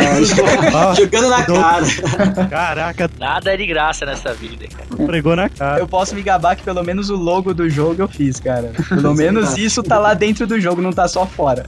[0.97, 2.47] Jogando na cara.
[2.49, 5.07] caraca, Nada é de graça nessa vida, cara.
[5.07, 5.81] pregou na cara.
[5.81, 8.71] Eu posso me gabar que pelo menos o logo do jogo eu fiz, cara.
[8.89, 11.65] Pelo menos isso tá lá dentro do jogo, não tá só fora.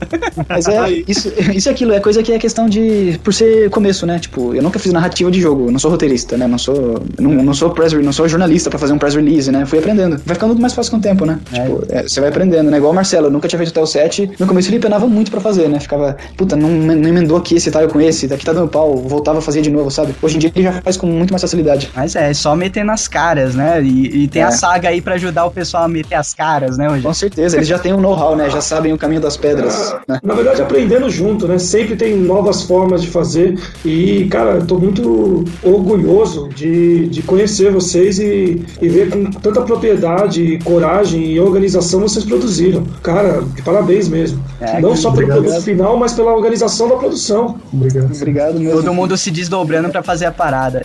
[0.47, 4.05] Mas é, isso, isso é aquilo, é coisa que é questão de, por ser começo,
[4.05, 7.31] né, tipo, eu nunca fiz narrativa de jogo, não sou roteirista, né, não sou, não,
[7.31, 10.21] não sou press, não sou jornalista pra fazer um press release, né, fui aprendendo.
[10.25, 12.91] Vai ficando mais fácil com o tempo, né, tipo, é, você vai aprendendo, né, igual
[12.91, 15.39] o Marcelo, eu nunca tinha feito até o 7, no começo ele penava muito pra
[15.41, 18.67] fazer, né, ficava, puta, não, não emendou aqui esse tile com esse, daqui tá dando
[18.67, 20.13] pau, voltava a fazer de novo, sabe?
[20.21, 21.89] Hoje em dia ele já faz com muito mais facilidade.
[21.95, 23.81] Mas é, é só meter nas caras, né?
[23.81, 24.45] E, e tem É.
[24.45, 27.13] a saga aí pra ajudar o pessoal a meter as caras, né, Com Rogério?
[27.13, 30.19] certeza, eles já têm um know-how, né, já sabem o caminho das pedras, né.
[30.23, 31.57] Na verdade, aprendendo junto, né?
[31.57, 33.59] Sempre tem novas formas de fazer.
[33.83, 39.61] E, cara, eu tô muito orgulhoso de, de conhecer vocês e, e ver com tanta
[39.61, 42.83] propriedade, coragem e organização vocês produziram.
[43.03, 44.43] Cara, de parabéns mesmo.
[44.59, 45.43] É, Não só pelo obrigado.
[45.43, 47.59] produto final, mas pela organização da produção.
[47.73, 48.15] Obrigado.
[48.15, 48.81] Obrigado mesmo.
[48.81, 50.83] Todo mundo se desdobrando pra fazer a parada.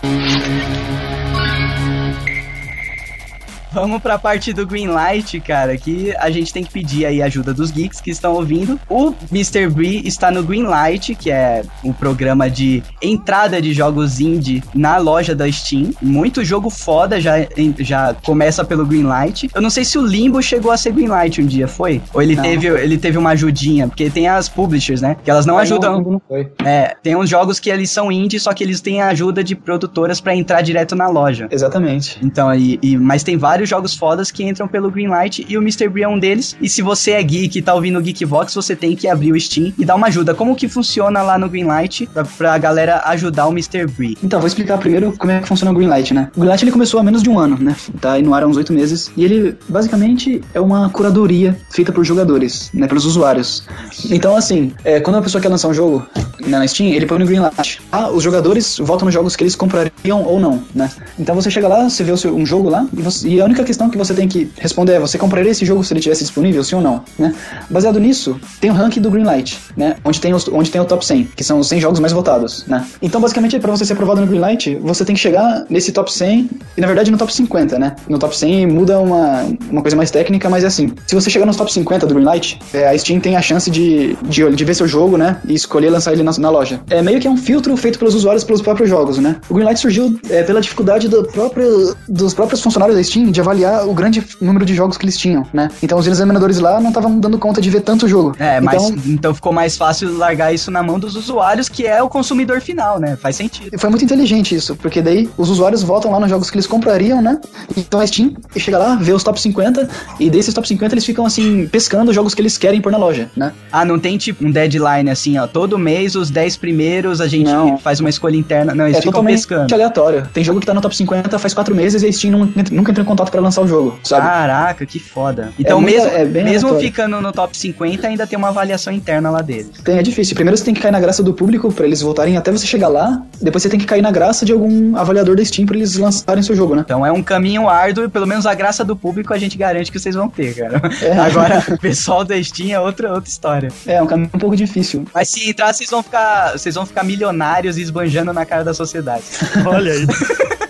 [3.73, 7.55] Vamos pra parte do Greenlight, cara, que a gente tem que pedir aí a ajuda
[7.55, 8.79] dos geeks que estão ouvindo.
[8.89, 9.69] O Mr.
[9.69, 15.35] Bree está no Greenlight, que é um programa de entrada de jogos indie na loja
[15.35, 15.91] da Steam.
[16.03, 17.35] Muito jogo foda já,
[17.79, 19.49] já começa pelo Greenlight.
[19.55, 22.01] Eu não sei se o Limbo chegou a ser Greenlight um dia, foi?
[22.13, 22.43] Ou ele, Não.
[22.43, 25.17] teve, ele teve uma ajudinha, porque tem as publishers, né?
[25.25, 26.01] Que elas não ajudam.
[26.03, 26.51] Não, não foi.
[26.65, 29.55] É, tem uns jogos que eles são indie, só que eles têm a ajuda de
[29.57, 31.49] produtoras pra entrar direto na loja.
[31.51, 32.19] Exatamente.
[32.23, 35.89] Então, e, e- mas tem vários jogos fodas que entram pelo Greenlight e o Mr.
[35.89, 36.57] Bree é um deles.
[36.61, 39.41] E se você é geek e tá ouvindo o Geekvox, você tem que abrir o
[39.41, 40.35] Steam e dar uma ajuda.
[40.35, 43.87] Como que funciona lá no Greenlight pra, pra galera ajudar o Mr.
[43.87, 44.17] Bree?
[44.23, 46.31] Então, vou explicar primeiro como é que funciona o Greenlight, né?
[46.37, 47.75] O Greenlight ele começou há menos de um ano, né?
[48.01, 49.11] Tá aí no ar há uns oito meses.
[49.17, 52.87] E ele, basicamente, é uma curadoria feita por jogadores, né?
[52.87, 53.65] Pelos usuários.
[54.11, 56.07] Então, assim, é, quando uma pessoa quer lançar um jogo
[56.41, 57.81] né, na Steam, ele põe no Greenlight.
[57.91, 60.91] Ah, os jogadores votam nos jogos que eles comprariam ou não, né?
[61.19, 63.65] Então você chega lá, você vê seu- um jogo lá, e, você- e a única
[63.65, 66.65] questão que você tem que responder é: você compraria esse jogo se ele tivesse disponível,
[66.65, 67.35] sim ou não, né?
[67.71, 69.97] Baseado nisso, tem o ranking do Greenlight, né?
[70.05, 72.67] Onde tem, os, onde tem o top 100, que são os 100 jogos mais votados,
[72.67, 72.85] né?
[73.01, 76.51] Então, basicamente, para você ser aprovado no Greenlight, você tem que chegar nesse top 100
[76.77, 77.95] e, na verdade, no top 50, né?
[78.09, 81.47] No top 100 muda uma, uma coisa mais técnica, mas é assim: se você chegar
[81.47, 84.75] nos top 50 do Greenlight, é, a Steam tem a chance de, de, de ver
[84.75, 85.39] seu jogo, né?
[85.47, 86.81] E escolher lançar ele na, na loja.
[86.89, 89.37] É meio que é um filtro feito pelos usuários pelos próprios jogos, né?
[89.49, 93.87] O Greenlight surgiu é, pela dificuldade do próprio, dos próprios funcionários da Steam de avaliar
[93.87, 95.71] o grande número de jogos que eles tinham, né?
[95.83, 98.35] Então os examinadores lá não estavam dando conta de ver tanto jogo.
[98.39, 102.03] É, mas então, então ficou mais fácil largar isso na mão dos usuários, que é
[102.03, 103.17] o consumidor final, né?
[103.17, 103.79] Faz sentido.
[103.79, 107.21] Foi muito inteligente isso, porque daí os usuários votam lá nos jogos que eles comprariam,
[107.21, 107.41] né?
[107.77, 109.89] Então a Steam chega lá, vê os top 50,
[110.19, 112.99] e desses top 50 eles ficam assim, pescando os jogos que eles querem pôr na
[112.99, 113.53] loja, né?
[113.71, 115.47] Ah, não tem tipo um deadline assim, ó.
[115.47, 117.79] Todo mês, os 10 primeiros, a gente Não.
[117.79, 118.75] faz uma escolha interna.
[118.75, 119.75] Não, eles é ficam totalmente pescando.
[119.75, 120.29] aleatório.
[120.33, 123.03] Tem jogo que tá no top 50 faz quatro meses e a Steam nunca entra
[123.03, 124.27] em contato pra lançar o jogo, sabe?
[124.27, 125.53] Caraca, que foda.
[125.59, 126.81] Então, muito- mesmo, é bem mesmo aleatório.
[126.89, 129.71] ficando no top 50, ainda tem uma avaliação interna lá deles.
[129.83, 130.35] Tem, é difícil.
[130.37, 132.89] Primeiro você tem que cair na graça do público pra eles voltarem até você chegar
[132.89, 133.23] lá.
[133.41, 136.43] Depois você tem que cair na graça de algum avaliador da Steam pra eles lançarem
[136.43, 136.83] seu jogo, né?
[136.85, 139.91] Então é um caminho árduo e pelo menos a graça do público a gente garante
[139.91, 140.81] que vocês vão ter, cara.
[141.01, 141.13] É.
[141.19, 143.69] Agora, o pessoal da Steam é outra, outra história.
[143.87, 145.05] É, um caminho um pouco difícil.
[145.15, 146.53] Mas se entrar, vocês vão ficar.
[146.53, 149.25] Vocês vão ficar milionários e esbanjando na cara da sociedade.
[149.67, 150.07] Olha aí.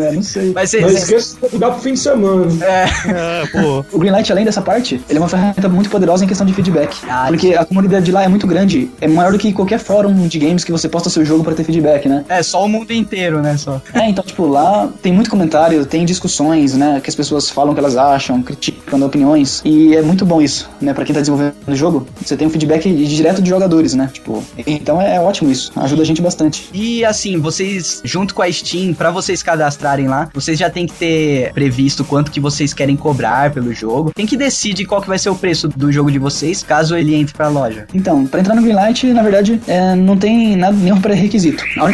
[0.00, 0.52] É, não sei.
[0.54, 1.02] Mas Não vocês.
[1.02, 2.46] esqueça de convidar pro fim de semana.
[2.64, 3.84] É, É, pô.
[3.94, 6.96] O Greenlight, além dessa parte, ele é uma ferramenta muito poderosa em questão de feedback.
[7.08, 8.90] Ah, porque a comunidade de lá é muito grande.
[9.00, 11.64] É maior do que qualquer fórum de games que você posta seu jogo pra ter
[11.64, 12.24] feedback, né?
[12.28, 13.56] é só o mundo inteiro, né?
[13.56, 13.80] Só.
[13.92, 17.00] É, então, tipo, lá tem muito comentário, tem discussões, né?
[17.02, 19.62] Que as pessoas falam o que elas acham, criticam, dão opiniões.
[19.64, 20.92] E é muito bom isso, né?
[20.92, 24.10] Pra quem tá desenvolvendo o jogo, você tem um feedback direto de jogadores, né?
[24.12, 25.72] Tipo, então é, é ótimo isso.
[25.76, 26.68] Ajuda a gente bastante.
[26.72, 30.94] E assim, vocês, junto com a Steam, pra vocês cadastrarem lá, vocês já tem que
[30.94, 34.10] ter previsto quanto que vocês querem cobrar pelo jogo.
[34.14, 37.14] Tem que decidir qual que vai ser o preço do jogo de vocês, caso ele
[37.14, 37.86] entre pra loja.
[37.92, 41.62] Então, pra entrar no Greenlight, na verdade, é, não tem nada, nenhum pré-requisito.
[41.76, 41.84] A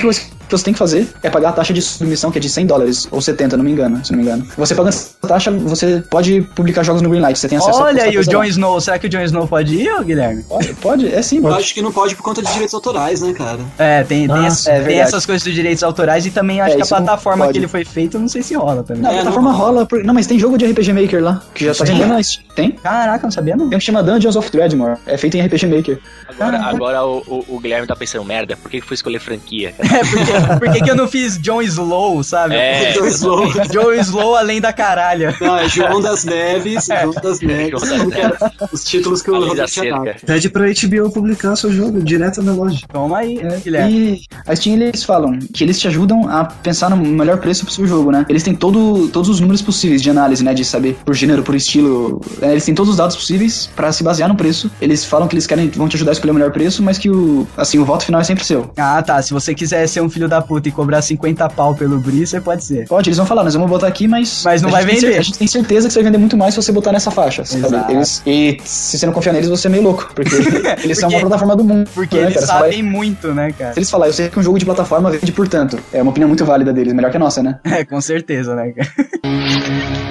[0.50, 2.66] que você tem que fazer é pagar a taxa de submissão, que é de 100
[2.66, 4.46] dólares, ou 70, não me engano, se não me engano.
[4.56, 7.96] Você pagando essa taxa, você pode publicar jogos no Greenlight, você tem acesso a Olha
[7.98, 8.44] essa aí o coisa Jon.
[8.44, 8.80] Snow.
[8.80, 10.42] Será que o Jon Snow pode ir, Guilherme?
[10.42, 11.56] Pode, pode, é sim, Eu pode.
[11.58, 13.58] acho que não pode por conta de direitos autorais, né, cara?
[13.78, 16.76] É, tem, tem, ess- é tem essas coisas dos direitos autorais e também acho É,
[16.76, 19.02] que a plataforma que ele foi feito, eu não sei se rola também.
[19.02, 19.86] Não, a É, plataforma não- rola.
[19.86, 20.02] Por...
[20.04, 22.44] Não, mas tem jogo de RPG Maker lá, que já tá vendendo na Steam.
[22.54, 22.72] Tem?
[22.72, 23.68] Caraca, não sabia não.
[23.68, 24.96] Tem um que chama Dungeons of Dreadmore.
[25.06, 25.98] É feito em RPG Maker.
[26.28, 29.74] Agora, agora o, o- o Guilherme tá pensando, merda, por que que foi escolher franquia?
[29.90, 32.54] É, porque, por que que eu não fiz John Slow, sabe?
[32.54, 33.52] É, John Slow.
[33.70, 35.34] John Slow além da caralha.
[35.40, 37.80] Não, é João das Neves, João das Neves.
[37.80, 40.10] João das era os títulos que o Roberto tinha dado.
[40.24, 42.86] Pede pra HBO publicar seu jogo direto na loja.
[42.92, 43.92] Toma aí, Guilherme.
[43.92, 47.72] E a Steam eles falam que eles te ajudam a pensar no melhor preço pro
[47.72, 48.24] seu jogo, né?
[48.28, 50.54] Eles têm todo, todos os números possíveis de análise, né?
[50.54, 52.20] De saber por gênero, por estilo.
[52.40, 54.70] É, Eles têm todos os dados possíveis pra se basear no preço.
[54.80, 57.10] Eles falam que eles querem, vão te ajudar a escolher o melhor preço, mas que
[57.10, 58.70] o, assim, o voto final é sempre seu.
[58.76, 59.20] Ah, tá.
[59.22, 62.40] Se você quiser ser um filho da puta e cobrar 50 pau pelo Bri, você
[62.40, 62.86] pode ser.
[62.88, 64.42] Pode, eles vão falar, nós vamos botar aqui, mas.
[64.44, 65.00] Mas não vai vender.
[65.00, 67.10] cer- a gente tem certeza que você vai vender muito mais se você botar nessa
[67.10, 67.42] faixa.
[67.88, 70.10] Eles- e se você não confiar neles, você é meio louco.
[70.14, 70.30] Porque
[70.84, 71.90] eles são Porque- uma plataforma do mundo.
[71.94, 72.46] Porque né, eles cara?
[72.46, 73.72] Você vai- sabem muito, né, cara?
[73.74, 75.78] Se eles falar, eu sei que um jogo de plataforma vende por tanto.
[75.92, 77.58] É uma opinião muito válida deles, melhor que a nossa, né?
[77.70, 78.90] É, com certeza, né, cara?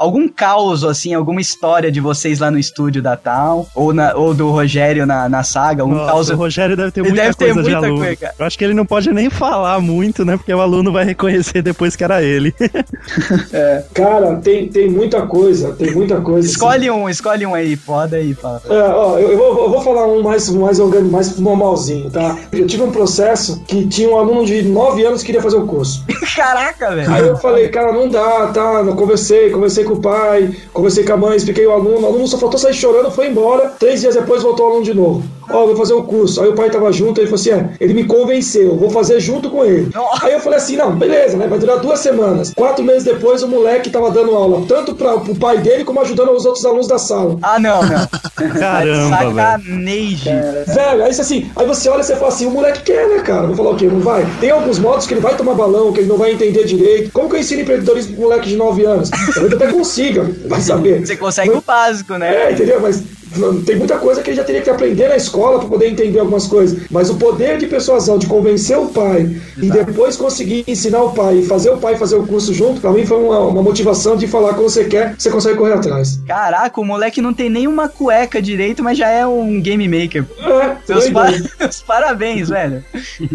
[0.00, 3.68] Algum caos, assim, alguma história de vocês lá no estúdio da Tal?
[3.74, 5.82] Ou, na, ou do Rogério na, na saga?
[5.82, 6.30] Algum Nossa, caos.
[6.30, 8.00] o Rogério deve ter Ele muita deve ter coisa de muita aluno.
[8.02, 8.34] coisa, cara.
[8.38, 10.38] Eu acho que ele não pode nem falar muito, né?
[10.38, 12.54] Porque o aluno vai reconhecer depois que era ele.
[13.92, 16.40] Cara, tem, tem muita coisa, tem muita coisa.
[16.46, 16.50] assim.
[16.54, 18.62] Escolhe um, escolhe um aí, foda aí, fala.
[18.68, 22.36] É, ó, eu, eu vou, eu vou falar um mais, mais orgânico, mais normalzinho, tá?
[22.52, 25.66] Eu tive um processo que tinha um aluno de 9 anos que queria fazer o
[25.66, 26.04] curso.
[26.34, 27.12] Caraca, velho.
[27.12, 28.82] Aí eu falei, cara, não dá, tá?
[28.86, 32.02] Eu conversei, conversei com o pai, conversei com a mãe, expliquei o aluno.
[32.02, 33.70] O aluno só faltou sair chorando, foi embora.
[33.78, 35.22] Três dias depois voltou o aluno de novo.
[35.52, 36.42] Ó, vou fazer o curso.
[36.42, 39.50] Aí o pai tava junto, ele falou assim: é, ele me convenceu, vou fazer junto
[39.50, 39.90] com ele.
[39.94, 40.26] Nossa.
[40.26, 41.46] Aí eu falei assim: não, beleza, né?
[41.46, 42.52] Vai durar duas semanas.
[42.54, 46.30] Quatro meses depois, o moleque tava dando aula, tanto pra, pro pai dele como ajudando
[46.32, 47.38] os outros alunos da sala.
[47.42, 48.08] Ah, não, não.
[48.58, 49.08] Caramba, velho.
[49.08, 50.40] Sacanagem.
[50.66, 53.20] Velho, aí você assim, aí você olha e você fala assim, o moleque quer, né,
[53.20, 53.46] cara?
[53.46, 53.86] Vou falar o quê?
[53.86, 54.26] Não vai?
[54.40, 57.10] Tem alguns modos que ele vai tomar balão, que ele não vai entender direito.
[57.12, 59.10] Como que eu ensino empreendedorismo pro moleque de 9 anos?
[59.10, 61.06] Talvez até consiga, vai saber.
[61.06, 62.34] Você consegue o básico, né?
[62.34, 62.80] É, entendeu?
[62.80, 63.02] Mas
[63.66, 66.46] tem muita coisa que ele já teria que aprender na escola para poder entender algumas
[66.46, 66.86] coisas.
[66.90, 71.38] Mas o poder de persuasão, de convencer o pai e depois conseguir ensinar o pai
[71.38, 74.26] e fazer o pai fazer o curso junto, pra mim foi uma, uma motivação de
[74.26, 76.20] falar quando você quer, você consegue correr atrás.
[76.26, 80.24] Caraca, o moleque não tem nem uma cueca direito, mas já é um game maker.
[80.40, 81.48] É, Seus doido.
[81.58, 82.84] pa- Os parabéns, velho.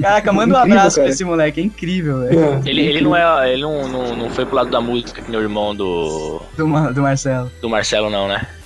[0.01, 1.13] Caraca, manda um Incrível, abraço pra cara.
[1.13, 2.39] esse moleque, é incrível, velho.
[2.39, 2.61] É.
[2.69, 3.51] Ele, ele não é.
[3.53, 6.65] Ele não, não, não foi pro lado da música que nem o irmão do, Do,
[6.93, 7.51] do Marcelo.
[7.61, 8.45] do Marcelo, não, né?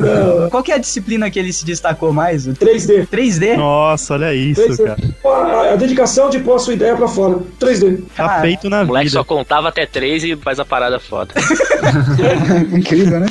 [0.00, 2.46] não, Qual que é a disciplina que ele se destacou mais?
[2.46, 3.06] O 3D.
[3.08, 3.56] 3D?
[3.58, 4.84] Nossa, olha isso, 3D.
[4.86, 4.98] cara.
[5.22, 7.40] A, a dedicação de pôr a sua ideia pra fora.
[7.60, 7.98] 3D.
[8.16, 9.18] Tá Cara, feito na O moleque vida.
[9.18, 11.34] só contava até três e faz a parada foda.
[12.72, 13.26] Incrível, né?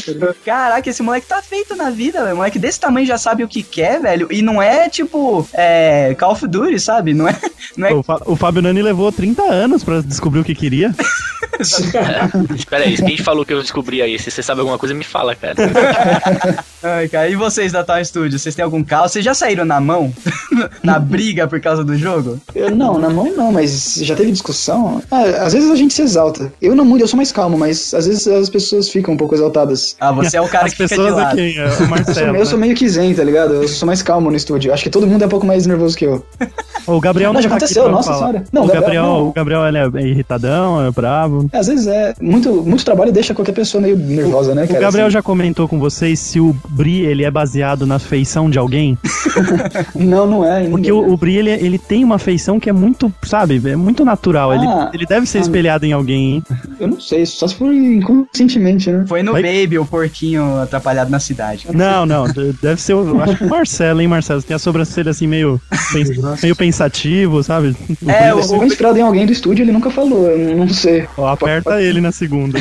[0.45, 2.35] Caraca, esse moleque tá feito na vida, velho.
[2.35, 4.27] Moleque desse tamanho já sabe o que quer, velho.
[4.29, 7.15] E não é tipo é, Call of Duty, sabe?
[7.15, 7.35] Não é.
[7.75, 10.93] Não é O, Fa- o Fábio Nani levou 30 anos pra descobrir o que queria.
[12.55, 14.19] Espera aí, quem falou que eu descobri aí?
[14.19, 15.55] Se você sabe alguma coisa, me fala, cara.
[16.83, 19.11] Ai, cara, e vocês da Town Studio, vocês têm algum caos?
[19.11, 20.11] Vocês já saíram na mão?
[20.83, 22.39] na briga por causa do jogo?
[22.53, 25.01] Eu, não, na mão não, mas já teve discussão.
[25.09, 26.51] Ah, às vezes a gente se exalta.
[26.61, 29.33] Eu não muito, eu sou mais calmo, mas às vezes as pessoas ficam um pouco
[29.35, 29.95] exaltadas.
[29.99, 31.33] Ah, você é o cara As que fica de pessoas lado.
[31.39, 32.37] aqui, é o Eu sou, Marcelo.
[32.37, 33.53] eu sou meio que zen, tá ligado?
[33.53, 34.73] Eu sou mais calmo no estúdio.
[34.73, 36.23] Acho que todo mundo é um pouco mais nervoso que eu.
[36.39, 36.47] né?
[36.87, 38.19] O Gabriel não, Não, já tá aconteceu, nossa falar.
[38.19, 38.43] senhora.
[38.51, 39.27] Não, o Gabriel- Gabriel, não.
[39.27, 41.49] o Gabriel ele é irritadão, é bravo.
[41.51, 42.13] Às vezes é.
[42.21, 44.79] Muito, muito trabalho deixa qualquer pessoa meio nervosa, né, O cara?
[44.79, 48.57] Gabriel Assim, já comentou com vocês se o Bri ele é baseado na feição de
[48.57, 48.97] alguém?
[49.95, 50.67] Não, não é.
[50.69, 54.03] Porque o, o Bri ele, ele tem uma feição que é muito, sabe, é muito
[54.05, 54.53] natural.
[54.53, 56.43] ele, Ah, ele deve ser ah, espelhado em alguém, hein?
[56.79, 59.05] Eu não sei, só se for inconscientemente, né?
[59.07, 61.67] Foi no Vai- Baby, o porquinho atrapalhado na cidade.
[61.73, 63.21] Não, não, de- deve ser o.
[63.21, 64.41] Acho que o Marcelo, hein, Marcelo?
[64.41, 65.59] Você tem a sobrancelha assim meio,
[65.91, 67.75] pens- meio pensativo, sabe?
[68.07, 71.07] É, o, Se for inspirado em alguém do estúdio, ele nunca falou, eu não sei.
[71.17, 72.57] Ó, aperta ele na segunda.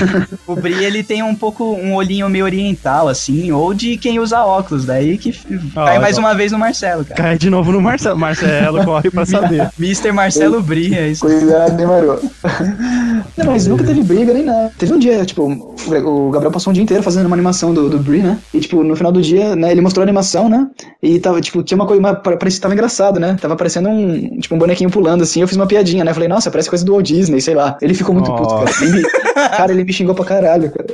[0.46, 4.33] o Bri, ele tem um pouco, um olhinho meio oriental, assim, ou de quem usa
[4.42, 6.00] óculos, daí que f- cai ó.
[6.00, 7.14] mais uma vez no Marcelo, cara.
[7.22, 8.18] Cai de novo no Marcelo.
[8.18, 9.68] Marcelo, corre pra saber.
[9.78, 10.12] Mr.
[10.12, 11.24] Marcelo Bri, é isso.
[11.26, 12.18] Cuidado, hein, Marô?
[13.36, 14.72] Não, mas nunca teve briga nem nada.
[14.78, 17.98] Teve um dia, tipo, o Gabriel passou um dia inteiro fazendo uma animação do, do
[17.98, 18.38] Brie, né?
[18.52, 20.66] E, tipo, no final do dia, né, ele mostrou a animação, né?
[21.02, 23.36] E tava, tipo, tinha uma coisa, uma, parecia que tava engraçado, né?
[23.40, 25.40] Tava parecendo um, tipo, um bonequinho pulando, assim.
[25.40, 26.12] Eu fiz uma piadinha, né?
[26.14, 27.76] Falei, nossa, parece coisa do Walt Disney, sei lá.
[27.82, 28.36] Ele ficou muito Oh.
[28.36, 28.70] puto, cara.
[28.80, 29.02] Ele me,
[29.56, 30.86] cara, ele me xingou pra caralho, cara.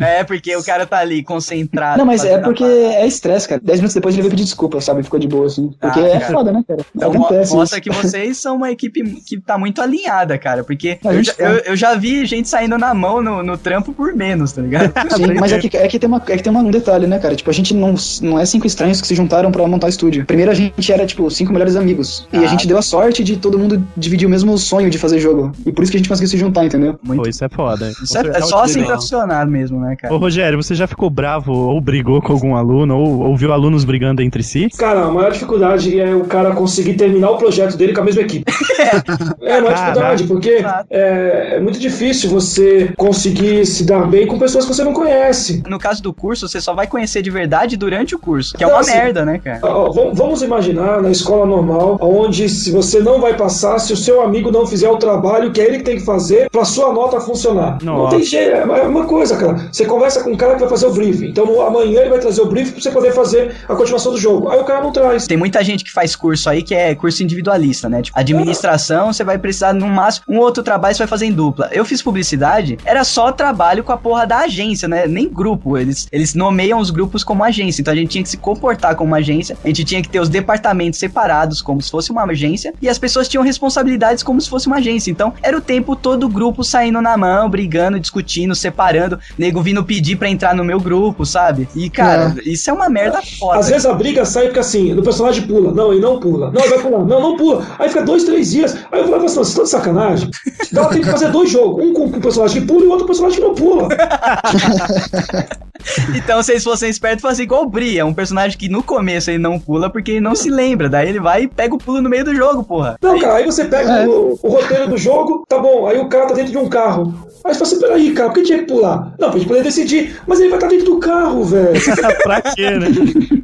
[0.00, 1.98] É, porque o cara tá ali concentrado.
[1.98, 2.64] Não, mas é porque.
[2.68, 3.60] É estresse, cara.
[3.62, 5.02] Dez minutos depois ele veio pedir desculpa, sabe?
[5.02, 5.70] Ficou de boa, assim.
[5.80, 6.32] Porque Ah, é cara.
[6.32, 6.80] foda, né, cara?
[6.94, 7.88] Então, Acontece mostra isso.
[7.90, 10.64] que vocês são uma equipe que tá muito alinhada, cara.
[10.64, 11.44] Porque A eu já, tá.
[11.44, 14.92] eu, eu já vi gente saindo na mão no, no trampo por menos, tá ligado?
[15.16, 17.18] Sim, mas é que, é que tem, uma, é que tem uma- um detalhe, né,
[17.18, 17.34] cara?
[17.34, 20.24] Tipo, a gente não, não é cinco estranhos que se juntaram pra montar o estúdio.
[20.26, 22.26] Primeiro a gente era, tipo, cinco melhores amigos.
[22.32, 22.40] E Ah.
[22.42, 25.52] a gente deu a sorte de todo mundo dividir o mesmo sonho de fazer jogo.
[25.64, 26.98] E por isso que a gente conseguiu se juntar, entendeu?
[27.02, 27.22] Muito.
[27.22, 27.90] Pô, isso é foda.
[28.02, 30.12] Isso é, é só assim pra funcionar mesmo, né, cara?
[30.14, 33.84] Ô, Rogério, você já ficou bravo ou brigou com algum aluno ou, ou viu alunos
[33.84, 34.68] brigando entre si?
[34.76, 38.22] Cara, a maior dificuldade é o cara conseguir terminar o projeto dele com a mesma
[38.22, 38.44] equipe.
[39.42, 40.86] é a maior dificuldade, porque Exato.
[40.90, 45.62] é, é muito difícil você conseguir se dar bem com pessoas que você não conhece.
[45.68, 48.56] No caso do curso, você só vai conhecer de verdade durante o curso.
[48.56, 49.60] Que é Não, uma assim, merda, né, cara?
[49.62, 53.92] Ó, ó, vam- Vamos imaginar na escola normal, onde se você não vai passar, se
[53.92, 56.64] o seu amigo não fizer o trabalho que é ele que tem que fazer pra
[56.64, 57.78] sua nota funcionar.
[57.82, 58.16] Não Nossa.
[58.16, 59.68] tem jeito, é uma- é uma coisa, cara.
[59.70, 61.26] Você conversa com um cara que vai fazer o briefing.
[61.28, 64.48] Então amanhã ele vai trazer o briefing pra você poder fazer a continuação do jogo.
[64.48, 65.26] Aí o cara não traz.
[65.26, 68.02] Tem muita gente que faz curso aí que é curso individualista, né?
[68.02, 71.68] Tipo, administração, você vai precisar no máximo um outro trabalho você vai fazer em dupla.
[71.72, 75.06] Eu fiz publicidade, era só trabalho com a porra da agência, né?
[75.06, 75.76] Nem grupo.
[75.76, 77.80] Eles, eles nomeiam os grupos como agência.
[77.80, 80.20] Então a gente tinha que se comportar como uma agência, a gente tinha que ter
[80.20, 84.48] os departamentos separados como se fosse uma agência e as pessoas tinham responsabilidades como se
[84.48, 85.10] fosse uma agência.
[85.10, 89.84] Então era o tempo todo o grupo saindo na mão, brigando, discutindo, separando, nego vindo
[89.84, 91.68] pedir pra entrar no meu grupo, sabe?
[91.74, 93.58] E cara, isso é uma merda foda.
[93.58, 95.72] Às vezes a briga sai porque assim, o personagem pula.
[95.72, 96.50] Não, ele não pula.
[96.50, 97.04] Não, ele vai pular.
[97.04, 97.66] Não, não pula.
[97.78, 98.76] Aí fica dois, três dias.
[98.90, 100.30] Aí eu falo assim, vocês estão de sacanagem?
[100.66, 101.84] Então ela tem que fazer dois jogos.
[101.84, 103.88] Um com o personagem que pula e o outro com o personagem que não pula.
[106.14, 107.98] Então, se eles fossem espertos, fazem igual o Bri.
[107.98, 110.88] É um personagem que no começo ele não pula porque ele não se lembra.
[110.88, 112.96] Daí ele vai e pega o pulo no meio do jogo, porra.
[113.00, 116.26] Não, cara, aí você pega o, o roteiro do jogo, tá bom, aí o cara
[116.26, 117.14] tá dentro de um carro.
[117.44, 119.14] Aí você fala assim, peraí, cara, por que tinha que pular?
[119.18, 120.20] Não, pra gente poder decidir.
[120.26, 121.80] Mas ele vai estar dentro do carro, velho.
[122.22, 122.88] Pra quê, né?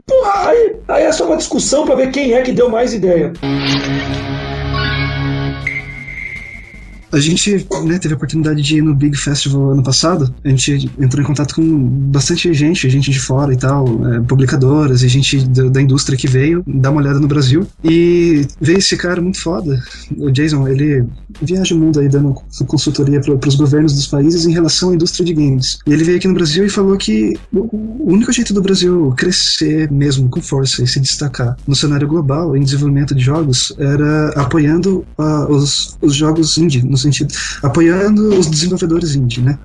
[0.06, 3.32] Porra, aí, aí é só uma discussão pra ver quem é que deu mais ideia.
[7.12, 10.34] A gente né, teve a oportunidade de ir no Big Festival ano passado.
[10.42, 11.62] A gente entrou em contato com
[12.10, 16.26] bastante gente, gente de fora e tal, é, publicadoras e gente da, da indústria que
[16.26, 17.66] veio dar uma olhada no Brasil.
[17.84, 19.82] E veio esse cara muito foda,
[20.16, 20.66] o Jason.
[20.66, 21.04] Ele
[21.42, 22.34] viaja o mundo aí dando
[22.66, 25.78] consultoria para os governos dos países em relação à indústria de games.
[25.86, 29.90] E ele veio aqui no Brasil e falou que o, único jeito do Brasil crescer
[29.90, 35.04] mesmo com força e se destacar no cenário global em desenvolvimento de jogos era apoiando
[35.18, 39.58] ah, os, os jogos indie, no sentido apoiando os desenvolvedores indie, né?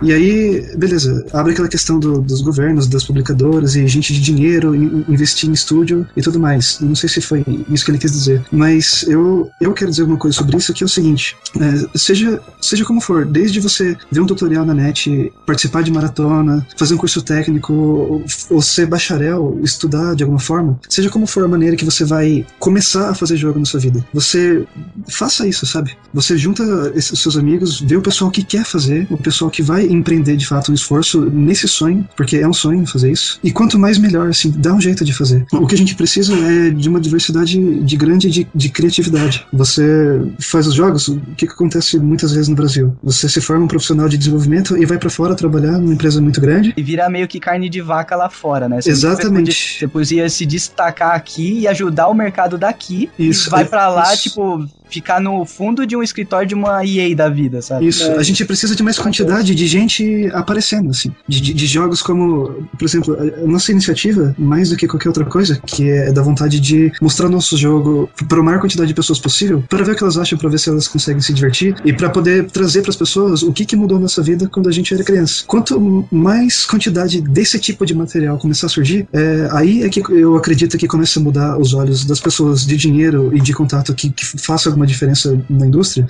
[0.00, 4.74] E aí, beleza, abre aquela questão do- dos governos, das publicadoras e gente de dinheiro
[4.74, 6.78] in- investir em estúdio e tudo mais.
[6.80, 10.16] Não sei se foi isso que ele quis dizer, mas eu, eu quero dizer uma
[10.16, 14.20] coisa sobre isso que é o seguinte: é, seja, seja como for, desde você ver
[14.20, 19.58] um tutorial na net, participar de maratona, fazer um curso técnico, ou, ou ser bacharel,
[19.62, 23.36] estudar de alguma forma, seja como for a maneira que você vai começar a fazer
[23.36, 24.64] jogo na sua vida, você
[25.08, 25.96] faça isso, sabe?
[26.14, 29.62] Você junta junta esses seus amigos, vê o pessoal que quer fazer, o pessoal que
[29.62, 33.38] vai empreender de fato um esforço nesse sonho, porque é um sonho fazer isso.
[33.42, 35.46] E quanto mais melhor, assim, dá um jeito de fazer.
[35.52, 39.46] O que a gente precisa é de uma diversidade de grande de, de criatividade.
[39.52, 42.96] Você faz os jogos, o que, que acontece muitas vezes no Brasil?
[43.02, 46.40] Você se forma um profissional de desenvolvimento e vai para fora trabalhar numa empresa muito
[46.40, 46.72] grande.
[46.76, 48.80] E vira meio que carne de vaca lá fora, né?
[48.80, 49.52] Você- Exatamente.
[49.52, 53.08] Você podia, você podia se destacar aqui e ajudar o mercado daqui.
[53.18, 56.84] Isso, e vai é- pra lá, tipo, ficar no fundo de um escritório de uma
[56.84, 57.86] EA da vida, sabe?
[57.86, 61.12] Isso, a gente precisa de mais quantidade de gente aparecendo, assim.
[61.26, 65.24] De, de- de jogos como, por exemplo, a nossa iniciativa, mais do que qualquer outra
[65.24, 69.18] coisa, que é da vontade de mostrar nosso jogo para a maior quantidade de pessoas
[69.18, 71.92] possível, para ver o que elas acham, para ver se elas conseguem se divertir e
[71.92, 74.72] para poder trazer para as pessoas o que, que mudou na nossa vida quando a
[74.72, 75.44] gente era criança.
[75.46, 80.36] Quanto mais quantidade desse tipo de material começar a surgir, é, aí é que eu
[80.36, 84.10] acredito que começa a mudar os olhos das pessoas de dinheiro e de contato que,
[84.10, 86.06] que faça alguma diferença na indústria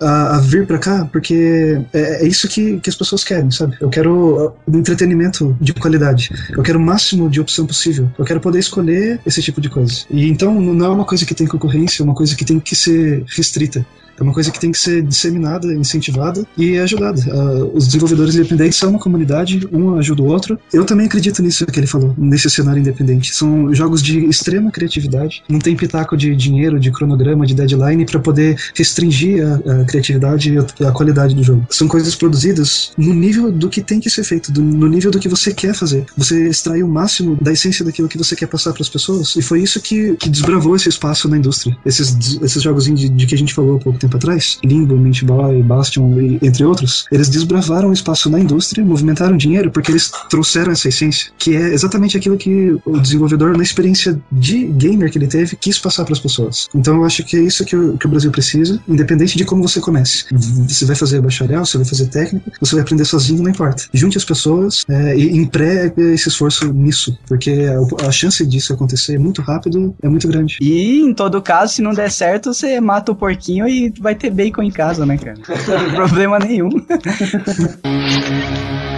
[0.00, 3.76] a, a vir pra cá, porque é, é isso que, que as pessoas querem, sabe?
[3.80, 6.30] Eu quero uh, um entretenimento de qualidade.
[6.50, 8.10] Eu quero o máximo de opção possível.
[8.18, 10.04] Eu quero poder escolher esse tipo de coisa.
[10.10, 12.76] E então não é uma coisa que tem concorrência, é uma coisa que tem que
[12.76, 13.84] ser restrita.
[14.18, 17.22] É uma coisa que tem que ser disseminada, incentivada e ajudada.
[17.30, 20.58] Ah, os desenvolvedores independentes são uma comunidade, um ajuda o outro.
[20.72, 23.34] Eu também acredito nisso que ele falou, nesse cenário independente.
[23.34, 28.20] São jogos de extrema criatividade, não tem pitaco de dinheiro, de cronograma, de deadline para
[28.20, 31.66] poder restringir a, a criatividade e a, qualidade do jogo.
[31.70, 35.18] São coisas produzidas no nível do que tem que ser feito, do- no nível do
[35.18, 36.04] que você quer fazer.
[36.16, 39.42] Você extrai o máximo da essência daquilo que você quer passar para as pessoas e
[39.42, 41.76] foi isso que, que desbravou esse espaço na indústria.
[41.84, 45.22] Esses, esses jogos indie de que a gente falou há pouco tempo atrás, Limbo, Mint
[45.24, 50.10] Boy, Bastion e entre outros, eles desbravaram o espaço na indústria, movimentaram dinheiro porque eles
[50.28, 55.18] trouxeram essa essência, que é exatamente aquilo que o desenvolvedor, na experiência de gamer que
[55.18, 56.68] ele teve, quis passar para as pessoas.
[56.74, 59.62] Então eu acho que é isso que o, que o Brasil precisa, independente de como
[59.62, 60.24] você comece.
[60.68, 63.84] Você vai fazer bacharel, você vai fazer técnico, você vai aprender sozinho, não importa.
[63.92, 69.18] Junte as pessoas é, e empregue esse esforço nisso, porque a, a chance disso acontecer
[69.18, 70.56] muito rápido é muito grande.
[70.60, 74.30] E em todo caso, se não der certo, você mata o porquinho e vai ter
[74.30, 75.36] bacon em casa, né, cara?
[75.36, 76.70] Não tem problema nenhum.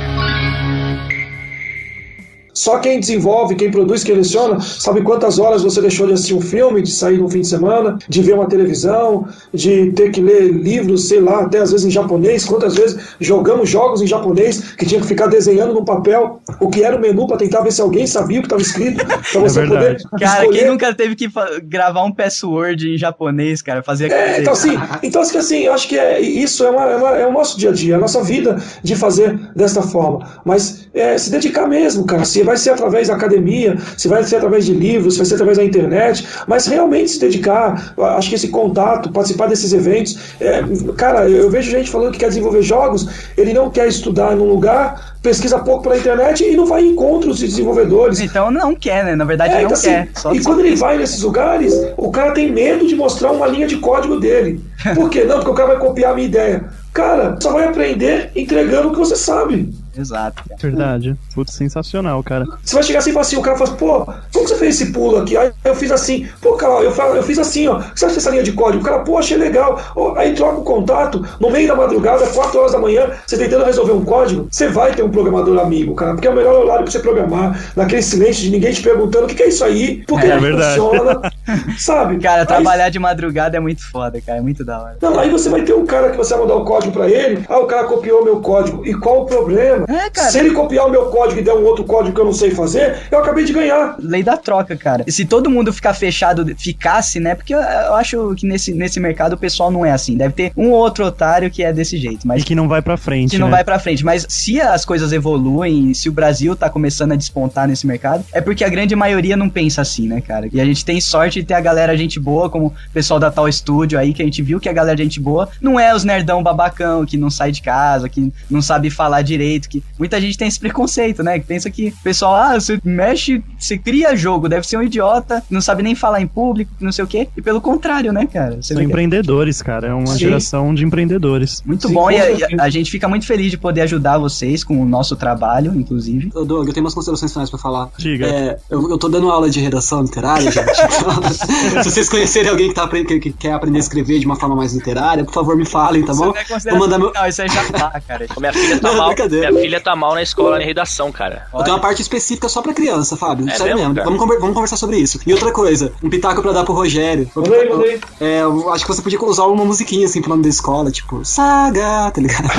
[2.58, 6.40] Só quem desenvolve, quem produz, quem leciona, sabe quantas horas você deixou de assistir um
[6.40, 10.50] filme, de sair no fim de semana, de ver uma televisão, de ter que ler
[10.50, 12.44] livros, sei lá, até às vezes em japonês.
[12.44, 16.82] Quantas vezes jogamos jogos em japonês que tinha que ficar desenhando no papel o que
[16.82, 19.60] era o menu para tentar ver se alguém sabia o que estava escrito, para você
[19.62, 20.04] poder verdade.
[20.18, 20.58] Cara, escolher.
[20.58, 21.28] quem nunca teve que
[21.62, 23.84] gravar um password em japonês, cara?
[23.84, 24.72] Fazer É, então assim,
[25.02, 27.56] então assim, assim, eu acho que é, isso é, uma, é, uma- é o nosso
[27.56, 30.26] dia a dia, é a nossa vida de fazer desta forma.
[30.44, 32.24] Mas é, se dedicar mesmo, cara.
[32.24, 35.34] Se vai ser através da academia, se vai ser através de livros, se vai ser
[35.34, 37.94] através da internet, mas realmente se dedicar.
[37.98, 40.18] Acho que esse contato, participar desses eventos.
[40.40, 40.62] é,
[40.96, 45.16] cara, eu vejo gente falando que quer desenvolver jogos, ele não quer estudar num lugar,
[45.22, 48.20] pesquisa pouco pela internet e não vai em encontros de desenvolvedores.
[48.20, 49.14] Então não quer, né?
[49.14, 50.08] Na verdade É, não então, assim, quer.
[50.14, 53.66] Só e quando ele vai nesses lugares, o cara tem medo de mostrar uma linha
[53.66, 54.60] de código dele.
[54.94, 55.24] Por quê?
[55.24, 56.64] Não, porque o cara vai copiar a minha ideia.
[56.92, 59.72] Cara, só vai aprender entregando o que você sabe.
[59.98, 60.42] Exato.
[60.48, 60.60] cara.
[60.60, 61.16] Verdade.
[61.34, 62.44] Putz, sensacional, cara.
[62.64, 64.56] Você vai chegar assim e falar assim, o cara fala assim, pô, como que você
[64.56, 65.36] fez esse pulo aqui?
[65.36, 67.78] Aí eu fiz assim, pô, cara, eu, falo, eu fiz assim, ó.
[67.78, 68.82] O que você acha dessa linha de código?
[68.82, 69.80] O cara, pô, achei legal.
[70.16, 73.92] Aí troca o contato, no meio da madrugada, 4 horas da manhã, você tentando resolver
[73.92, 76.90] um código, você vai ter um programador amigo, cara, porque é o melhor horário pra
[76.92, 80.20] você programar, naquele silêncio de ninguém te perguntando o que, que é isso aí, por
[80.20, 80.80] que É não verdade.
[80.80, 81.20] funciona,
[81.78, 82.18] sabe?
[82.18, 84.38] Cara, Aí- trabalhar de madrugada é muito foda, cara.
[84.38, 84.96] É muito da hora.
[85.00, 87.44] Não, aí você vai ter um cara que você vai mandar o código pra ele,
[87.48, 88.86] ah, o cara copiou meu código.
[88.86, 89.84] E qual o problema?
[89.88, 90.30] É, cara.
[90.30, 92.50] Se ele copiar o meu código e der um outro código que eu não sei
[92.50, 93.96] fazer, eu acabei de ganhar.
[93.98, 95.04] Lei da troca, cara.
[95.06, 97.34] E se todo mundo ficar fechado, ficasse, né?
[97.34, 100.16] Porque eu, eu acho que nesse, nesse mercado o pessoal não é assim.
[100.16, 102.26] Deve ter um ou outro otário que é desse jeito.
[102.26, 103.52] Mas E que não vai pra frente, que não né?
[103.52, 104.04] vai pra frente.
[104.04, 108.40] Mas se as coisas evoluem, se o Brasil tá começando a despontar nesse mercado, é
[108.40, 110.48] porque a grande maioria não pensa assim, né, cara?
[110.52, 113.30] E a gente tem sorte de ter a galera gente boa, como o pessoal da
[113.30, 116.04] Tal Studio aí, que a gente viu que a galera gente boa não é os
[116.04, 120.36] nerdão babacão que não sai de casa, que não sabe falar direito, que muita gente
[120.36, 121.38] tem esse preconceito, né?
[121.38, 125.42] Que pensa que o pessoal, ah, você mexe, você cria jogo, deve ser um idiota,
[125.50, 127.28] não sabe nem falar em público, não sei o quê.
[127.36, 128.56] E pelo contrário, né, cara?
[128.60, 129.88] Você São que- empreendedores, cara.
[129.88, 130.18] É uma Sim.
[130.18, 131.62] geração de empreendedores.
[131.64, 134.80] muito Sim, bom e a, a gente fica muito feliz de poder ajudar vocês com
[134.80, 136.30] o nosso trabalho, inclusive.
[136.34, 137.88] Ô, Doug, eu tenho umas considerações finais pra falar.
[137.98, 138.26] Diga.
[138.26, 140.58] É, eu, eu tô dando aula de redação literária, gente.
[140.58, 141.22] Então,
[141.82, 144.56] se vocês conhecerem alguém que, tá, que, que quer aprender a escrever de uma forma
[144.56, 146.26] mais literária, por favor, me falem, tá bom?
[146.26, 147.12] Não é Vou mandar meu.
[147.12, 148.26] Não, isso é jabá, cara.
[148.38, 149.14] Minha filha tá Não, mal.
[149.28, 151.46] Minha filha tá mal na escola, na redação, cara.
[151.52, 153.48] Eu tenho uma parte específica só pra criança, Fábio.
[153.48, 154.04] É Sério mesmo, mesmo.
[154.04, 155.20] Vamos, conver- vamos conversar sobre isso.
[155.26, 157.30] E outra coisa, um pitaco pra dar pro Rogério.
[157.36, 158.00] Aí, manda aí.
[158.20, 161.24] É, eu acho que você podia usar uma musiquinha assim pro nome da escola, tipo,
[161.24, 162.48] Saga, tá ligado?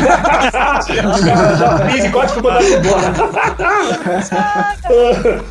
[0.89, 3.13] já, já fiz fui mandado embora.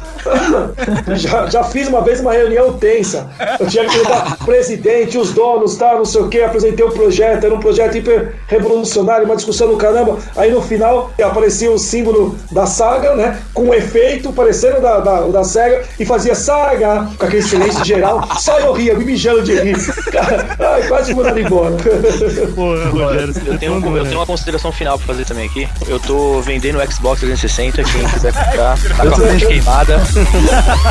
[1.17, 3.29] já, já fiz uma vez uma reunião tensa.
[3.59, 7.45] Eu tinha que apresentar presidente, os donos, tá, não sei o que, apresentei o projeto,
[7.45, 10.19] era um projeto hiper revolucionário, uma discussão do caramba.
[10.37, 13.39] Aí no final aparecia o símbolo da saga, né?
[13.53, 17.85] Com um efeito parecendo da, da, o da SEGA e fazia saga, com aquele silêncio
[17.85, 18.27] geral.
[18.39, 19.77] Só eu ria, me mijando de rir.
[20.59, 21.77] Ai, quase fui mandado embora.
[22.55, 25.69] Porra, Rogério, Eu tenho, tá eu tenho uma consideração final pra fazer também aqui.
[25.87, 30.01] Eu tô vendendo o Xbox 360, quem quiser comprar, tá com a frente queimada.
[30.24, 30.90] 哈哈哈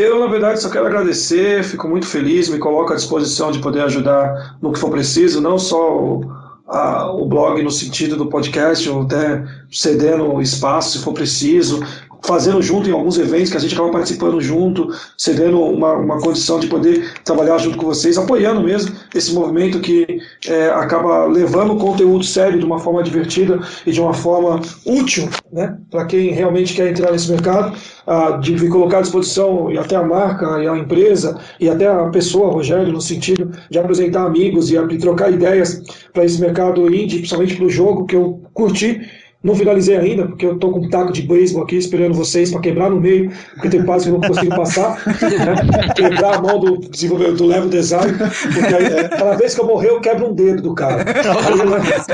[0.00, 3.80] Eu, na verdade, só quero agradecer, fico muito feliz, me coloco à disposição de poder
[3.80, 6.20] ajudar no que for preciso, não só o,
[6.68, 11.80] a- o blog no sentido do podcast, ou até cedendo espaço se for preciso,
[12.22, 16.58] fazendo junto em alguns eventos que a gente acaba participando junto, cedendo uma, uma condição
[16.58, 22.24] de poder trabalhar junto com vocês, apoiando mesmo esse movimento que é, acaba levando conteúdo
[22.24, 26.90] sério de uma forma divertida e de uma forma útil né, para quem realmente quer
[26.90, 27.76] entrar nesse mercado,
[28.06, 32.04] ah, de colocar à disposição e até a marca e a empresa e até a
[32.08, 35.82] pessoa, Rogério, no sentido de apresentar amigos e, e trocar ideias
[36.12, 39.00] para esse mercado indie, principalmente para o jogo que eu curti.
[39.42, 42.60] Não finalizei ainda, porque eu tô com um taco de beisebol aqui esperando vocês para
[42.60, 45.00] quebrar no meio, porque tem partes que eu não consigo passar.
[45.06, 45.92] né?
[45.94, 49.66] Quebrar a mão do desenvolvedor do level design, porque aí, é, cada vez que eu
[49.66, 51.04] morrer, eu quebro um dedo do cara.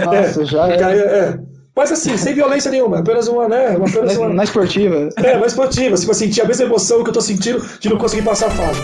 [0.04, 0.84] Nossa, já é.
[0.84, 1.38] aí, é.
[1.74, 3.70] Mas assim, sem violência nenhuma, apenas uma, né?
[3.70, 5.08] Uma, apenas Na, uma, na esportiva.
[5.16, 7.96] é, mais esportiva, se vai sentir a mesma emoção que eu tô sentindo de não
[7.96, 8.80] conseguir passar a fase.